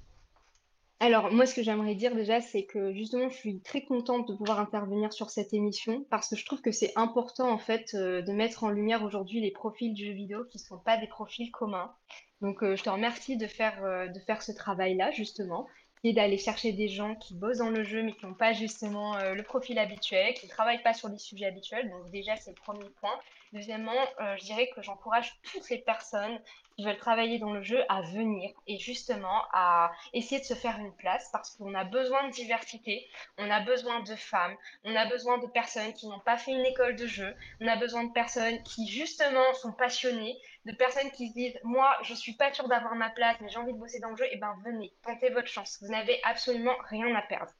Alors, 1.02 1.32
moi, 1.32 1.46
ce 1.46 1.54
que 1.56 1.64
j'aimerais 1.64 1.96
dire 1.96 2.14
déjà, 2.14 2.40
c'est 2.40 2.64
que 2.64 2.92
justement, 2.92 3.28
je 3.28 3.34
suis 3.34 3.60
très 3.60 3.82
contente 3.82 4.28
de 4.28 4.36
pouvoir 4.36 4.60
intervenir 4.60 5.12
sur 5.12 5.30
cette 5.30 5.52
émission 5.52 6.06
parce 6.10 6.28
que 6.28 6.36
je 6.36 6.46
trouve 6.46 6.60
que 6.60 6.70
c'est 6.70 6.92
important, 6.94 7.50
en 7.50 7.58
fait, 7.58 7.90
euh, 7.94 8.22
de 8.22 8.30
mettre 8.30 8.62
en 8.62 8.70
lumière 8.70 9.02
aujourd'hui 9.02 9.40
les 9.40 9.50
profils 9.50 9.92
du 9.94 10.04
jeu 10.06 10.12
vidéo 10.12 10.44
qui 10.44 10.58
ne 10.58 10.62
sont 10.62 10.78
pas 10.78 10.98
des 10.98 11.08
profils 11.08 11.50
communs. 11.50 11.92
Donc, 12.40 12.62
euh, 12.62 12.76
je 12.76 12.84
te 12.84 12.88
remercie 12.88 13.36
de 13.36 13.48
faire, 13.48 13.82
euh, 13.84 14.06
de 14.06 14.20
faire 14.20 14.42
ce 14.42 14.52
travail-là, 14.52 15.10
justement, 15.10 15.66
et 16.04 16.12
d'aller 16.12 16.38
chercher 16.38 16.72
des 16.72 16.88
gens 16.88 17.14
qui 17.14 17.34
bossent 17.34 17.58
dans 17.58 17.70
le 17.70 17.84
jeu 17.84 18.02
mais 18.02 18.12
qui 18.12 18.26
n'ont 18.26 18.34
pas 18.34 18.52
justement 18.52 19.16
euh, 19.16 19.34
le 19.34 19.42
profil 19.42 19.78
habituel, 19.78 20.34
qui 20.34 20.46
ne 20.46 20.50
travaillent 20.50 20.82
pas 20.82 20.94
sur 20.94 21.08
des 21.08 21.18
sujets 21.18 21.46
habituels. 21.46 21.88
Donc, 21.90 22.10
déjà, 22.10 22.36
c'est 22.36 22.50
le 22.50 22.56
premier 22.56 22.88
point. 23.00 23.18
Deuxièmement, 23.52 23.92
euh, 24.20 24.34
je 24.38 24.44
dirais 24.44 24.70
que 24.74 24.80
j'encourage 24.82 25.34
toutes 25.42 25.68
les 25.68 25.78
personnes 25.78 26.38
qui 26.76 26.84
veulent 26.84 26.96
travailler 26.96 27.38
dans 27.38 27.52
le 27.52 27.62
jeu 27.62 27.82
à 27.90 28.00
venir 28.00 28.50
et 28.66 28.78
justement 28.78 29.42
à 29.52 29.92
essayer 30.14 30.40
de 30.40 30.46
se 30.46 30.54
faire 30.54 30.78
une 30.78 30.92
place 30.92 31.28
parce 31.32 31.56
qu'on 31.56 31.74
a 31.74 31.84
besoin 31.84 32.26
de 32.28 32.32
diversité, 32.32 33.06
on 33.36 33.50
a 33.50 33.60
besoin 33.60 34.00
de 34.00 34.14
femmes, 34.14 34.56
on 34.84 34.96
a 34.96 35.06
besoin 35.06 35.36
de 35.36 35.46
personnes 35.46 35.92
qui 35.92 36.08
n'ont 36.08 36.20
pas 36.20 36.38
fait 36.38 36.52
une 36.52 36.64
école 36.64 36.96
de 36.96 37.06
jeu, 37.06 37.34
on 37.60 37.66
a 37.66 37.76
besoin 37.76 38.04
de 38.04 38.12
personnes 38.12 38.62
qui 38.62 38.88
justement 38.88 39.52
sont 39.52 39.72
passionnées, 39.72 40.38
de 40.64 40.72
personnes 40.72 41.10
qui 41.10 41.28
se 41.28 41.34
disent 41.34 41.58
moi 41.64 41.96
je 42.02 42.14
suis 42.14 42.34
pas 42.34 42.52
sûre 42.52 42.68
d'avoir 42.68 42.94
ma 42.94 43.10
place 43.10 43.36
mais 43.40 43.48
j'ai 43.48 43.58
envie 43.58 43.72
de 43.72 43.78
bosser 43.78 44.00
dans 44.00 44.10
le 44.10 44.16
jeu, 44.16 44.26
et 44.30 44.36
ben 44.36 44.54
venez, 44.64 44.92
tentez 45.02 45.30
votre 45.30 45.48
chance, 45.48 45.78
vous 45.82 45.88
n'avez 45.88 46.20
absolument 46.24 46.76
rien 46.88 47.14
à 47.14 47.22
perdre. 47.22 47.52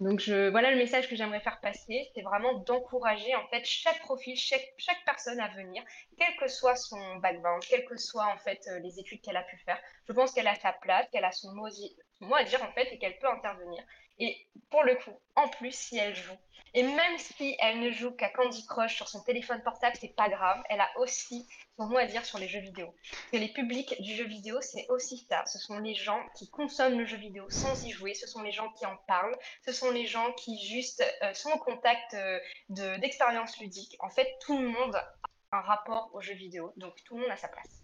Donc 0.00 0.20
je, 0.20 0.48
voilà 0.50 0.70
le 0.70 0.76
message 0.76 1.08
que 1.08 1.16
j'aimerais 1.16 1.40
faire 1.40 1.60
passer, 1.60 2.08
c'est 2.14 2.22
vraiment 2.22 2.54
d'encourager 2.54 3.34
en 3.34 3.44
fait 3.48 3.64
chaque 3.64 3.98
profil, 4.00 4.36
chaque, 4.36 4.72
chaque 4.76 5.04
personne 5.04 5.40
à 5.40 5.48
venir, 5.48 5.82
quel 6.16 6.36
que 6.36 6.46
soit 6.46 6.76
son 6.76 7.16
background, 7.16 7.64
quelles 7.68 7.84
que 7.84 7.96
soient 7.96 8.32
en 8.32 8.38
fait 8.38 8.60
euh, 8.68 8.78
les 8.78 9.00
études 9.00 9.20
qu'elle 9.22 9.36
a 9.36 9.42
pu 9.42 9.56
faire. 9.58 9.80
Je 10.06 10.12
pense 10.12 10.32
qu'elle 10.32 10.46
a 10.46 10.54
sa 10.54 10.72
place, 10.72 11.08
qu'elle 11.10 11.24
a 11.24 11.32
son 11.32 11.52
mot, 11.52 11.68
son 11.68 12.26
mot 12.26 12.36
à 12.36 12.44
dire 12.44 12.62
en 12.62 12.72
fait 12.74 12.92
et 12.92 12.98
qu'elle 12.98 13.18
peut 13.18 13.28
intervenir. 13.28 13.82
Et 14.18 14.36
pour 14.70 14.82
le 14.82 14.94
coup, 14.96 15.18
en 15.36 15.48
plus 15.48 15.72
si 15.72 15.98
elle 15.98 16.14
joue, 16.14 16.36
et 16.74 16.82
même 16.82 17.18
si 17.18 17.56
elle 17.60 17.80
ne 17.80 17.90
joue 17.90 18.10
qu'à 18.10 18.28
Candy 18.28 18.66
Crush 18.66 18.94
sur 18.94 19.08
son 19.08 19.20
téléphone 19.22 19.62
portable, 19.62 19.96
c'est 20.00 20.14
pas 20.14 20.28
grave, 20.28 20.62
elle 20.68 20.80
a 20.80 20.88
aussi 20.98 21.48
son 21.76 21.86
mot 21.86 21.96
à 21.96 22.04
dire 22.04 22.24
sur 22.24 22.38
les 22.38 22.48
jeux 22.48 22.60
vidéo. 22.60 22.94
Les 23.32 23.48
publics 23.48 24.00
du 24.02 24.14
jeu 24.14 24.24
vidéo, 24.24 24.60
c'est 24.60 24.86
aussi 24.90 25.26
ça. 25.28 25.44
Ce 25.46 25.58
sont 25.58 25.78
les 25.78 25.94
gens 25.94 26.20
qui 26.36 26.50
consomment 26.50 26.98
le 26.98 27.06
jeu 27.06 27.16
vidéo 27.16 27.48
sans 27.48 27.84
y 27.84 27.90
jouer, 27.90 28.14
ce 28.14 28.26
sont 28.26 28.42
les 28.42 28.52
gens 28.52 28.70
qui 28.72 28.84
en 28.84 28.96
parlent, 29.06 29.36
ce 29.64 29.72
sont 29.72 29.90
les 29.90 30.06
gens 30.06 30.32
qui 30.34 30.64
juste 30.66 31.02
euh, 31.22 31.32
sont 31.32 31.50
au 31.50 31.58
contact 31.58 32.14
euh, 32.14 32.38
de, 32.68 32.96
d'expériences 33.00 33.58
ludiques. 33.58 33.96
En 34.00 34.10
fait, 34.10 34.28
tout 34.40 34.58
le 34.58 34.68
monde 34.68 34.94
a 34.94 35.58
un 35.58 35.60
rapport 35.62 36.10
aux 36.12 36.20
jeux 36.20 36.34
vidéo, 36.34 36.72
donc 36.76 36.94
tout 37.04 37.16
le 37.16 37.22
monde 37.22 37.30
a 37.30 37.36
sa 37.36 37.48
place. 37.48 37.82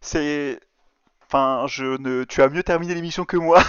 C'est 0.00 0.60
Enfin, 1.28 1.66
je 1.66 1.84
ne... 2.00 2.22
tu 2.22 2.40
as 2.40 2.48
mieux 2.48 2.62
terminé 2.62 2.94
l'émission 2.94 3.24
que 3.24 3.36
moi. 3.36 3.60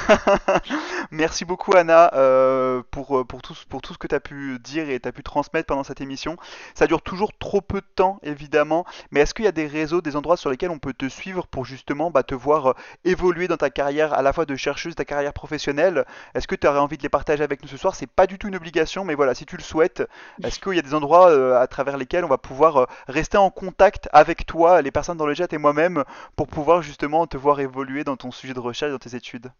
Merci 1.11 1.43
beaucoup 1.43 1.75
Anna 1.75 2.11
euh, 2.13 2.83
pour, 2.91 3.17
euh, 3.17 3.23
pour, 3.23 3.41
tout, 3.41 3.55
pour 3.67 3.81
tout 3.81 3.93
ce 3.93 3.97
que 3.97 4.05
tu 4.05 4.13
as 4.13 4.19
pu 4.19 4.59
dire 4.59 4.91
et 4.91 4.99
tu 4.99 5.09
as 5.09 5.11
pu 5.11 5.23
transmettre 5.23 5.65
pendant 5.65 5.83
cette 5.83 5.99
émission. 5.99 6.37
Ça 6.75 6.85
dure 6.85 7.01
toujours 7.01 7.31
trop 7.35 7.61
peu 7.61 7.81
de 7.81 7.87
temps 7.95 8.19
évidemment, 8.21 8.85
mais 9.09 9.21
est-ce 9.21 9.33
qu'il 9.33 9.45
y 9.45 9.47
a 9.47 9.51
des 9.51 9.65
réseaux, 9.65 10.01
des 10.01 10.15
endroits 10.15 10.37
sur 10.37 10.51
lesquels 10.51 10.69
on 10.69 10.77
peut 10.77 10.93
te 10.93 11.09
suivre 11.09 11.47
pour 11.47 11.65
justement 11.65 12.11
bah, 12.11 12.21
te 12.21 12.35
voir 12.35 12.67
euh, 12.67 12.73
évoluer 13.05 13.47
dans 13.47 13.57
ta 13.57 13.71
carrière 13.71 14.13
à 14.13 14.21
la 14.21 14.33
fois 14.33 14.45
de 14.45 14.55
chercheuse, 14.55 14.93
ta 14.93 15.05
carrière 15.05 15.33
professionnelle? 15.33 16.05
Est-ce 16.35 16.47
que 16.47 16.55
tu 16.55 16.67
aurais 16.67 16.77
envie 16.77 16.97
de 16.97 17.03
les 17.03 17.09
partager 17.09 17.43
avec 17.43 17.63
nous 17.63 17.69
ce 17.69 17.77
soir? 17.77 17.95
C'est 17.95 18.05
pas 18.05 18.27
du 18.27 18.37
tout 18.37 18.49
une 18.49 18.55
obligation, 18.55 19.03
mais 19.03 19.15
voilà, 19.15 19.33
si 19.33 19.47
tu 19.47 19.57
le 19.57 19.63
souhaites, 19.63 20.03
est-ce 20.43 20.59
qu'il 20.59 20.75
y 20.75 20.79
a 20.79 20.83
des 20.83 20.93
endroits 20.93 21.59
à 21.59 21.65
travers 21.65 21.97
lesquels 21.97 22.23
on 22.23 22.29
va 22.29 22.37
pouvoir 22.37 22.87
rester 23.07 23.37
en 23.37 23.49
contact 23.49 24.09
avec 24.13 24.45
toi, 24.45 24.83
les 24.83 24.91
personnes 24.91 25.17
dans 25.17 25.25
le 25.25 25.33
chat 25.33 25.51
et 25.53 25.57
moi-même, 25.57 26.03
pour 26.35 26.47
pouvoir 26.47 26.83
justement 26.83 27.25
te 27.25 27.37
voir 27.37 27.46
évoluer 27.55 28.03
dans 28.03 28.17
ton 28.17 28.31
sujet 28.31 28.53
de 28.53 28.59
recherche, 28.59 28.91
dans 28.91 28.99
tes 28.99 29.15
études? 29.15 29.51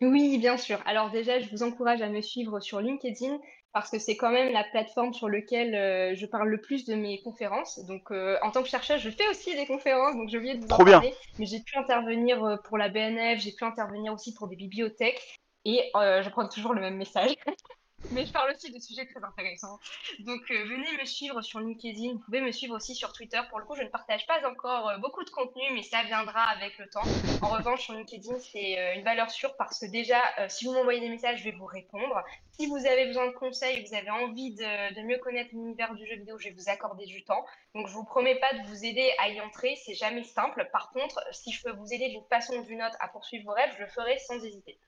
Oui, 0.00 0.38
bien 0.38 0.56
sûr. 0.56 0.80
Alors 0.86 1.10
déjà, 1.10 1.40
je 1.40 1.48
vous 1.50 1.62
encourage 1.62 2.02
à 2.02 2.08
me 2.08 2.20
suivre 2.20 2.60
sur 2.60 2.80
LinkedIn 2.80 3.38
parce 3.72 3.90
que 3.90 3.98
c'est 3.98 4.16
quand 4.16 4.30
même 4.30 4.52
la 4.52 4.64
plateforme 4.64 5.12
sur 5.14 5.28
laquelle 5.28 5.74
euh, 5.74 6.14
je 6.14 6.26
parle 6.26 6.48
le 6.48 6.60
plus 6.60 6.84
de 6.84 6.94
mes 6.94 7.22
conférences. 7.22 7.84
Donc, 7.86 8.10
euh, 8.10 8.36
en 8.42 8.50
tant 8.50 8.62
que 8.62 8.68
chercheur, 8.68 8.98
je 8.98 9.10
fais 9.10 9.26
aussi 9.30 9.54
des 9.56 9.66
conférences, 9.66 10.14
donc 10.16 10.28
j'ai 10.28 10.38
oublié 10.38 10.54
de 10.56 10.60
vous 10.64 10.72
en 10.72 10.76
Trop 10.76 10.84
bien. 10.84 11.02
parler, 11.02 11.14
mais 11.38 11.46
j'ai 11.46 11.60
pu 11.60 11.76
intervenir 11.78 12.44
euh, 12.44 12.56
pour 12.64 12.78
la 12.78 12.88
BNF, 12.88 13.40
j'ai 13.40 13.52
pu 13.52 13.64
intervenir 13.64 14.12
aussi 14.12 14.34
pour 14.34 14.48
des 14.48 14.56
bibliothèques 14.56 15.20
et 15.64 15.90
euh, 15.96 16.22
je 16.22 16.28
prends 16.30 16.48
toujours 16.48 16.74
le 16.74 16.80
même 16.80 16.96
message. 16.96 17.34
Mais 18.10 18.26
je 18.26 18.32
parle 18.32 18.50
aussi 18.50 18.70
de 18.70 18.78
sujets 18.78 19.06
très 19.06 19.22
intéressants. 19.24 19.78
Donc, 20.20 20.42
euh, 20.50 20.64
venez 20.64 20.96
me 21.00 21.04
suivre 21.04 21.40
sur 21.42 21.60
LinkedIn. 21.60 22.12
Vous 22.12 22.18
pouvez 22.18 22.40
me 22.40 22.52
suivre 22.52 22.76
aussi 22.76 22.94
sur 22.94 23.12
Twitter. 23.12 23.40
Pour 23.48 23.58
le 23.58 23.64
coup, 23.64 23.74
je 23.74 23.82
ne 23.82 23.88
partage 23.88 24.26
pas 24.26 24.46
encore 24.46 24.88
euh, 24.88 24.98
beaucoup 24.98 25.24
de 25.24 25.30
contenu, 25.30 25.62
mais 25.72 25.82
ça 25.82 26.02
viendra 26.02 26.42
avec 26.42 26.78
le 26.78 26.88
temps. 26.88 27.02
En 27.40 27.48
revanche, 27.48 27.82
sur 27.82 27.94
LinkedIn, 27.94 28.38
c'est 28.38 28.78
euh, 28.78 28.94
une 28.94 29.04
valeur 29.04 29.30
sûre 29.30 29.56
parce 29.56 29.80
que 29.80 29.86
déjà, 29.86 30.20
si 30.48 30.66
vous 30.66 30.72
m'envoyez 30.72 31.00
des 31.00 31.08
messages, 31.08 31.38
je 31.38 31.44
vais 31.44 31.56
vous 31.56 31.66
répondre. 31.66 32.22
Si 32.52 32.66
vous 32.66 32.86
avez 32.86 33.06
besoin 33.06 33.26
de 33.26 33.32
conseils, 33.32 33.84
vous 33.84 33.94
avez 33.94 34.10
envie 34.10 34.54
de, 34.54 34.94
de 34.94 35.02
mieux 35.02 35.18
connaître 35.18 35.50
l'univers 35.52 35.94
du 35.94 36.06
jeu 36.06 36.16
vidéo, 36.16 36.38
je 36.38 36.48
vais 36.48 36.54
vous 36.54 36.68
accorder 36.68 37.06
du 37.06 37.24
temps. 37.24 37.44
Donc, 37.74 37.88
je 37.88 37.92
vous 37.92 38.04
promets 38.04 38.36
pas 38.36 38.52
de 38.54 38.66
vous 38.68 38.84
aider 38.84 39.10
à 39.18 39.28
y 39.28 39.40
entrer. 39.40 39.76
C'est 39.84 39.94
jamais 39.94 40.24
simple. 40.24 40.68
Par 40.72 40.90
contre, 40.90 41.20
si 41.32 41.52
je 41.52 41.62
peux 41.62 41.72
vous 41.72 41.92
aider 41.92 42.10
d'une 42.10 42.24
façon 42.24 42.54
ou 42.54 42.64
d'une 42.64 42.82
autre 42.82 42.96
à 43.00 43.08
poursuivre 43.08 43.44
vos 43.44 43.52
rêves, 43.52 43.72
je 43.76 43.82
le 43.82 43.88
ferai 43.88 44.18
sans 44.18 44.42
hésiter. 44.44 44.78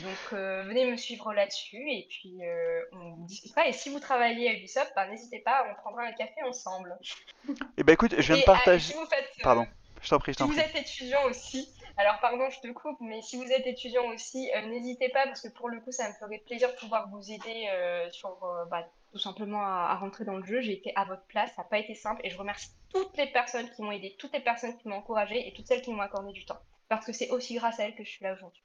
Donc, 0.00 0.32
euh, 0.32 0.62
venez 0.64 0.90
me 0.90 0.96
suivre 0.96 1.32
là-dessus 1.34 1.76
et 1.90 2.06
puis 2.08 2.38
euh, 2.44 2.80
on 2.92 3.16
discutera. 3.26 3.68
Et 3.68 3.72
si 3.72 3.90
vous 3.90 4.00
travaillez 4.00 4.48
à 4.48 4.52
Ubisoft, 4.54 4.92
bah, 4.96 5.06
n'hésitez 5.08 5.40
pas, 5.40 5.66
on 5.70 5.74
prendra 5.74 6.02
un 6.04 6.12
café 6.12 6.42
ensemble. 6.44 6.96
Eh 7.76 7.82
ben 7.82 7.92
écoute, 7.92 8.14
je 8.16 8.22
viens 8.22 8.36
de 8.36 8.38
Et 8.38 8.42
si 8.42 8.46
partager... 8.46 8.94
vous 8.94 9.06
faites, 9.06 9.28
Pardon, 9.42 9.62
euh, 9.62 10.00
je 10.00 10.08
t'en 10.08 10.18
prie, 10.18 10.32
je 10.32 10.36
si 10.36 10.38
t'en 10.38 10.46
vous 10.46 10.52
prie. 10.52 10.62
êtes 10.62 10.76
étudiant 10.76 11.24
aussi, 11.24 11.68
alors 11.96 12.18
pardon, 12.20 12.48
je 12.50 12.60
te 12.60 12.72
coupe, 12.72 12.98
mais 13.00 13.20
si 13.20 13.36
vous 13.36 13.50
êtes 13.50 13.66
étudiant 13.66 14.06
aussi, 14.06 14.50
euh, 14.54 14.62
n'hésitez 14.66 15.08
pas 15.10 15.26
parce 15.26 15.40
que 15.42 15.48
pour 15.48 15.68
le 15.68 15.80
coup, 15.80 15.90
ça 15.92 16.08
me 16.08 16.14
ferait 16.14 16.38
plaisir 16.38 16.70
de 16.70 16.76
pouvoir 16.76 17.08
vous 17.10 17.30
aider 17.32 17.68
euh, 17.70 18.08
sur 18.12 18.42
euh, 18.44 18.64
bah, 18.66 18.86
tout 19.12 19.18
simplement 19.18 19.60
à, 19.60 19.88
à 19.90 19.96
rentrer 19.96 20.24
dans 20.24 20.36
le 20.36 20.44
jeu. 20.44 20.60
J'ai 20.62 20.72
été 20.72 20.92
à 20.96 21.04
votre 21.04 21.24
place, 21.26 21.50
ça 21.56 21.62
n'a 21.62 21.68
pas 21.68 21.78
été 21.78 21.94
simple 21.96 22.20
et 22.24 22.30
je 22.30 22.38
remercie 22.38 22.70
toutes 22.94 23.16
les 23.18 23.26
personnes 23.26 23.68
qui 23.70 23.82
m'ont 23.82 23.92
aidé, 23.92 24.14
toutes 24.18 24.32
les 24.32 24.40
personnes 24.40 24.76
qui 24.78 24.88
m'ont 24.88 24.96
encouragé 24.96 25.46
et 25.48 25.52
toutes 25.52 25.66
celles 25.66 25.82
qui 25.82 25.90
m'ont 25.92 26.00
accordé 26.00 26.32
du 26.32 26.44
temps. 26.46 26.60
Parce 26.88 27.04
que 27.06 27.12
c'est 27.12 27.30
aussi 27.30 27.54
grâce 27.56 27.80
à 27.80 27.84
elles 27.84 27.94
que 27.96 28.04
je 28.04 28.10
suis 28.10 28.24
là 28.24 28.32
aujourd'hui. 28.34 28.62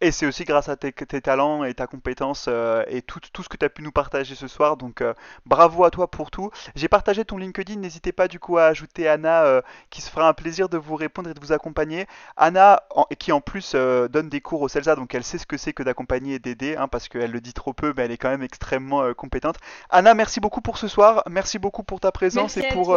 Et 0.00 0.10
c'est 0.10 0.26
aussi 0.26 0.44
grâce 0.44 0.68
à 0.68 0.74
tes, 0.74 0.90
tes 0.92 1.20
talents 1.20 1.62
et 1.62 1.74
ta 1.74 1.86
compétence 1.86 2.46
euh, 2.48 2.82
et 2.88 3.02
tout, 3.02 3.20
tout 3.32 3.44
ce 3.44 3.48
que 3.48 3.56
tu 3.56 3.64
as 3.64 3.68
pu 3.68 3.82
nous 3.82 3.92
partager 3.92 4.34
ce 4.34 4.48
soir. 4.48 4.76
Donc 4.76 5.00
euh, 5.00 5.14
bravo 5.46 5.84
à 5.84 5.90
toi 5.92 6.10
pour 6.10 6.32
tout. 6.32 6.50
J'ai 6.74 6.88
partagé 6.88 7.24
ton 7.24 7.36
LinkedIn, 7.38 7.76
n'hésitez 7.76 8.10
pas 8.10 8.26
du 8.26 8.40
coup 8.40 8.58
à 8.58 8.64
ajouter 8.64 9.06
Anna 9.06 9.44
euh, 9.44 9.62
qui 9.90 10.00
se 10.00 10.10
fera 10.10 10.28
un 10.28 10.32
plaisir 10.32 10.68
de 10.68 10.76
vous 10.76 10.96
répondre 10.96 11.30
et 11.30 11.34
de 11.34 11.40
vous 11.40 11.52
accompagner. 11.52 12.06
Anna 12.36 12.82
en- 12.90 13.06
qui 13.16 13.30
en 13.30 13.40
plus 13.40 13.76
donne 13.76 14.28
des 14.28 14.40
cours 14.40 14.62
au 14.62 14.68
CELSA, 14.68 14.96
donc 14.96 15.14
elle 15.14 15.22
sait 15.22 15.38
ce 15.38 15.46
que 15.46 15.56
c'est 15.56 15.72
que 15.72 15.84
d'accompagner 15.84 16.34
et 16.34 16.38
d'aider, 16.40 16.74
hein, 16.76 16.88
parce 16.88 17.08
qu'elle 17.08 17.30
le 17.30 17.40
dit 17.40 17.52
trop 17.52 17.72
peu, 17.72 17.94
mais 17.96 18.04
elle 18.04 18.10
est 18.10 18.18
quand 18.18 18.30
même 18.30 18.42
extrêmement 18.42 19.14
compétente. 19.14 19.56
Anna, 19.88 20.14
merci 20.14 20.40
beaucoup 20.40 20.62
pour 20.62 20.78
ce 20.78 20.88
soir, 20.88 21.22
merci 21.30 21.60
beaucoup 21.60 21.84
pour 21.84 22.00
ta 22.00 22.10
présence 22.10 22.56
et 22.56 22.62
Merci 22.62 22.74
pour, 22.74 22.96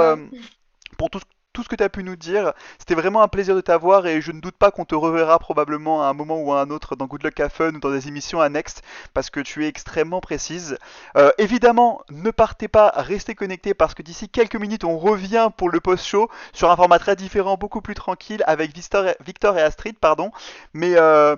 pour 0.98 1.10
tout, 1.12 1.20
tout 1.56 1.64
ce 1.64 1.70
que 1.70 1.76
tu 1.76 1.84
as 1.84 1.90
pu 1.90 2.04
nous 2.04 2.18
dire. 2.18 2.54
C'était 2.78 2.96
vraiment 2.96 3.24
un 3.24 3.30
plaisir 3.30 3.56
de 3.56 3.62
t'avoir 3.62 4.06
et 4.08 4.22
je 4.22 4.34
ne 4.34 4.42
doute 4.42 4.58
pas 4.58 4.72
qu'on 4.72 4.84
te 4.84 4.94
reverra 4.94 5.40
probablement 5.40 6.04
à 6.04 6.08
un 6.08 6.14
moment 6.14 6.38
ou 6.38 6.52
à 6.52 6.62
un 6.62 6.70
autre 6.70 6.98
dans 6.98 7.08
Good 7.08 7.24
Luck 7.24 7.40
à 7.40 7.48
Fun 7.48 7.74
ou 7.74 7.80
dans 7.80 7.92
des 7.92 8.10
émissions 8.10 8.42
annexes 8.42 8.82
parce 9.14 9.30
que 9.30 9.40
tu 9.40 9.64
es 9.64 9.68
extrêmement 9.70 10.20
précise. 10.20 10.78
Euh, 11.16 11.32
évidemment, 11.38 12.02
ne 12.12 12.30
partez 12.30 12.68
pas, 12.68 12.92
restez 12.96 13.36
connectés 13.36 13.74
parce 13.74 13.94
que 13.94 14.04
d'ici 14.04 14.28
quelques 14.28 14.58
minutes, 14.58 14.84
on 14.84 14.98
revient 14.98 15.50
pour 15.56 15.70
le 15.70 15.80
post-show 15.80 16.30
sur 16.52 16.70
un 16.70 16.76
format 16.76 17.00
très 17.00 17.16
différent, 17.16 17.56
beaucoup 17.56 17.82
plus 17.82 17.96
tranquille 17.96 18.44
avec 18.48 18.76
Victor 18.76 19.58
et, 19.58 19.62
Astrid, 19.62 19.98
pardon. 19.98 20.32
Mais, 20.74 20.96
euh, 20.98 21.38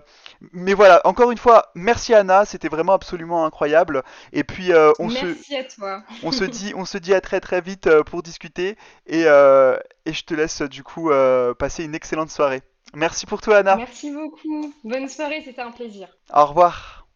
mais 0.52 0.74
voilà, 0.74 1.02
encore 1.06 1.32
une 1.32 1.38
fois, 1.38 1.72
merci 1.76 2.14
Anna, 2.14 2.46
c'était 2.46 2.68
vraiment 2.68 2.94
absolument 2.94 3.46
incroyable. 3.46 4.04
Et 4.34 4.44
puis 4.44 4.72
euh, 4.72 4.92
on 5.00 5.08
merci 5.08 5.56
à 5.56 5.64
toi. 5.64 6.04
on 6.24 6.32
se 6.32 6.44
dit, 6.44 6.74
on 6.76 6.86
se 6.86 6.98
dit 6.98 7.14
à 7.14 7.22
très 7.22 7.40
très 7.40 7.62
vite 7.62 7.88
euh, 7.88 8.04
pour 8.04 8.24
discuter 8.24 8.78
et, 9.06 9.24
euh, 9.26 9.78
et 10.06 10.14
je 10.14 10.24
te 10.24 10.34
laisse 10.34 10.62
du 10.62 10.84
coup 10.84 11.12
euh, 11.12 11.54
passer 11.54 11.84
une 11.84 11.96
excellente 11.96 12.30
soirée. 12.30 12.62
Merci 12.94 13.26
pour 13.26 13.42
toi 13.42 13.58
Anna. 13.58 13.76
Merci 13.76 14.12
beaucoup. 14.12 14.74
Bonne 14.84 15.10
soirée, 15.10 15.42
c'était 15.44 15.62
un 15.62 15.72
plaisir. 15.72 16.08
Au 16.34 16.46
revoir. 16.46 17.08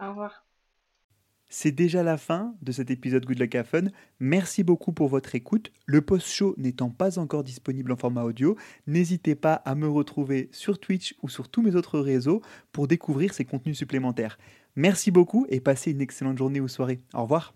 Au 0.00 0.08
revoir. 0.08 0.44
C'est 1.52 1.72
déjà 1.72 2.04
la 2.04 2.16
fin 2.16 2.54
de 2.62 2.70
cet 2.70 2.92
épisode 2.92 3.26
Good 3.26 3.40
Luck 3.40 3.56
à 3.56 3.64
Fun. 3.64 3.86
Merci 4.20 4.62
beaucoup 4.62 4.92
pour 4.92 5.08
votre 5.08 5.34
écoute. 5.34 5.72
Le 5.84 6.00
post-show 6.00 6.54
n'étant 6.58 6.90
pas 6.90 7.18
encore 7.18 7.42
disponible 7.42 7.90
en 7.90 7.96
format 7.96 8.22
audio, 8.22 8.56
n'hésitez 8.86 9.34
pas 9.34 9.54
à 9.54 9.74
me 9.74 9.88
retrouver 9.88 10.48
sur 10.52 10.78
Twitch 10.78 11.16
ou 11.22 11.28
sur 11.28 11.48
tous 11.48 11.60
mes 11.60 11.74
autres 11.74 11.98
réseaux 11.98 12.40
pour 12.70 12.86
découvrir 12.86 13.34
ces 13.34 13.44
contenus 13.44 13.76
supplémentaires. 13.76 14.38
Merci 14.76 15.10
beaucoup 15.10 15.44
et 15.48 15.58
passez 15.58 15.90
une 15.90 16.00
excellente 16.00 16.38
journée 16.38 16.60
ou 16.60 16.68
soirée. 16.68 17.00
Au 17.14 17.22
revoir. 17.22 17.52